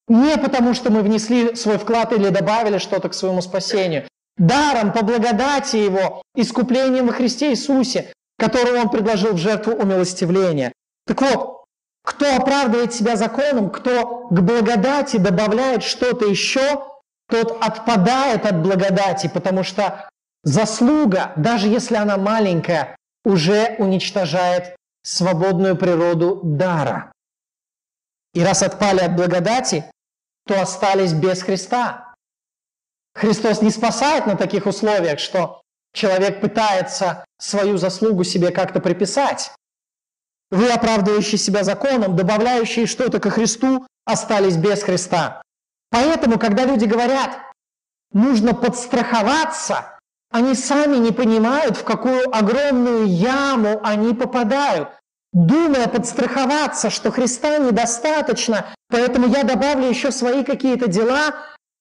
Не 0.09 0.37
потому, 0.37 0.75
что 0.75 0.93
мы 0.93 1.01
внесли 1.01 1.55
свой 1.55 1.79
вклад 1.79 2.12
или 2.12 2.29
добавили 2.29 2.77
что-то 2.77 3.09
к 3.09 3.14
своему 3.14 3.41
спасению. 3.41 4.07
Даром, 4.37 4.93
по 4.93 5.03
благодати 5.03 5.77
Его, 5.77 6.21
искуплением 6.35 7.07
во 7.07 7.14
Христе 7.14 7.53
Иисусе, 7.53 8.12
которого 8.37 8.83
Он 8.83 8.91
предложил 8.91 9.33
в 9.33 9.39
жертву 9.39 9.73
умилостивления. 9.73 10.75
Так 11.07 11.21
вот, 11.23 11.65
кто 12.05 12.37
оправдывает 12.37 12.95
себя 12.95 13.17
законом, 13.17 13.71
кто 13.71 14.29
к 14.29 14.41
благодати 14.41 15.17
добавляет 15.17 15.83
что-то 15.83 16.27
еще, 16.27 16.85
тот 17.29 17.59
отпадает 17.61 18.47
от 18.47 18.63
благодати, 18.63 19.31
потому 19.33 19.65
что 19.65 20.09
заслуга, 20.45 21.33
даже 21.37 21.69
если 21.69 21.97
она 21.97 22.17
маленькая, 22.17 22.97
уже 23.25 23.75
уничтожает 23.79 24.77
свободную 25.03 25.77
природу 25.77 26.41
дара. 26.43 27.13
И 28.35 28.45
раз 28.45 28.63
отпали 28.63 29.01
от 29.01 29.17
благодати, 29.17 29.85
то 30.47 30.61
остались 30.61 31.13
без 31.13 31.43
Христа. 31.43 32.15
Христос 33.15 33.63
не 33.63 33.71
спасает 33.71 34.27
на 34.27 34.37
таких 34.37 34.67
условиях, 34.67 35.19
что 35.19 35.63
человек 35.93 36.41
пытается 36.41 37.25
свою 37.39 37.79
заслугу 37.79 38.25
себе 38.25 38.51
как-то 38.51 38.79
приписать. 38.81 39.53
Вы, 40.51 40.70
оправдывающие 40.70 41.38
себя 41.38 41.64
законом, 41.64 42.16
добавляющие 42.16 42.86
что-то 42.86 43.18
ко 43.18 43.30
Христу, 43.30 43.86
остались 44.05 44.57
без 44.57 44.82
Христа. 44.82 45.42
Поэтому, 45.90 46.38
когда 46.38 46.64
люди 46.64 46.84
говорят, 46.84 47.38
нужно 48.12 48.55
подстраховаться, 48.55 49.99
они 50.30 50.55
сами 50.55 50.97
не 50.97 51.12
понимают, 51.12 51.76
в 51.76 51.84
какую 51.84 52.34
огромную 52.36 53.07
яму 53.07 53.80
они 53.82 54.14
попадают, 54.14 54.90
думая 55.32 55.88
подстраховаться, 55.88 56.90
что 56.90 57.11
Христа 57.11 57.59
недостаточно, 57.59 58.66
поэтому 58.88 59.28
я 59.28 59.42
добавлю 59.42 59.88
еще 59.88 60.11
свои 60.11 60.44
какие-то 60.44 60.86
дела, 60.88 61.34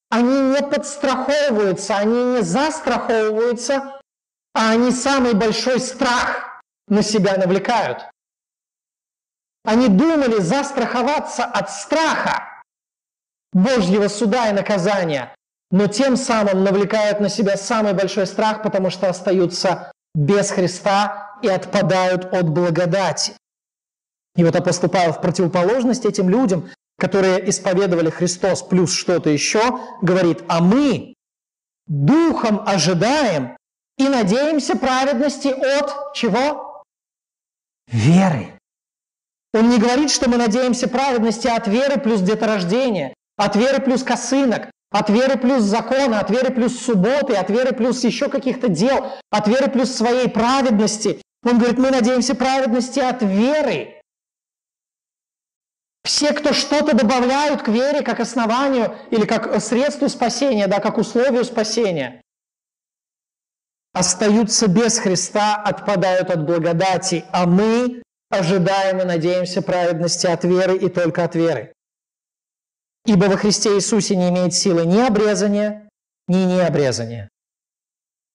они 0.10 0.40
не 0.40 0.62
подстраховываются, 0.62 1.98
они 1.98 2.24
не 2.36 2.42
застраховываются, 2.42 4.00
а 4.54 4.72
они 4.72 4.92
самый 4.92 5.34
большой 5.34 5.80
страх 5.80 6.62
на 6.88 7.02
себя 7.02 7.38
навлекают. 7.38 8.06
Они 9.66 9.88
думали 9.88 10.40
застраховаться 10.40 11.44
от 11.44 11.72
страха 11.72 12.64
Божьего 13.52 14.08
суда 14.08 14.50
и 14.50 14.54
наказания, 14.54 15.34
но 15.72 15.88
тем 15.88 16.18
самым 16.18 16.64
навлекают 16.64 17.20
на 17.20 17.30
себя 17.30 17.58
самый 17.58 17.94
большой 17.94 18.28
страх, 18.28 18.62
потому 18.62 18.90
что 18.90 19.10
остаются 19.10 19.92
без 20.14 20.52
Христа 20.52 21.38
и 21.42 21.48
отпадают 21.48 22.26
от 22.34 22.50
благодати. 22.50 23.34
И 24.36 24.44
вот 24.44 24.56
апостол 24.56 24.90
Павел 24.90 25.14
в 25.14 25.22
противоположность 25.22 26.06
этим 26.06 26.30
людям, 26.30 26.70
которые 26.98 27.50
исповедовали 27.50 28.10
Христос 28.10 28.62
плюс 28.62 28.94
что-то 28.94 29.30
еще, 29.30 29.80
говорит, 30.02 30.44
а 30.48 30.62
мы 30.62 31.16
духом 31.88 32.62
ожидаем 32.66 33.58
и 33.98 34.08
надеемся 34.08 34.78
праведности 34.78 35.48
от 35.48 36.14
чего? 36.14 36.84
Веры. 37.88 38.55
Он 39.56 39.70
не 39.70 39.80
говорит, 39.80 40.12
что 40.12 40.30
мы 40.30 40.36
надеемся 40.36 40.90
праведности 40.90 41.48
от 41.48 41.66
веры 41.68 41.98
плюс 41.98 42.20
деторождения, 42.20 43.14
от 43.38 43.56
веры 43.56 43.80
плюс 43.82 44.04
косынок, 44.04 44.70
от 44.92 45.10
веры 45.10 45.38
плюс 45.38 45.64
закона, 45.64 46.20
от 46.20 46.30
веры 46.30 46.54
плюс 46.54 46.78
субботы, 46.78 47.36
от 47.36 47.50
веры 47.50 47.74
плюс 47.74 48.04
еще 48.04 48.28
каких-то 48.28 48.68
дел, 48.68 49.14
от 49.30 49.48
веры 49.48 49.72
плюс 49.72 49.96
своей 49.96 50.28
праведности. 50.28 51.22
Он 51.46 51.58
говорит, 51.58 51.78
мы 51.78 51.90
надеемся 51.90 52.36
праведности 52.36 53.00
от 53.00 53.22
веры. 53.22 54.02
Все, 56.04 56.34
кто 56.34 56.52
что-то 56.52 56.94
добавляют 56.94 57.62
к 57.62 57.70
вере 57.70 58.02
как 58.02 58.20
основанию 58.20 58.98
или 59.10 59.26
как 59.26 59.62
средству 59.62 60.10
спасения, 60.10 60.68
да, 60.68 60.82
как 60.82 60.98
условию 60.98 61.46
спасения, 61.46 62.22
остаются 63.94 64.68
без 64.68 65.00
Христа, 65.00 65.56
отпадают 65.56 66.30
от 66.30 66.46
благодати, 66.46 67.24
а 67.32 67.46
мы 67.46 68.04
ожидаем 68.40 69.02
и 69.02 69.06
надеемся 69.06 69.62
праведности 69.62 70.28
от 70.28 70.44
веры 70.44 70.78
и 70.78 70.90
только 70.90 71.24
от 71.24 71.36
веры. 71.36 71.74
Ибо 73.06 73.26
во 73.26 73.38
Христе 73.38 73.76
Иисусе 73.76 74.16
не 74.16 74.30
имеет 74.30 74.54
силы 74.54 74.86
ни 74.86 75.00
обрезания, 75.00 75.90
ни 76.28 76.44
необрезания, 76.44 77.30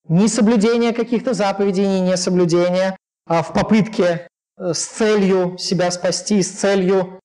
ни 0.09 0.27
соблюдения 0.27 0.93
каких-то 0.93 1.35
заповедей, 1.35 1.87
ни 1.87 2.11
несоблюдения, 2.11 2.97
а 3.27 3.43
в 3.43 3.53
попытке 3.53 4.29
э, 4.57 4.73
с 4.73 4.85
целью 4.87 5.59
себя 5.59 5.91
спасти, 5.91 6.43
с 6.43 6.51
целью 6.51 7.21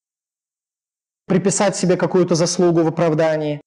приписать 1.27 1.75
себе 1.75 1.97
какую-то 1.97 2.35
заслугу 2.35 2.83
в 2.83 2.87
оправдании. 2.87 3.61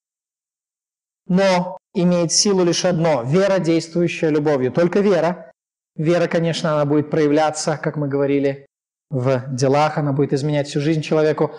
Но 1.27 1.79
имеет 1.95 2.33
силу 2.33 2.65
лишь 2.65 2.85
одно– 2.85 3.23
вера, 3.25 3.59
действующая 3.59 4.31
любовью. 4.31 4.73
Только 4.73 5.01
вера. 5.01 5.51
Вера, 5.97 6.29
конечно, 6.29 6.75
она 6.75 6.85
будет 6.85 7.11
проявляться, 7.11 7.77
как 7.77 7.97
мы 7.97 8.09
говорили, 8.09 8.67
в 9.11 9.45
делах, 9.49 9.99
она 9.99 10.13
будет 10.13 10.33
изменять 10.33 10.69
всю 10.69 10.81
жизнь 10.81 11.03
человеку. 11.03 11.53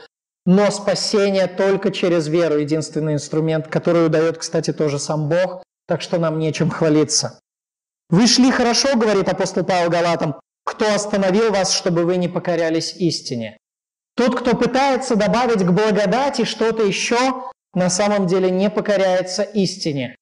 Но 0.45 0.71
спасение 0.71 1.47
только 1.47 1.91
через 1.91 2.27
веру, 2.27 2.57
единственный 2.57 3.13
инструмент, 3.13 3.67
который 3.67 4.09
дает, 4.09 4.37
кстати, 4.37 4.71
тоже 4.73 4.99
сам 4.99 5.29
Бог, 5.29 5.63
так 5.87 6.01
что 6.01 6.17
нам 6.17 6.39
нечем 6.39 6.69
хвалиться. 6.69 7.39
«Вы 8.09 8.25
шли 8.27 8.51
хорошо,— 8.51 8.89
говорит 8.95 9.29
апостол 9.29 9.63
Павел 9.63 9.89
Галатам,— 9.89 10.39
кто 10.65 10.93
остановил 10.93 11.51
вас, 11.51 11.73
чтобы 11.73 12.05
вы 12.05 12.17
не 12.17 12.27
покорялись 12.27 12.95
истине? 12.95 13.57
Тот, 14.15 14.39
кто 14.39 14.55
пытается 14.55 15.15
добавить 15.15 15.63
к 15.63 15.71
благодати 15.71 16.43
что-то 16.43 16.83
еще, 16.83 17.43
на 17.73 17.89
самом 17.89 18.27
деле 18.27 18.49
не 18.49 18.69
покоряется 18.69 19.43
истине. 19.43 20.15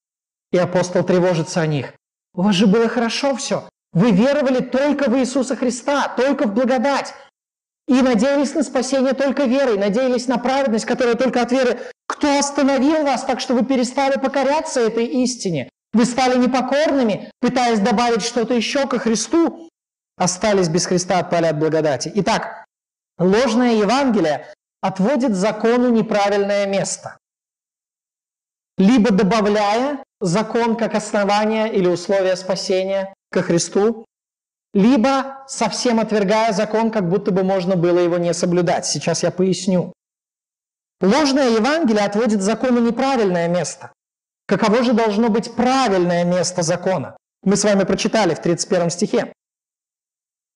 И 0.51 0.57
апостол 0.57 1.03
тревожится 1.03 1.61
о 1.61 1.67
них. 1.67 1.93
У 2.33 2.43
вас 2.43 2.55
же 2.55 2.67
было 2.67 2.87
хорошо 2.87 3.35
все. 3.35 3.67
Вы 3.97 4.11
веровали 4.11 4.59
только 4.59 5.09
в 5.09 5.17
Иисуса 5.17 5.55
Христа, 5.55 6.13
только 6.15 6.45
в 6.45 6.53
благодать 6.53 7.15
и 7.87 7.99
надеялись 8.03 8.53
на 8.53 8.61
спасение 8.61 9.13
только 9.13 9.45
верой, 9.45 9.75
надеялись 9.75 10.27
на 10.27 10.37
праведность, 10.37 10.85
которая 10.85 11.15
только 11.15 11.41
от 11.41 11.51
веры. 11.51 11.79
Кто 12.05 12.37
остановил 12.37 13.03
вас 13.03 13.23
так, 13.23 13.39
что 13.39 13.55
вы 13.55 13.65
перестали 13.65 14.19
покоряться 14.19 14.81
этой 14.81 15.07
истине? 15.07 15.71
Вы 15.93 16.05
стали 16.05 16.37
непокорными, 16.37 17.31
пытаясь 17.41 17.79
добавить 17.79 18.21
что-то 18.21 18.53
еще 18.53 18.85
ко 18.85 18.99
Христу, 18.99 19.67
остались 20.15 20.69
без 20.69 20.85
Христа, 20.85 21.17
отпали 21.17 21.47
от 21.47 21.57
благодати. 21.57 22.11
Итак, 22.13 22.65
ложное 23.17 23.77
Евангелие 23.77 24.45
отводит 24.79 25.33
закону 25.33 25.89
неправильное 25.89 26.67
место. 26.67 27.17
Либо 28.77 29.09
добавляя 29.09 30.03
закон 30.21 30.75
как 30.75 30.93
основание 30.93 31.73
или 31.73 31.87
условие 31.87 32.35
спасения 32.35 33.15
ко 33.31 33.41
Христу, 33.41 34.05
либо 34.73 35.43
совсем 35.47 35.99
отвергая 35.99 36.53
закон, 36.53 36.91
как 36.91 37.09
будто 37.09 37.31
бы 37.31 37.43
можно 37.43 37.75
было 37.75 37.99
его 37.99 38.17
не 38.17 38.33
соблюдать. 38.33 38.85
Сейчас 38.85 39.23
я 39.23 39.31
поясню. 39.31 39.93
Ложное 41.01 41.49
Евангелие 41.49 42.05
отводит 42.05 42.41
закону 42.41 42.79
неправильное 42.79 43.47
место. 43.47 43.91
Каково 44.47 44.83
же 44.83 44.93
должно 44.93 45.29
быть 45.29 45.55
правильное 45.55 46.23
место 46.23 46.63
закона? 46.63 47.17
Мы 47.43 47.55
с 47.55 47.63
вами 47.63 47.83
прочитали 47.83 48.33
в 48.33 48.41
31 48.41 48.89
стихе. 48.89 49.33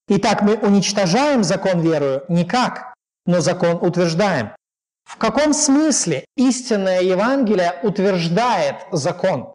Итак, 0.07 0.41
мы 0.41 0.55
уничтожаем 0.55 1.43
закон 1.43 1.81
верою? 1.81 2.23
Никак, 2.27 2.93
но 3.25 3.39
закон 3.41 3.75
утверждаем. 3.75 4.55
В 5.03 5.17
каком 5.17 5.53
смысле 5.53 6.25
истинное 6.35 7.01
Евангелие 7.01 7.79
утверждает 7.83 8.77
закон? 8.91 9.53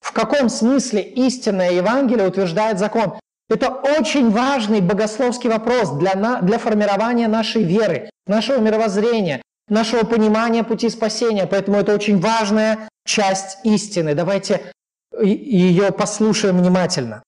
В 0.00 0.12
каком 0.12 0.48
смысле 0.48 1.02
истинное 1.02 1.72
Евангелие 1.72 2.26
утверждает 2.26 2.78
закон? 2.78 3.18
Это 3.48 3.68
очень 3.68 4.30
важный 4.30 4.80
богословский 4.80 5.50
вопрос 5.50 5.90
для, 5.90 6.14
на, 6.14 6.40
для 6.40 6.58
формирования 6.58 7.28
нашей 7.28 7.62
веры, 7.62 8.08
нашего 8.26 8.58
мировоззрения, 8.58 9.42
нашего 9.68 10.04
понимания 10.04 10.64
пути 10.64 10.88
спасения. 10.88 11.46
Поэтому 11.46 11.78
это 11.78 11.94
очень 11.94 12.20
важная 12.20 12.88
часть 13.04 13.58
истины. 13.64 14.14
Давайте 14.14 14.72
ее 15.20 15.90
послушаем 15.90 16.58
внимательно. 16.58 17.22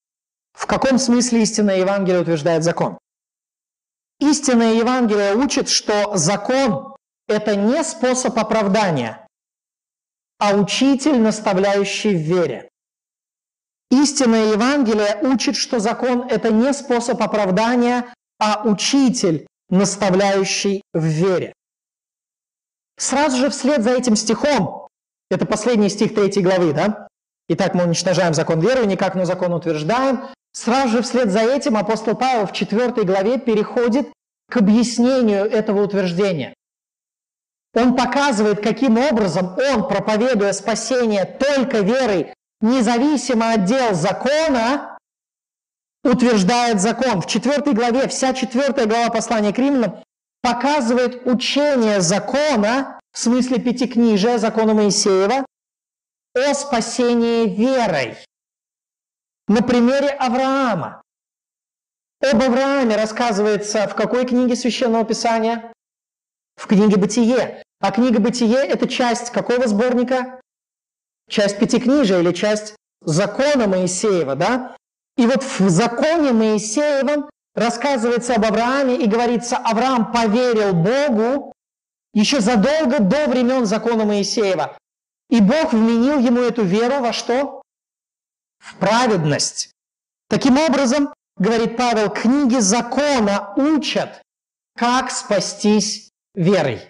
В 0.53 0.67
каком 0.67 0.99
смысле 0.99 1.43
истинное 1.43 1.79
Евангелие 1.79 2.21
утверждает 2.21 2.63
закон? 2.63 2.99
Истинное 4.21 4.75
Евангелие 4.75 5.35
учит, 5.35 5.69
что 5.69 6.17
закон– 6.17 6.95
это 7.29 7.57
не 7.57 7.83
способ 7.83 8.39
оправдания, 8.39 9.22
а 10.43 10.57
учитель, 10.57 11.21
наставляющий 11.21 12.17
в 12.17 12.21
вере. 12.21 12.69
Истинное 13.93 14.47
Евангелие 14.55 15.21
учит, 15.23 15.55
что 15.55 15.79
закон– 15.79 16.27
это 16.31 16.51
не 16.51 16.73
способ 16.73 17.23
оправдания, 17.23 18.13
а 18.41 18.63
учитель, 18.65 19.47
наставляющий 19.71 20.83
в 20.93 21.05
вере. 21.05 21.53
Сразу 22.99 23.37
же 23.37 23.51
вслед 23.51 23.85
за 23.85 23.91
этим 23.91 24.17
стихом, 24.17 24.89
это 25.31 25.47
последний 25.47 25.89
стих 25.89 26.13
третьей 26.13 26.43
главы, 26.43 26.73
да? 26.73 27.07
Итак, 27.49 27.75
мы 27.75 27.85
уничтожаем 27.85 28.35
закон 28.35 28.59
веры, 28.59 28.85
никак, 28.87 29.15
но 29.15 29.25
закон 29.25 29.53
утверждаем. 29.53 30.25
Сразу 30.51 30.89
же 30.89 31.03
вслед 31.03 31.31
за 31.31 31.43
этим 31.43 31.77
апостол 31.77 32.17
Павел 32.17 32.49
в 32.49 32.53
четвертой 32.53 33.05
главе 33.05 33.39
переходит 33.39 34.09
к 34.51 34.57
объяснению 34.57 35.45
этого 35.45 35.85
утверждения. 35.85 36.53
Он 37.75 37.97
показывает, 37.97 38.63
каким 38.63 38.99
образом 38.99 39.57
он, 39.57 39.89
проповедуя 39.89 40.53
спасение 40.53 41.25
только 41.25 41.81
верой 41.81 42.35
независимо 42.61 43.53
от 43.53 43.65
дел 43.65 43.95
закона, 43.95 44.99
утверждает 46.05 46.81
закон. 46.81 47.21
В 47.23 47.27
четвертой 47.27 47.73
главе, 47.73 48.09
вся 48.09 48.35
четвертая 48.35 48.87
глава 48.87 49.11
послания 49.11 49.53
к 49.53 49.59
римлянам 49.59 50.03
показывает 50.43 51.27
учение 51.27 52.01
закона, 52.01 53.01
в 53.13 53.19
смысле 53.19 53.59
пятикнижия, 53.59 54.39
закона 54.39 54.75
Моисеева, 54.75 55.45
о 56.35 56.55
спасении 56.55 57.47
верой. 57.47 58.17
На 59.49 59.63
примере 59.63 60.09
Авраама. 60.09 61.03
Об 62.21 62.43
Аврааме 62.43 62.97
рассказывается 62.97 63.89
в 63.89 63.95
какой 63.95 64.27
книге 64.27 64.57
Священного 64.57 65.05
Писания? 65.05 65.72
В 66.63 66.69
книге 66.69 66.97
«Бытие». 66.97 67.61
А 67.81 67.91
книга 67.91 68.21
«Бытие»– 68.21 68.59
это 68.69 68.87
часть 68.87 69.31
какого 69.31 69.67
сборника? 69.67 70.41
часть 71.29 71.59
Пятикнижия 71.59 72.21
или 72.21 72.31
часть 72.31 72.77
закона 73.01 73.67
Моисеева, 73.67 74.37
да? 74.37 74.77
И 75.17 75.27
вот 75.27 75.43
в 75.43 75.69
законе 75.69 76.31
Моисеевом 76.31 77.29
рассказывается 77.57 78.37
об 78.37 78.45
Аврааме 78.45 78.95
и 78.95 79.09
говорится, 79.09 79.57
Авраам 79.57 80.13
поверил 80.13 80.73
Богу 80.73 81.53
еще 82.15 82.41
задолго 82.41 83.01
до 83.01 83.27
времен 83.27 83.67
закона 83.67 84.05
Моисеева. 84.05 84.79
И 85.31 85.41
Бог 85.41 85.73
вменил 85.73 86.21
ему 86.21 86.43
эту 86.43 86.63
веру 86.63 87.01
во 87.01 87.13
что? 87.13 87.61
В 88.59 88.77
праведность. 88.77 89.73
Таким 90.29 90.57
образом, 90.59 91.13
говорит 91.37 91.77
Павел, 91.77 92.09
книги 92.09 92.61
закона 92.61 93.53
учат, 93.57 94.23
как 94.77 95.11
спастись 95.11 96.12
верой. 96.35 96.81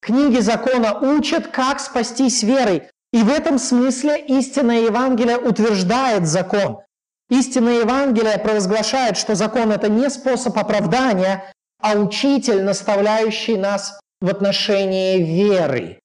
Книги 0.00 0.38
закона 0.38 0.98
учат, 0.98 1.48
как 1.48 1.80
спастись 1.80 2.42
верой. 2.42 2.88
И 3.12 3.22
в 3.22 3.30
этом 3.30 3.58
смысле 3.58 4.20
истинное 4.20 4.82
Евангелие 4.82 5.38
утверждает 5.38 6.26
закон. 6.26 6.80
Истинное 7.28 7.80
Евангелие 7.80 8.38
провозглашает, 8.38 9.16
что 9.16 9.34
закон– 9.34 9.72
это 9.72 9.88
не 9.88 10.08
способ 10.10 10.56
оправдания, 10.56 11.52
а 11.80 11.94
учитель, 11.94 12.62
наставляющий 12.62 13.56
нас 13.56 13.98
в 14.20 14.28
отношении 14.28 15.18
веры. 15.18 15.98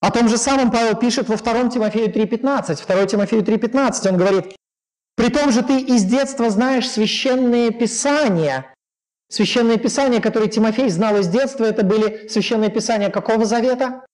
О 0.00 0.10
том 0.10 0.28
же 0.28 0.36
самом 0.36 0.72
Павел 0.72 0.96
пишет 0.96 1.28
во 1.28 1.36
2 1.36 1.68
Тимофею 1.68 2.12
3.15. 2.12 2.86
2 2.86 3.06
Тимофею 3.06 3.42
3.15 3.42 4.08
он 4.08 4.16
говорит, 4.16 4.56
При 5.16 5.28
том 5.28 5.52
же 5.52 5.62
ты 5.62 5.80
из 5.80 6.04
детства 6.04 6.50
знаешь 6.50 6.90
священные 6.90 7.70
писания. 7.70 8.71
Священные 9.32 9.78
писания, 9.78 10.20
которые 10.20 10.50
Тимофей 10.50 10.90
знал 10.90 11.16
из 11.16 11.26
детства, 11.26 11.64
это 11.64 11.82
были 11.82 12.28
священные 12.28 12.68
писания 12.68 13.08
какого 13.08 13.46
завета? 13.46 14.04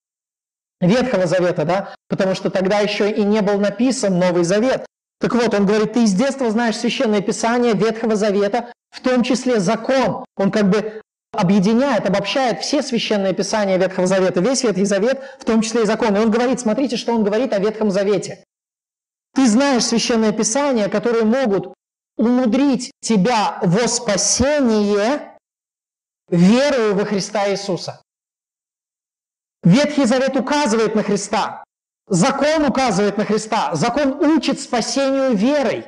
Ветхого 0.80 1.26
Завета, 1.26 1.64
да? 1.64 1.94
Потому 2.08 2.36
что 2.36 2.50
тогда 2.50 2.78
еще 2.78 3.10
и 3.10 3.24
не 3.24 3.40
был 3.40 3.58
написан 3.58 4.16
Новый 4.16 4.44
Завет. 4.44 4.86
Так 5.18 5.34
вот, 5.34 5.52
он 5.54 5.66
говорит, 5.66 5.94
ты 5.94 6.04
из 6.04 6.12
детства 6.12 6.48
знаешь 6.52 6.76
священное 6.76 7.20
писание 7.20 7.74
Ветхого 7.74 8.14
Завета, 8.14 8.72
в 8.90 9.00
том 9.00 9.24
числе 9.24 9.58
закон. 9.58 10.24
Он 10.36 10.52
как 10.52 10.70
бы 10.70 11.02
объединяет, 11.32 12.06
обобщает 12.06 12.60
все 12.60 12.80
священные 12.80 13.34
писания 13.34 13.76
Ветхого 13.76 14.06
Завета, 14.06 14.40
весь 14.40 14.62
Ветхий 14.62 14.84
Завет, 14.84 15.20
в 15.40 15.44
том 15.44 15.62
числе 15.62 15.82
и 15.82 15.86
закон. 15.86 16.14
И 16.16 16.20
он 16.20 16.30
говорит, 16.30 16.60
смотрите, 16.60 16.96
что 16.96 17.12
он 17.12 17.24
говорит 17.24 17.52
о 17.52 17.58
Ветхом 17.58 17.90
Завете. 17.90 18.44
Ты 19.34 19.48
знаешь 19.48 19.84
священные 19.84 20.32
писания, 20.32 20.88
которые 20.88 21.24
могут 21.24 21.74
умудрить 22.18 22.90
тебя 23.00 23.58
во 23.62 23.88
спасение 23.88 25.36
верою 26.28 26.94
во 26.94 27.04
Христа 27.06 27.50
Иисуса. 27.50 28.02
Ветхий 29.62 30.04
Завет 30.04 30.36
указывает 30.36 30.94
на 30.94 31.02
Христа. 31.02 31.64
Закон 32.08 32.64
указывает 32.64 33.16
на 33.16 33.24
Христа. 33.24 33.74
Закон 33.74 34.12
учит 34.22 34.60
спасению 34.60 35.34
верой. 35.34 35.86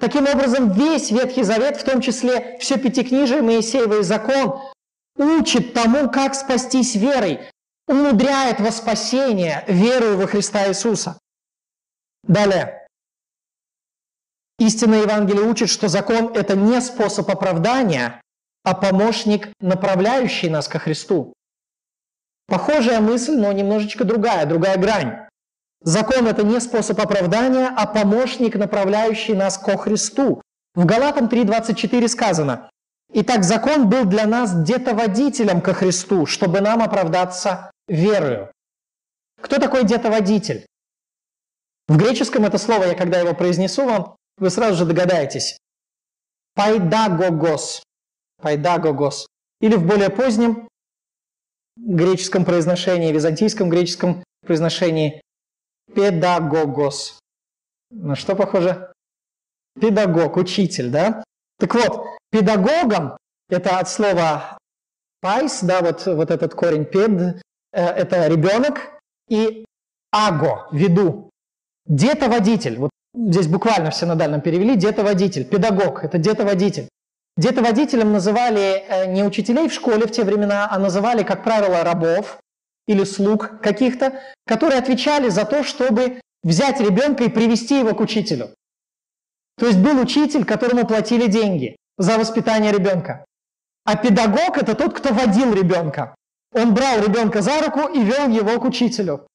Таким 0.00 0.26
образом, 0.26 0.72
весь 0.72 1.10
Ветхий 1.10 1.42
Завет, 1.42 1.76
в 1.76 1.84
том 1.84 2.00
числе 2.00 2.58
все 2.58 2.78
Пятикнижие, 2.78 3.42
Моисеевый 3.42 4.02
закон, 4.02 4.60
учит 5.16 5.74
тому, 5.74 6.10
как 6.10 6.34
спастись 6.34 6.94
верой, 6.94 7.40
умудряет 7.86 8.60
во 8.60 8.70
спасение 8.70 9.64
верою 9.68 10.16
во 10.16 10.26
Христа 10.26 10.68
Иисуса. 10.68 11.18
Далее. 12.24 12.81
Истинное 14.62 15.02
Евангелие 15.02 15.42
учит, 15.42 15.70
что 15.70 15.88
закон– 15.88 16.30
это 16.34 16.54
не 16.54 16.80
способ 16.80 17.28
оправдания, 17.28 18.20
а 18.62 18.74
помощник, 18.74 19.48
направляющий 19.58 20.48
нас 20.50 20.68
ко 20.68 20.78
Христу. 20.78 21.32
Похожая 22.46 23.00
мысль, 23.00 23.34
но 23.34 23.50
немножечко 23.50 24.04
другая, 24.04 24.46
другая 24.46 24.76
грань. 24.76 25.26
Закон– 25.80 26.26
это 26.28 26.44
не 26.44 26.60
способ 26.60 27.00
оправдания, 27.00 27.74
а 27.76 27.88
помощник, 27.88 28.54
направляющий 28.54 29.34
нас 29.34 29.58
ко 29.58 29.76
Христу. 29.76 30.40
В 30.76 30.86
Галатам 30.86 31.26
3.24 31.26 32.06
сказано, 32.06 32.70
«Итак, 33.12 33.42
закон 33.42 33.88
был 33.88 34.04
для 34.04 34.28
нас 34.28 34.54
где-то 34.54 34.94
водителем 34.94 35.60
ко 35.60 35.74
Христу, 35.74 36.26
чтобы 36.26 36.60
нам 36.60 36.84
оправдаться 36.84 37.72
верою». 37.88 38.48
Кто 39.40 39.58
такой 39.58 39.82
где-то 39.82 40.08
водитель? 40.08 40.64
В 41.88 41.96
греческом 41.96 42.44
это 42.44 42.58
слово, 42.58 42.84
я 42.84 42.94
когда 42.94 43.18
его 43.18 43.34
произнесу 43.34 43.86
вам, 43.86 44.14
вы 44.38 44.50
сразу 44.50 44.76
же 44.76 44.84
догадаетесь. 44.86 45.58
Пайдагогос. 46.54 47.82
Παιδαγωγός. 48.40 49.26
Или 49.60 49.76
в 49.76 49.86
более 49.86 50.10
позднем 50.10 50.68
греческом 51.76 52.44
произношении, 52.44 53.12
византийском 53.12 53.70
греческом 53.70 54.22
произношении 54.44 55.22
παιδαγωγός. 55.94 57.18
На 57.90 58.16
что 58.16 58.34
похоже? 58.34 58.92
Педагог, 59.80 60.36
учитель, 60.36 60.90
да? 60.90 61.24
Так 61.58 61.74
вот, 61.74 62.06
педагогом, 62.30 63.16
это 63.48 63.78
от 63.78 63.88
слова 63.88 64.58
παῖς, 65.20 65.62
да, 65.62 65.80
вот, 65.80 66.04
вот 66.06 66.30
этот 66.30 66.54
корень 66.54 66.84
пед, 66.84 67.42
э, 67.72 67.80
это 67.80 68.26
ребенок, 68.26 68.98
и 69.28 69.64
ἄγω, 70.10 70.68
веду, 70.72 71.30
Детоводитель, 71.86 72.78
вот 72.78 72.90
здесь 73.14 73.46
буквально 73.46 73.90
в 73.90 73.94
синодальном 73.94 74.40
перевели, 74.40 74.76
детоводитель, 74.76 75.44
педагог, 75.44 76.04
это 76.04 76.18
детоводитель. 76.18 76.88
Детоводителем 77.36 78.12
называли 78.12 78.84
э, 78.86 79.06
не 79.06 79.24
учителей 79.24 79.68
в 79.68 79.72
школе 79.72 80.06
в 80.06 80.12
те 80.12 80.22
времена, 80.24 80.68
а 80.70 80.78
называли, 80.78 81.22
как 81.22 81.42
правило, 81.44 81.82
рабов 81.82 82.38
или 82.86 83.04
слуг 83.04 83.60
каких-то, 83.60 84.20
которые 84.46 84.78
отвечали 84.78 85.28
за 85.28 85.44
то, 85.44 85.64
чтобы 85.64 86.20
взять 86.42 86.80
ребенка 86.80 87.24
и 87.24 87.28
привести 87.28 87.78
его 87.78 87.94
к 87.94 88.00
учителю. 88.00 88.50
То 89.58 89.66
есть 89.66 89.78
был 89.78 90.00
учитель, 90.00 90.44
которому 90.44 90.86
платили 90.86 91.26
деньги 91.26 91.76
за 91.96 92.18
воспитание 92.18 92.72
ребенка. 92.72 93.24
А 93.84 93.96
педагог– 93.96 94.56
это 94.60 94.74
тот, 94.74 94.94
кто 94.94 95.12
водил 95.14 95.54
ребенка. 95.54 96.14
Он 96.54 96.74
брал 96.74 97.00
ребенка 97.02 97.40
за 97.40 97.60
руку 97.62 97.88
и 97.88 98.02
вел 98.02 98.28
его 98.28 98.60
к 98.60 98.64
учителю. 98.64 99.26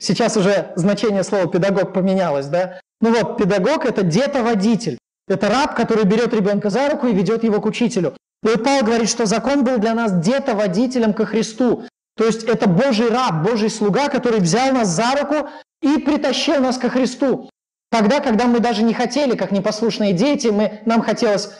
Сейчас 0.00 0.36
уже 0.36 0.72
значение 0.76 1.22
слова 1.22 1.46
педагог 1.46 1.92
поменялось, 1.92 2.46
да? 2.46 2.80
Ну 3.04 3.12
вот, 3.12 3.36
педагог– 3.36 3.84
это 3.84 4.02
детоводитель. 4.02 4.96
Это 5.28 5.50
раб, 5.50 5.74
который 5.74 6.04
берет 6.04 6.32
ребенка 6.32 6.70
за 6.70 6.88
руку 6.88 7.06
и 7.06 7.12
ведет 7.12 7.44
его 7.44 7.60
к 7.60 7.66
учителю. 7.66 8.14
И 8.42 8.48
вот 8.48 8.64
Павел 8.64 8.86
говорит, 8.86 9.10
что 9.10 9.26
закон 9.26 9.62
был 9.62 9.76
для 9.76 9.92
нас 9.92 10.10
детоводителем 10.24 11.12
ко 11.12 11.26
Христу. 11.26 11.84
То 12.16 12.24
есть 12.24 12.44
это 12.44 12.66
Божий 12.66 13.10
раб, 13.10 13.42
Божий 13.42 13.68
слуга, 13.68 14.08
который 14.08 14.40
взял 14.40 14.72
нас 14.72 14.88
за 14.88 15.10
руку 15.20 15.50
и 15.82 15.98
притащил 15.98 16.62
нас 16.62 16.78
ко 16.78 16.88
Христу. 16.88 17.50
Тогда, 17.90 18.20
когда 18.20 18.46
мы 18.46 18.60
даже 18.60 18.82
не 18.82 18.94
хотели, 18.94 19.36
как 19.36 19.52
непослушные 19.52 20.14
дети, 20.14 20.48
мы, 20.48 20.80
нам 20.86 21.02
хотелось 21.02 21.50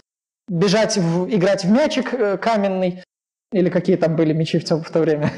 бежать, 0.49 0.97
в, 0.97 1.29
играть 1.29 1.65
в 1.65 1.71
мячик 1.71 2.15
э, 2.15 2.39
каменный, 2.39 3.05
или 3.53 3.71
какие 3.71 3.97
там 3.97 4.17
были 4.17 4.33
мечи 4.33 4.59
в, 4.59 4.65
то 4.65 5.01
время. 5.01 5.33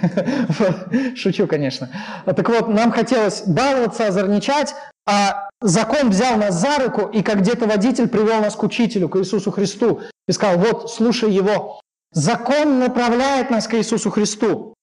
Шучу, 1.16 1.46
конечно. 1.46 1.90
Так 2.24 2.48
вот, 2.48 2.68
нам 2.68 2.90
хотелось 2.90 3.42
баловаться, 3.46 4.06
озорничать, 4.06 4.74
а 5.06 5.48
закон 5.60 6.10
взял 6.10 6.36
нас 6.36 6.54
за 6.54 6.78
руку, 6.78 7.10
и 7.12 7.22
как 7.22 7.40
где-то 7.40 7.66
водитель 7.66 8.08
привел 8.08 8.40
нас 8.40 8.56
к 8.56 8.62
учителю, 8.62 9.08
к 9.08 9.16
Иисусу 9.18 9.50
Христу, 9.50 10.00
и 10.26 10.32
сказал, 10.32 10.58
вот, 10.58 10.90
слушай 10.90 11.30
его. 11.30 11.80
Закон 12.12 12.78
направляет 12.78 13.50
нас 13.50 13.68
к 13.68 13.74
Иисусу 13.74 14.10
Христу, 14.10 14.74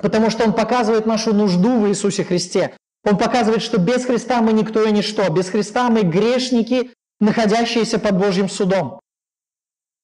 потому 0.00 0.30
что 0.30 0.44
он 0.44 0.52
показывает 0.52 1.06
нашу 1.06 1.34
нужду 1.34 1.80
в 1.80 1.88
Иисусе 1.88 2.24
Христе. 2.24 2.72
Он 3.04 3.16
показывает, 3.16 3.62
что 3.62 3.78
без 3.78 4.04
Христа 4.04 4.40
мы 4.40 4.52
никто 4.52 4.82
и 4.82 4.92
ничто. 4.92 5.28
Без 5.30 5.48
Христа 5.50 5.88
мы 5.90 6.02
грешники, 6.02 6.90
находящиеся 7.20 7.98
под 7.98 8.18
Божьим 8.18 8.48
судом. 8.48 9.00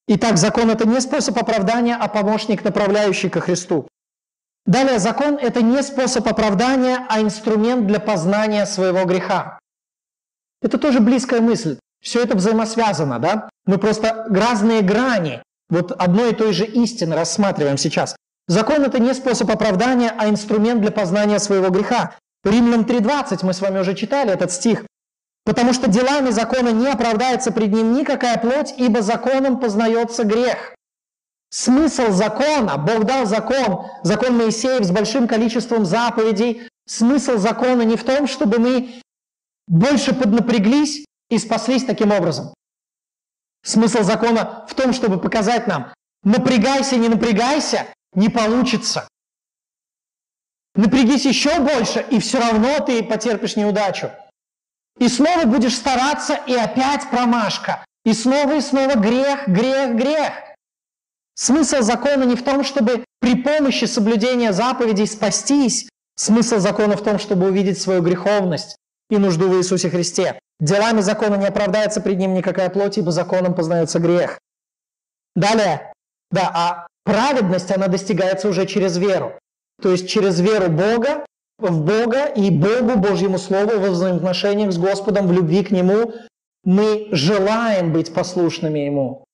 Итак, 0.07 0.37
закон– 0.37 0.71
это 0.71 0.87
не 0.87 1.01
способ 1.01 1.39
оправдания, 1.39 1.97
а 1.97 2.09
помощник, 2.09 2.63
направляющий 2.63 3.31
ко 3.31 3.41
Христу. 3.41 3.89
Далее, 4.67 4.99
закон– 4.99 5.39
это 5.41 5.63
не 5.63 5.83
способ 5.83 6.29
оправдания, 6.29 7.07
а 7.09 7.21
инструмент 7.21 7.87
для 7.87 8.01
познания 8.01 8.67
своего 8.67 9.05
греха. 9.05 9.59
Это 10.61 10.79
тоже 10.79 11.01
близкая 11.01 11.41
мысль. 11.41 11.79
Все 12.03 12.23
это 12.23 12.37
взаимосвязано, 12.37 13.19
да? 13.19 13.49
Мы 13.65 13.79
просто 13.79 14.27
разные 14.29 14.83
грани 14.83 15.43
вот 15.71 15.93
одной 15.93 16.33
и 16.33 16.35
той 16.35 16.53
же 16.53 16.67
истины 16.67 17.15
рассматриваем 17.15 17.79
сейчас. 17.79 18.15
Закон– 18.47 18.83
это 18.85 18.99
не 18.99 19.15
способ 19.15 19.51
оправдания, 19.51 20.13
а 20.19 20.29
инструмент 20.29 20.83
для 20.83 20.91
познания 20.91 21.39
своего 21.39 21.71
греха. 21.71 22.15
Римлянам 22.45 22.85
3.20, 22.85 23.39
мы 23.43 23.55
с 23.55 23.61
вами 23.63 23.79
уже 23.79 23.95
читали 23.95 24.31
этот 24.31 24.53
стих. 24.53 24.85
Потому 25.45 25.75
что 25.75 25.89
делами 25.89 26.31
закона 26.31 26.71
не 26.71 26.89
оправдается 26.89 27.53
пред 27.53 27.73
ним 27.73 27.93
никакая 27.93 28.39
плоть, 28.39 28.75
ибо 28.79 29.03
законом 29.03 29.61
познается 29.61 30.25
грех. 30.25 30.75
Смысл 31.51 32.11
закона, 32.11 32.79
Бог 32.79 33.05
дал 33.05 33.27
закон, 33.27 33.87
закон 34.03 34.37
Моисеев 34.37 34.85
с 34.85 34.91
большим 34.91 35.29
количеством 35.29 35.85
заповедей. 35.85 36.69
Смысл 36.87 37.37
закона 37.37 37.83
не 37.83 37.97
в 37.97 38.05
том, 38.05 38.27
чтобы 38.27 38.59
мы 38.59 39.01
больше 39.69 40.15
поднапряглись 40.15 41.05
и 41.31 41.39
спаслись 41.39 41.85
таким 41.85 42.11
образом. 42.11 42.53
Смысл 43.63 44.03
закона 44.03 44.67
в 44.69 44.75
том, 44.75 44.93
чтобы 44.93 45.21
показать 45.21 45.67
нам, 45.67 45.93
напрягайся, 46.23 46.97
не 46.97 47.09
напрягайся, 47.09 47.87
не 48.15 48.29
получится. 48.29 49.09
Напрягись 50.75 51.25
еще 51.25 51.61
больше, 51.61 52.05
и 52.11 52.19
все 52.19 52.41
равно 52.41 52.81
ты 52.81 53.03
потерпишь 53.03 53.57
неудачу. 53.57 54.11
И 54.99 55.09
снова 55.09 55.45
будешь 55.45 55.77
стараться, 55.77 56.39
и 56.47 56.55
опять 56.55 57.09
промашка. 57.11 57.85
И 58.05 58.13
снова 58.13 58.57
и 58.57 58.61
снова 58.61 58.95
грех, 58.95 59.49
грех, 59.49 59.97
грех. 59.97 60.33
Смысл 61.35 61.83
закона 61.83 62.25
не 62.25 62.37
в 62.37 62.45
том, 62.45 62.63
чтобы 62.63 63.05
при 63.21 63.35
помощи 63.43 63.87
соблюдения 63.87 64.53
заповедей 64.53 65.07
спастись. 65.07 65.89
Смысл 66.17 66.59
закона 66.59 66.97
в 66.97 67.03
том, 67.03 67.19
чтобы 67.19 67.49
увидеть 67.49 67.81
свою 67.81 68.03
греховность 68.03 68.77
и 69.11 69.19
нужду 69.19 69.49
в 69.49 69.57
Иисусе 69.57 69.91
Христе. 69.91 70.39
Делами 70.61 71.01
закона 71.01 71.35
не 71.35 71.47
оправдается 71.47 72.01
пред 72.01 72.19
ним 72.19 72.35
никакая 72.35 72.71
плоть, 72.71 72.99
ибо 72.99 73.11
законом 73.11 73.55
познается 73.55 73.99
грех. 73.99 74.39
Далее, 75.35 75.93
да, 76.31 76.51
а 76.55 76.87
праведность, 77.05 77.73
она 77.73 77.89
достигается 77.89 78.49
уже 78.49 78.67
через 78.67 78.97
веру. 78.97 79.39
То 79.83 79.91
есть 79.91 80.09
через 80.09 80.41
веру 80.41 80.71
Бога 80.71 81.25
в 81.59 81.85
Бога 81.85 82.27
и 82.27 82.51
Богу, 82.51 82.99
Божьему 82.99 83.39
Слову, 83.39 83.79
во 83.79 83.91
взаимоотношениях 83.91 84.73
с 84.73 84.79
Господом, 84.79 85.27
в 85.29 85.33
любви 85.33 85.65
к 85.65 85.71
Нему, 85.71 86.13
мы 86.65 87.09
желаем 87.11 87.93
быть 87.93 88.13
послушными 88.13 88.81
Ему. 88.81 89.25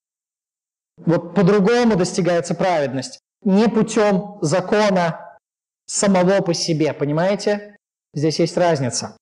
Вот 0.99 1.35
по-другому 1.35 1.97
достигается 1.97 2.55
праведность. 2.55 3.21
Не 3.43 3.69
путем 3.69 4.39
закона 4.43 5.39
самого 5.87 6.41
по 6.43 6.53
себе, 6.53 6.93
понимаете? 6.93 7.77
Здесь 8.13 8.39
есть 8.39 8.57
разница. 8.57 9.17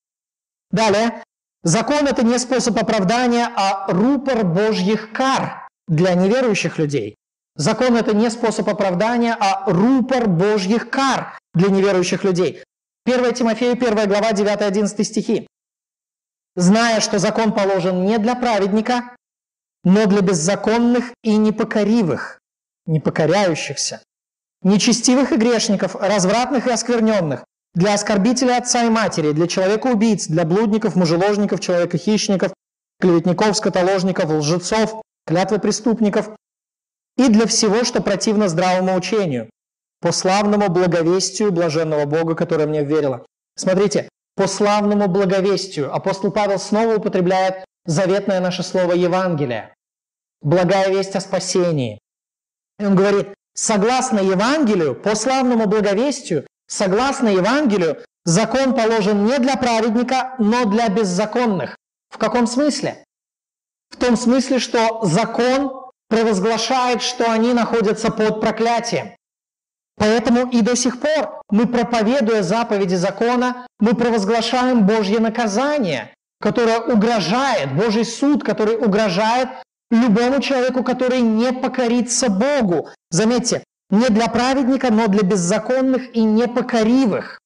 Далее, 0.71 1.23
Закон– 1.63 2.07
это 2.09 2.25
не 2.25 2.39
способ 2.39 2.79
оправдания, 2.79 3.51
а 3.57 3.93
рупор 3.93 4.45
Божьих 4.45 5.13
кар 5.13 5.69
для 5.89 6.15
неверующих 6.15 6.79
людей. 6.79 7.17
Закон– 7.57 7.97
это 7.99 8.15
не 8.15 8.31
способ 8.31 8.69
оправдания, 8.69 9.37
а 9.39 9.65
рупор 9.71 10.29
Божьих 10.29 10.89
кар 10.89 11.39
для 11.55 11.69
неверующих 11.69 12.23
людей. 12.23 12.63
1 13.09 13.33
Тимофею, 13.33 13.73
1 13.73 14.07
глава, 14.07 14.33
9-11 14.33 15.03
стихи. 15.03 15.47
«Зная, 16.57 17.01
что 17.01 17.19
закон 17.19 17.55
положен 17.55 18.05
не 18.05 18.19
для 18.19 18.35
праведника, 18.35 19.17
но 19.83 20.05
для 20.05 20.21
беззаконных 20.21 21.13
и 21.23 21.37
непокоривых, 21.37 22.39
непокоряющихся, 22.85 24.03
нечестивых 24.63 25.33
и 25.33 25.37
грешников, 25.37 25.95
развратных 25.97 26.67
и 26.67 26.71
оскверненных, 26.71 27.45
для 27.75 27.95
оскорбителя 27.95 28.59
отца 28.59 28.85
и 28.85 28.91
матери, 28.91 29.33
для 29.33 29.47
человека-убийц, 29.47 30.27
для 30.27 30.45
блудников, 30.45 30.95
мужеложников, 30.95 31.61
человека-хищников, 31.61 32.53
клеветников, 33.01 33.57
скотоложников, 33.57 34.29
лжецов, 34.31 35.01
клятвы 35.27 35.61
преступников 35.61 36.29
и 37.17 37.29
для 37.29 37.47
всего, 37.47 37.85
что 37.85 38.03
противно 38.03 38.49
здравому 38.49 38.95
учению, 38.95 39.49
по 40.01 40.13
славному 40.13 40.69
благовестию 40.69 41.53
блаженного 41.53 42.05
Бога, 42.05 42.35
которое 42.35 42.67
мне 42.67 42.85
верило. 42.85 43.27
Смотрите, 43.57 44.09
по 44.37 44.47
славному 44.47 45.09
благовестию 45.09 45.95
апостол 45.95 46.31
Павел 46.31 46.59
снова 46.59 46.97
употребляет 46.97 47.65
заветное 47.85 48.41
наше 48.41 48.63
слово 48.63 48.93
Евангелие. 48.93 49.75
Благая 50.41 50.91
весть 50.91 51.17
о 51.17 51.21
спасении. 51.21 51.99
И 52.79 52.85
он 52.85 52.95
говорит, 52.95 53.35
согласно 53.55 54.21
Евангелию, 54.21 54.95
по 54.95 55.17
славному 55.17 55.67
благовестию, 55.67 56.47
Согласно 56.69 57.29
Евангелию, 57.29 58.05
закон 58.25 58.75
положен 58.75 59.25
не 59.25 59.39
для 59.39 59.57
праведника, 59.57 60.35
но 60.39 60.67
для 60.67 60.89
беззаконных. 60.89 61.77
В 62.11 62.19
каком 62.19 62.47
смысле? 62.47 63.05
В 63.89 63.97
том 63.97 64.17
смысле, 64.17 64.59
что 64.59 65.03
закон 65.03 65.73
провозглашает, 66.09 67.03
что 67.03 67.31
они 67.33 67.55
находятся 67.55 68.11
под 68.11 68.41
проклятием. 68.43 69.17
Поэтому 69.99 70.49
и 70.51 70.63
до 70.63 70.77
сих 70.77 71.01
пор 71.01 71.43
мы, 71.51 71.67
проповедуя 71.67 72.43
заповеди 72.43 72.95
закона, 72.95 73.67
мы 73.81 73.95
провозглашаем 73.95 74.87
Божье 74.87 75.19
наказание, 75.19 76.15
которое 76.41 76.81
угрожает, 76.81 77.75
Божий 77.75 78.05
суд, 78.05 78.45
который 78.45 78.77
угрожает 78.77 79.49
любому 79.91 80.41
человеку, 80.41 80.85
который 80.85 81.21
не 81.21 81.53
покорится 81.53 82.29
Богу. 82.31 82.89
Заметьте, 83.11 83.65
не 83.91 84.09
для 84.09 84.29
праведника, 84.29 84.93
но 84.93 85.09
для 85.09 85.23
беззаконных 85.23 86.15
и 86.15 86.23
непокоривых. 86.23 87.41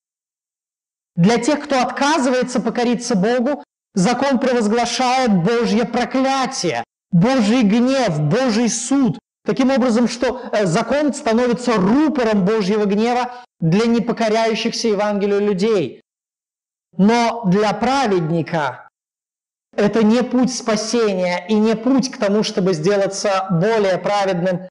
Для 1.16 1.38
тех, 1.38 1.64
кто 1.64 1.80
отказывается 1.80 2.60
покориться 2.60 3.14
Богу, 3.14 3.62
закон 3.94 4.38
провозглашает 4.38 5.32
Божье 5.32 5.84
проклятие, 5.84 6.84
Божий 7.10 7.62
гнев, 7.62 8.20
Божий 8.20 8.68
суд. 8.68 9.18
Таким 9.44 9.70
образом, 9.70 10.08
что 10.08 10.40
э, 10.52 10.66
закон 10.66 11.12
становится 11.12 11.76
рупором 11.76 12.44
Божьего 12.44 12.84
гнева 12.84 13.32
для 13.60 13.86
непокоряющихся 13.86 14.88
Евангелию 14.88 15.40
людей. 15.40 16.00
Но 16.96 17.42
для 17.46 17.72
праведника 17.72 18.88
это 19.74 20.04
не 20.04 20.22
путь 20.22 20.54
спасения 20.54 21.44
и 21.48 21.54
не 21.54 21.74
путь 21.74 22.10
к 22.10 22.18
тому, 22.18 22.42
чтобы 22.42 22.74
сделаться 22.74 23.46
более 23.50 23.98
праведным 23.98 24.68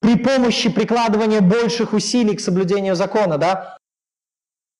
при 0.00 0.16
помощи 0.16 0.68
прикладывания 0.70 1.40
больших 1.40 1.94
усилий 1.94 2.36
к 2.36 2.40
соблюдению 2.40 2.94
закона, 2.94 3.38
да? 3.38 3.78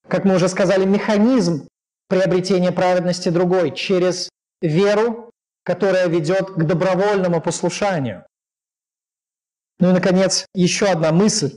Как 0.06 0.24
мы 0.24 0.34
уже 0.34 0.48
сказали, 0.48 0.84
механизм 0.84 1.66
приобретения 2.08 2.72
праведности 2.72 3.30
другой 3.30 3.74
через 3.74 4.28
веру, 4.60 5.30
которая 5.64 6.08
ведет 6.08 6.50
к 6.50 6.62
добровольному 6.62 7.40
послушанию. 7.40 8.26
Ну 9.78 9.90
и, 9.90 9.92
наконец, 9.92 10.46
еще 10.54 10.86
одна 10.86 11.12
мысль, 11.12 11.56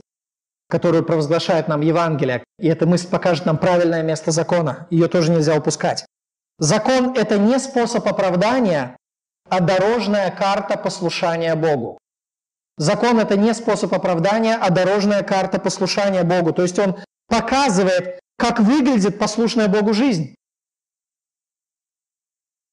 которую 0.68 1.04
провозглашает 1.04 1.68
нам 1.68 1.80
Евангелие, 1.80 2.44
и 2.58 2.68
эта 2.68 2.86
мысль 2.86 3.08
покажет 3.08 3.46
нам 3.46 3.58
правильное 3.58 4.02
место 4.02 4.30
закона. 4.30 4.86
Ее 4.90 5.08
тоже 5.08 5.30
нельзя 5.30 5.56
упускать. 5.56 6.04
Закон– 6.58 7.14
это 7.16 7.38
не 7.38 7.58
способ 7.58 8.06
оправдания, 8.06 8.96
а 9.48 9.60
дорожная 9.60 10.30
карта 10.30 10.76
послушания 10.76 11.54
Богу. 11.54 11.98
Закон– 12.76 13.18
это 13.20 13.36
не 13.36 13.54
способ 13.54 13.94
оправдания, 13.94 14.56
а 14.56 14.70
дорожная 14.70 15.22
карта 15.22 15.58
послушания 15.58 16.24
Богу. 16.24 16.52
То 16.52 16.62
есть 16.62 16.78
он 16.78 16.96
показывает, 17.28 18.20
как 18.36 18.60
выглядит 18.60 19.18
послушная 19.18 19.68
Богу 19.68 19.94
жизнь. 19.94 20.34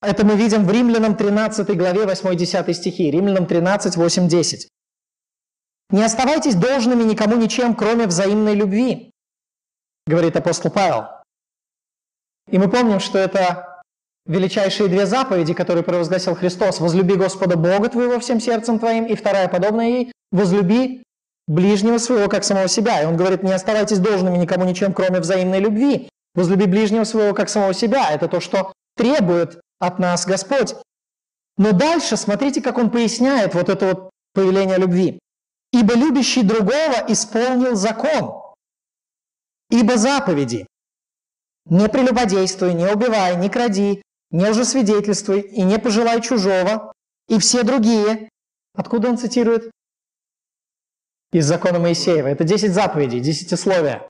Это 0.02 0.26
мы 0.26 0.36
видим 0.36 0.66
в 0.66 0.72
Римлянам 0.72 1.16
13 1.16 1.76
главе 1.78 2.04
8-10 2.04 2.74
стихи. 2.74 3.10
Римлянам 3.10 3.48
13, 3.48 3.96
8, 3.96 4.28
10. 4.28 4.70
«Не 5.90 6.04
оставайтесь 6.04 6.56
должными 6.56 7.04
никому 7.04 7.36
ничем, 7.36 7.76
кроме 7.76 8.08
взаимной 8.08 8.56
любви», 8.56 9.12
говорит 10.08 10.36
апостол 10.36 10.72
Павел. 10.72 11.08
И 12.50 12.58
мы 12.58 12.70
помним, 12.70 13.00
что 13.00 13.18
это 13.18 13.82
величайшие 14.26 14.90
две 14.90 15.06
заповеди, 15.06 15.54
которые 15.54 15.84
провозгласил 15.84 16.36
Христос. 16.36 16.80
«Возлюби 16.80 17.16
Господа 17.16 17.58
Бога 17.58 17.90
твоего 17.90 18.20
всем 18.20 18.40
сердцем 18.40 18.80
твоим», 18.80 19.06
и 19.06 19.16
вторая, 19.16 19.48
подобная 19.48 19.88
ей, 19.88 20.12
«Возлюби 20.32 21.04
ближнего 21.48 21.98
своего, 21.98 22.28
как 22.30 22.44
самого 22.44 22.68
себя». 22.68 23.02
И 23.02 23.06
он 23.06 23.18
говорит, 23.18 23.44
не 23.44 23.52
оставайтесь 23.52 24.00
должными 24.00 24.38
никому 24.38 24.66
ничем, 24.66 24.94
кроме 24.94 25.20
взаимной 25.20 25.60
любви. 25.60 26.10
«Возлюби 26.34 26.66
ближнего 26.66 27.04
своего, 27.04 27.34
как 27.34 27.50
самого 27.50 27.74
себя». 27.74 28.10
Это 28.12 28.28
то, 28.28 28.40
что 28.40 28.74
требует 28.96 29.62
от 29.80 30.00
нас 30.00 30.26
Господь. 30.26 30.76
Но 31.58 31.72
дальше 31.72 32.18
смотрите, 32.18 32.62
как 32.62 32.78
он 32.78 32.90
поясняет 32.90 33.54
вот 33.54 33.70
это 33.70 33.86
вот 33.86 34.10
повеление 34.34 34.78
любви. 34.78 35.20
«Ибо 35.80 35.94
любящий 35.94 36.44
другого 36.44 37.04
исполнил 37.10 37.76
закон, 37.76 38.54
ибо 39.70 39.98
заповеди, 39.98 40.66
не 41.66 41.90
прелюбодействуй, 41.90 42.74
не 42.74 42.86
убивай, 42.86 43.36
не 43.36 43.50
кради, 43.50 44.02
не 44.32 44.50
лжесвидетельствуй 44.50 45.42
и 45.42 45.64
не 45.64 45.78
пожелай 45.78 46.22
чужого, 46.22 46.94
и 47.28 47.40
все 47.40 47.64
другие. 47.64 48.30
Откуда 48.74 49.10
он 49.10 49.18
цитирует? 49.18 49.70
Из 51.34 51.46
закона 51.46 51.80
Моисеева. 51.80 52.28
Это 52.28 52.46
10 52.46 52.74
заповедей, 52.74 53.20
десятисловия. 53.20 54.08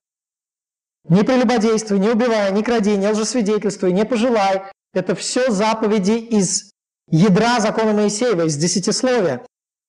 Не 1.10 1.24
прелюбодействуй, 1.24 1.98
не 1.98 2.10
убивай, 2.10 2.52
не 2.52 2.62
кради, 2.62 2.96
не 2.96 3.10
лжесвидетельствуй, 3.10 3.92
не 3.92 4.06
пожелай. 4.06 4.72
Это 4.94 5.16
все 5.16 5.50
заповеди 5.50 6.12
из 6.12 6.72
ядра 7.10 7.60
закона 7.60 7.94
Моисеева, 7.94 8.46
из 8.46 8.56
десятисловия. 8.56 9.44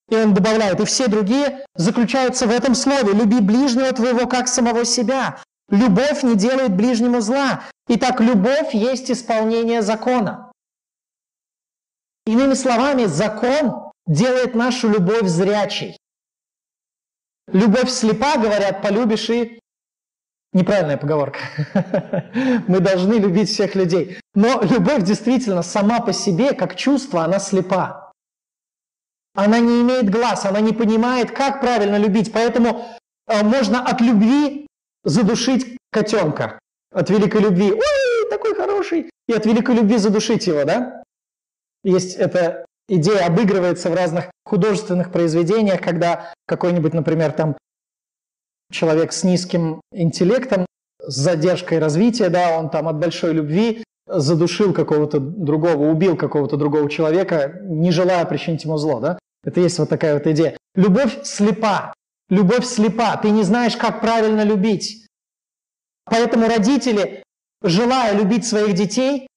И 0.08 0.14
он 0.14 0.34
добавляет, 0.34 0.80
и 0.80 0.84
все 0.84 1.08
другие 1.08 1.64
заключаются 1.74 2.46
в 2.46 2.50
этом 2.50 2.74
слове. 2.74 3.12
Люби 3.12 3.40
ближнего 3.40 3.92
твоего, 3.92 4.26
как 4.26 4.46
самого 4.46 4.84
себя. 4.84 5.40
Любовь 5.68 6.22
не 6.22 6.36
делает 6.36 6.76
ближнему 6.76 7.20
зла. 7.20 7.64
Итак, 7.88 8.20
любовь 8.20 8.72
есть 8.72 9.10
исполнение 9.10 9.82
закона. 9.82 10.52
Иными 12.24 12.54
словами, 12.54 13.06
закон 13.06 13.92
делает 14.06 14.54
нашу 14.54 14.88
любовь 14.88 15.26
зрячей. 15.26 15.96
Любовь 17.48 17.90
слепа, 17.90 18.36
говорят, 18.36 18.82
полюбишь 18.82 19.30
и... 19.30 19.60
Неправильная 20.52 20.96
поговорка. 20.96 21.38
Мы 22.66 22.80
должны 22.80 23.14
любить 23.14 23.48
всех 23.48 23.74
людей. 23.74 24.18
Но 24.34 24.62
любовь 24.62 25.02
действительно 25.02 25.62
сама 25.62 26.00
по 26.00 26.12
себе, 26.12 26.54
как 26.54 26.76
чувство, 26.76 27.24
она 27.24 27.38
слепа. 27.38 28.05
Она 29.36 29.60
не 29.60 29.82
имеет 29.82 30.10
глаз, 30.10 30.46
она 30.46 30.60
не 30.60 30.72
понимает, 30.72 31.30
как 31.30 31.60
правильно 31.60 31.96
любить. 31.96 32.32
Поэтому 32.32 32.86
э, 33.28 33.42
можно 33.44 33.84
от 33.84 34.00
любви 34.00 34.66
задушить 35.04 35.76
котенка 35.92 36.58
от 36.92 37.10
великой 37.10 37.42
любви. 37.42 37.72
Ой, 37.72 38.30
такой 38.30 38.54
хороший. 38.54 39.10
И 39.28 39.32
от 39.32 39.44
великой 39.44 39.76
любви 39.76 39.98
задушить 39.98 40.46
его, 40.46 40.64
да? 40.64 41.02
Есть 41.84 42.16
эта 42.16 42.64
идея, 42.88 43.26
обыгрывается 43.26 43.90
в 43.90 43.94
разных 43.94 44.30
художественных 44.44 45.12
произведениях, 45.12 45.82
когда 45.82 46.32
какой-нибудь, 46.46 46.94
например, 46.94 47.32
там 47.32 47.56
человек 48.72 49.12
с 49.12 49.24
низким 49.24 49.80
интеллектом, 49.92 50.66
с 51.00 51.14
задержкой 51.14 51.78
развития, 51.78 52.30
да, 52.30 52.58
он 52.58 52.70
там 52.70 52.88
от 52.88 52.96
большой 52.96 53.32
любви 53.32 53.84
задушил 54.06 54.72
какого-то 54.72 55.20
другого, 55.20 55.90
убил 55.90 56.16
какого-то 56.16 56.56
другого 56.56 56.88
человека, 56.88 57.60
не 57.62 57.90
желая 57.90 58.24
причинить 58.24 58.64
ему 58.64 58.78
зло, 58.78 59.00
да? 59.00 59.18
Это 59.46 59.60
есть 59.60 59.78
вот 59.78 59.88
такая 59.88 60.14
вот 60.14 60.26
идея. 60.26 60.58
Любовь 60.74 61.24
слепа. 61.24 61.94
Любовь 62.28 62.66
слепа. 62.66 63.16
Ты 63.16 63.30
не 63.30 63.44
знаешь, 63.44 63.76
как 63.76 64.00
правильно 64.00 64.42
любить. 64.42 65.06
Поэтому 66.04 66.48
родители, 66.48 67.22
желая 67.62 68.12
любить 68.12 68.44
своих 68.44 68.74
детей, 68.74 69.28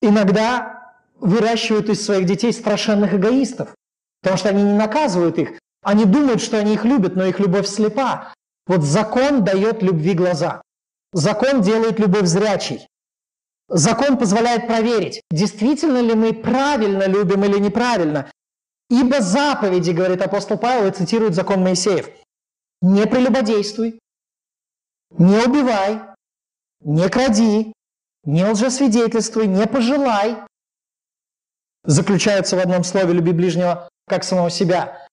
иногда 0.00 0.94
выращивают 1.16 1.90
из 1.90 2.04
своих 2.04 2.26
детей 2.26 2.52
страшенных 2.52 3.12
эгоистов. 3.14 3.74
Потому 4.22 4.38
что 4.38 4.48
они 4.48 4.62
не 4.62 4.72
наказывают 4.72 5.38
их. 5.38 5.58
Они 5.82 6.06
думают, 6.06 6.40
что 6.40 6.58
они 6.58 6.74
их 6.74 6.84
любят, 6.84 7.14
но 7.14 7.26
их 7.26 7.38
любовь 7.38 7.68
слепа. 7.68 8.32
Вот 8.66 8.82
закон 8.82 9.44
дает 9.44 9.82
любви 9.82 10.14
глаза. 10.14 10.62
Закон 11.12 11.60
делает 11.60 12.00
любовь 12.00 12.26
зрячей. 12.26 12.88
закон 13.68 14.16
позволяет 14.16 14.66
проверить, 14.66 15.22
действительно 15.30 15.98
ли 15.98 16.14
мы 16.14 16.32
правильно 16.32 17.06
любим 17.06 17.44
или 17.44 17.58
неправильно. 17.58 18.30
Ибо 18.88 19.20
заповеди, 19.20 19.90
говорит 19.90 20.22
апостол 20.22 20.58
Павел, 20.58 20.88
и 20.88 20.92
цитирует 20.92 21.34
закон 21.34 21.62
Моисеев, 21.62 22.08
не 22.80 23.06
прелюбодействуй, 23.06 23.98
не 25.10 25.38
убивай, 25.38 26.00
не 26.80 27.08
кради, 27.08 27.72
не 28.24 28.44
лжесвидетельствуй, 28.44 29.46
не 29.46 29.66
пожелай, 29.66 30.36
заключаются 31.84 32.56
в 32.56 32.60
одном 32.60 32.84
слове 32.84 33.12
«люби 33.12 33.32
ближнего, 33.32 33.88
как 34.06 34.24
самого 34.24 34.50
себя». 34.50 35.06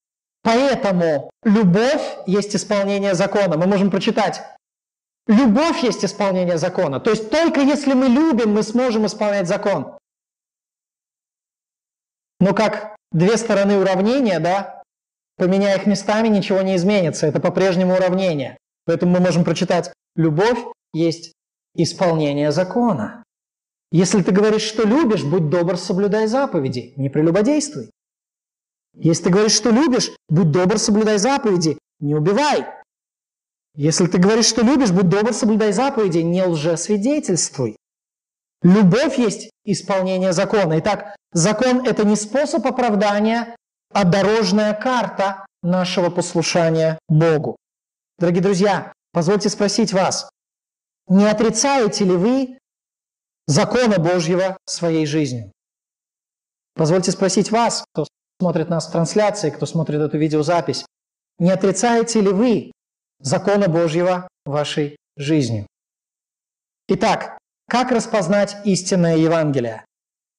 Поэтому 0.44 1.32
любовь 1.44 2.18
есть 2.28 2.54
исполнение 2.56 3.16
закона. 3.16 3.58
Мы 3.58 3.66
можем 3.66 3.90
прочитать. 3.90 4.44
Любовь 5.26 5.84
есть 5.84 6.04
исполнение 6.04 6.58
закона. 6.58 7.00
То 7.00 7.12
есть 7.12 7.30
только 7.30 7.62
если 7.62 7.94
мы 7.94 8.08
любим, 8.08 8.54
мы 8.54 8.62
сможем 8.62 9.06
исполнять 9.06 9.48
закон. 9.48 9.98
Но 12.42 12.54
как 12.54 12.98
две 13.14 13.38
стороны 13.38 13.78
уравнения, 13.78 14.40
да, 14.40 14.84
поменяя 15.38 15.78
их 15.78 15.86
местами, 15.86 16.28
ничего 16.28 16.62
не 16.62 16.76
изменится. 16.76 17.28
Это 17.28 17.40
по-прежнему 17.40 17.94
уравнение. 17.94 18.58
Поэтому 18.86 19.14
мы 19.14 19.20
можем 19.20 19.44
прочитать 19.44 19.94
«любовь 20.16 20.60
есть 20.94 21.32
исполнение 21.76 22.52
закона». 22.52 23.24
Если 23.92 24.24
ты 24.24 24.32
говоришь, 24.32 24.64
что 24.64 24.88
любишь, 24.88 25.24
будь 25.24 25.50
добр, 25.50 25.78
соблюдай 25.78 26.28
заповеди, 26.28 26.94
не 26.98 27.10
прелюбодействуй. 27.10 27.92
Если 28.96 29.26
ты 29.26 29.30
говоришь, 29.30 29.54
что 29.54 29.70
любишь, 29.70 30.12
будь 30.30 30.52
добр, 30.52 30.80
соблюдай 30.80 31.18
заповеди, 31.18 31.78
не 32.00 32.16
убивай. 32.16 32.66
Если 33.76 34.08
ты 34.08 34.18
говоришь, 34.18 34.46
что 34.46 34.64
любишь, 34.64 34.92
будь 34.92 35.10
добр, 35.10 35.34
соблюдай 35.34 35.72
заповеди, 35.72 36.20
не 36.20 36.44
лжесвидетельствуй. 36.44 37.78
Любовь 38.64 39.20
есть 39.20 39.52
исполнение 39.66 40.32
закона. 40.32 40.80
Итак, 40.80 41.16
закон– 41.34 41.86
это 41.88 42.06
не 42.06 42.16
способ 42.16 42.66
оправдания, 42.66 43.56
а 43.94 44.06
дорожная 44.06 44.74
карта 44.74 45.46
нашего 45.62 46.10
послушания 46.10 46.98
Богу. 47.10 47.58
Дорогие 48.18 48.42
друзья, 48.42 48.94
позвольте 49.12 49.50
спросить 49.50 49.92
вас, 49.92 50.30
не 51.08 51.26
отрицаете 51.28 52.06
ли 52.06 52.16
вы 52.16 52.60
закона 53.48 54.00
Божьего 54.00 54.58
своей 54.66 55.06
жизнью? 55.06 55.52
Позвольте 56.76 57.12
спросить 57.12 57.52
вас, 57.52 57.84
кто 57.92 58.08
смотрит 58.40 58.70
нас 58.70 58.88
в 58.88 58.92
трансляции, 58.92 59.50
кто 59.50 59.66
смотрит 59.66 60.00
эту 60.00 60.18
видеозапись, 60.18 60.86
не 61.38 61.52
отрицаете 61.52 62.22
ли 62.22 62.30
вы 62.30 62.72
закона 63.20 63.68
Божьего 63.68 64.28
вашей 64.46 64.96
жизни? 65.18 65.68
Итак, 66.88 67.38
как 67.68 67.92
распознать 67.92 68.58
истинное 68.66 69.18
Евангелие? 69.18 69.86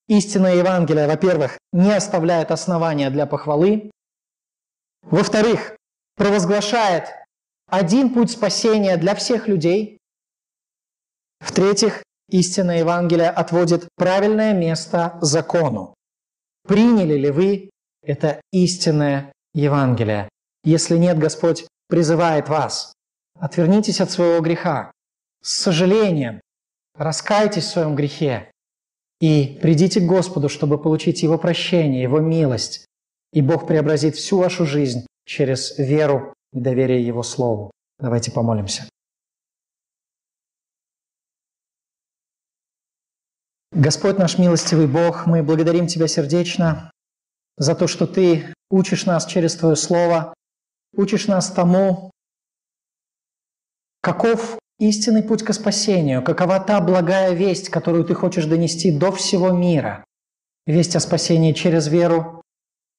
Истинное 0.09 0.57
Евангелие, 0.57 1.07
во-первых, 1.07 1.59
не 1.72 1.93
оставляет 1.93 2.51
основания 2.51 3.11
для 3.11 3.27
похвалы. 3.27 3.91
Во-вторых, 5.03 5.77
провозглашает 6.16 7.09
один 7.68 8.12
путь 8.12 8.31
спасения 8.31 8.97
для 8.97 9.14
всех 9.14 9.49
людей. 9.49 9.99
В-третьих, 11.41 12.03
истинное 12.29 12.81
Евангелие 12.81 13.31
отводит 13.31 13.89
правильное 13.97 14.53
место 14.53 15.18
закону. 15.20 15.95
Приняли 16.66 17.14
ли 17.14 17.31
вы 17.31 17.70
это 18.03 18.41
истинное 18.53 19.33
Евангелие. 19.55 20.29
Если 20.62 20.97
нет, 20.97 21.18
Господь 21.18 21.66
призывает 21.89 22.49
вас. 22.49 22.93
Отвернитесь 23.39 24.01
от 24.01 24.11
своего 24.11 24.41
греха. 24.41 24.91
С 25.43 25.53
сожалением 25.53 26.41
раскайтесь 26.95 27.64
в 27.64 27.70
своем 27.70 27.95
грехе 27.95 28.51
и 29.20 29.59
придите 29.61 30.01
к 30.01 30.07
Господу, 30.07 30.49
чтобы 30.49 30.80
получить 30.80 31.22
Его 31.22 31.38
прощение, 31.38 32.03
Его 32.03 32.20
милость. 32.20 32.86
И 33.32 33.42
Бог 33.42 33.66
преобразит 33.66 34.16
всю 34.16 34.38
вашу 34.38 34.64
жизнь 34.64 35.07
через 35.24 35.78
веру 35.78 36.34
и 36.53 36.61
доверие 36.61 37.05
Его 37.05 37.22
Слову. 37.22 37.70
Давайте 37.99 38.30
помолимся. 38.30 38.88
Господь 43.72 44.18
наш 44.18 44.38
милостивый 44.38 44.86
Бог, 44.86 45.26
мы 45.26 45.42
благодарим 45.42 45.88
Тебя 45.88 46.07
сердечно 46.07 46.92
за 47.57 47.74
то, 47.74 47.88
что 47.88 48.07
Ты 48.07 48.55
учишь 48.70 49.05
нас 49.05 49.26
через 49.26 49.57
Твое 49.57 49.74
Слово, 49.74 50.32
учишь 50.95 51.26
нас 51.26 51.51
тому, 51.51 52.12
каков 54.01 54.59
истинный 54.79 55.22
путь 55.22 55.43
к 55.43 55.53
спасению, 55.53 56.22
какова 56.22 56.61
та 56.61 56.81
благая 56.81 57.33
весть, 57.33 57.68
которую 57.68 58.05
Ты 58.05 58.14
хочешь 58.14 58.47
донести 58.47 58.91
до 58.91 59.12
всего 59.12 59.51
мира. 59.51 60.05
Весть 60.66 60.97
о 60.97 61.01
спасении 61.01 61.53
через 61.53 61.89
веру 61.89 62.43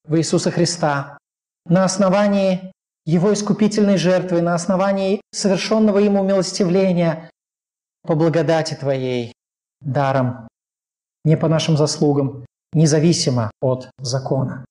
в 0.07 0.15
Иисуса 0.17 0.51
Христа, 0.51 1.17
на 1.65 1.83
основании 1.83 2.71
Его 3.05 3.33
искупительной 3.33 3.97
жертвы, 3.97 4.41
на 4.41 4.53
основании 4.53 5.21
совершенного 5.31 5.99
Ему 5.99 6.23
милостивления 6.23 7.29
по 8.03 8.15
благодати 8.15 8.75
Твоей, 8.75 9.33
даром, 9.81 10.47
не 11.23 11.37
по 11.37 11.47
нашим 11.47 11.75
заслугам, 11.75 12.45
независимо 12.73 13.51
от 13.61 13.89
закона. 13.97 14.63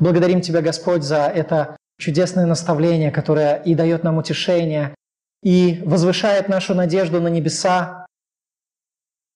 Благодарим 0.00 0.42
Тебя, 0.42 0.60
Господь, 0.60 1.02
за 1.02 1.26
это 1.26 1.76
чудесное 1.98 2.46
наставление, 2.46 3.10
которое 3.10 3.56
и 3.56 3.74
дает 3.74 4.04
нам 4.04 4.18
утешение, 4.18 4.94
и 5.42 5.82
возвышает 5.84 6.48
нашу 6.48 6.74
надежду 6.74 7.20
на 7.20 7.28
небеса, 7.28 8.06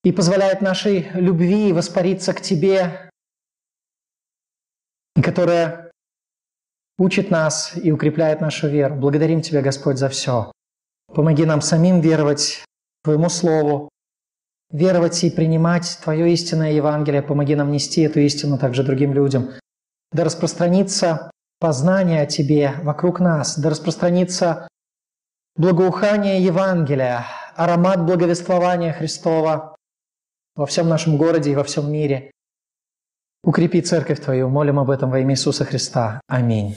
и 0.05 0.13
позволяет 0.13 0.61
нашей 0.61 1.11
любви 1.15 1.73
воспариться 1.73 2.35
к 2.35 2.41
Тебе, 2.41 3.11
которая 5.23 5.93
учит 6.99 7.31
нас 7.31 7.73
и 7.77 7.93
укрепляет 7.93 8.41
нашу 8.41 8.69
веру. 8.69 8.97
Благодарим 8.97 9.43
Тебя, 9.43 9.63
Господь, 9.63 9.99
за 9.99 10.09
все. 10.09 10.51
Помоги 11.15 11.45
нам 11.45 11.61
самим 11.61 12.01
веровать 12.01 12.65
Твоему 13.05 13.29
Слову, 13.29 13.89
веровать 14.71 15.23
и 15.23 15.31
принимать 15.31 15.99
Твое 16.03 16.33
истинное 16.33 16.73
Евангелие. 16.73 17.23
Помоги 17.23 17.55
нам 17.55 17.71
нести 17.71 18.03
эту 18.03 18.21
истину 18.21 18.59
также 18.59 18.83
другим 18.83 19.13
людям. 19.13 19.51
Да 20.11 20.25
распространится 20.25 21.31
познание 21.61 22.23
о 22.23 22.27
Тебе 22.27 22.75
вокруг 22.83 23.21
нас, 23.21 23.57
да 23.59 23.71
распространится 23.71 24.69
благоухание 25.57 26.43
Евангелия, 26.43 27.27
аромат 27.57 28.05
благовествования 28.05 28.93
Христова 28.93 29.77
во 30.55 30.67
всем 30.67 30.89
нашем 30.89 31.17
городе 31.17 31.53
и 31.53 31.55
во 31.55 31.65
всем 31.65 31.91
мире. 31.91 32.31
Укрепи 33.45 33.81
церковь 33.81 34.21
Твою, 34.21 34.49
молим 34.49 34.79
об 34.79 34.91
этом 34.91 35.11
во 35.11 35.19
имя 35.19 35.33
Иисуса 35.33 35.65
Христа. 35.65 36.21
Аминь. 36.29 36.77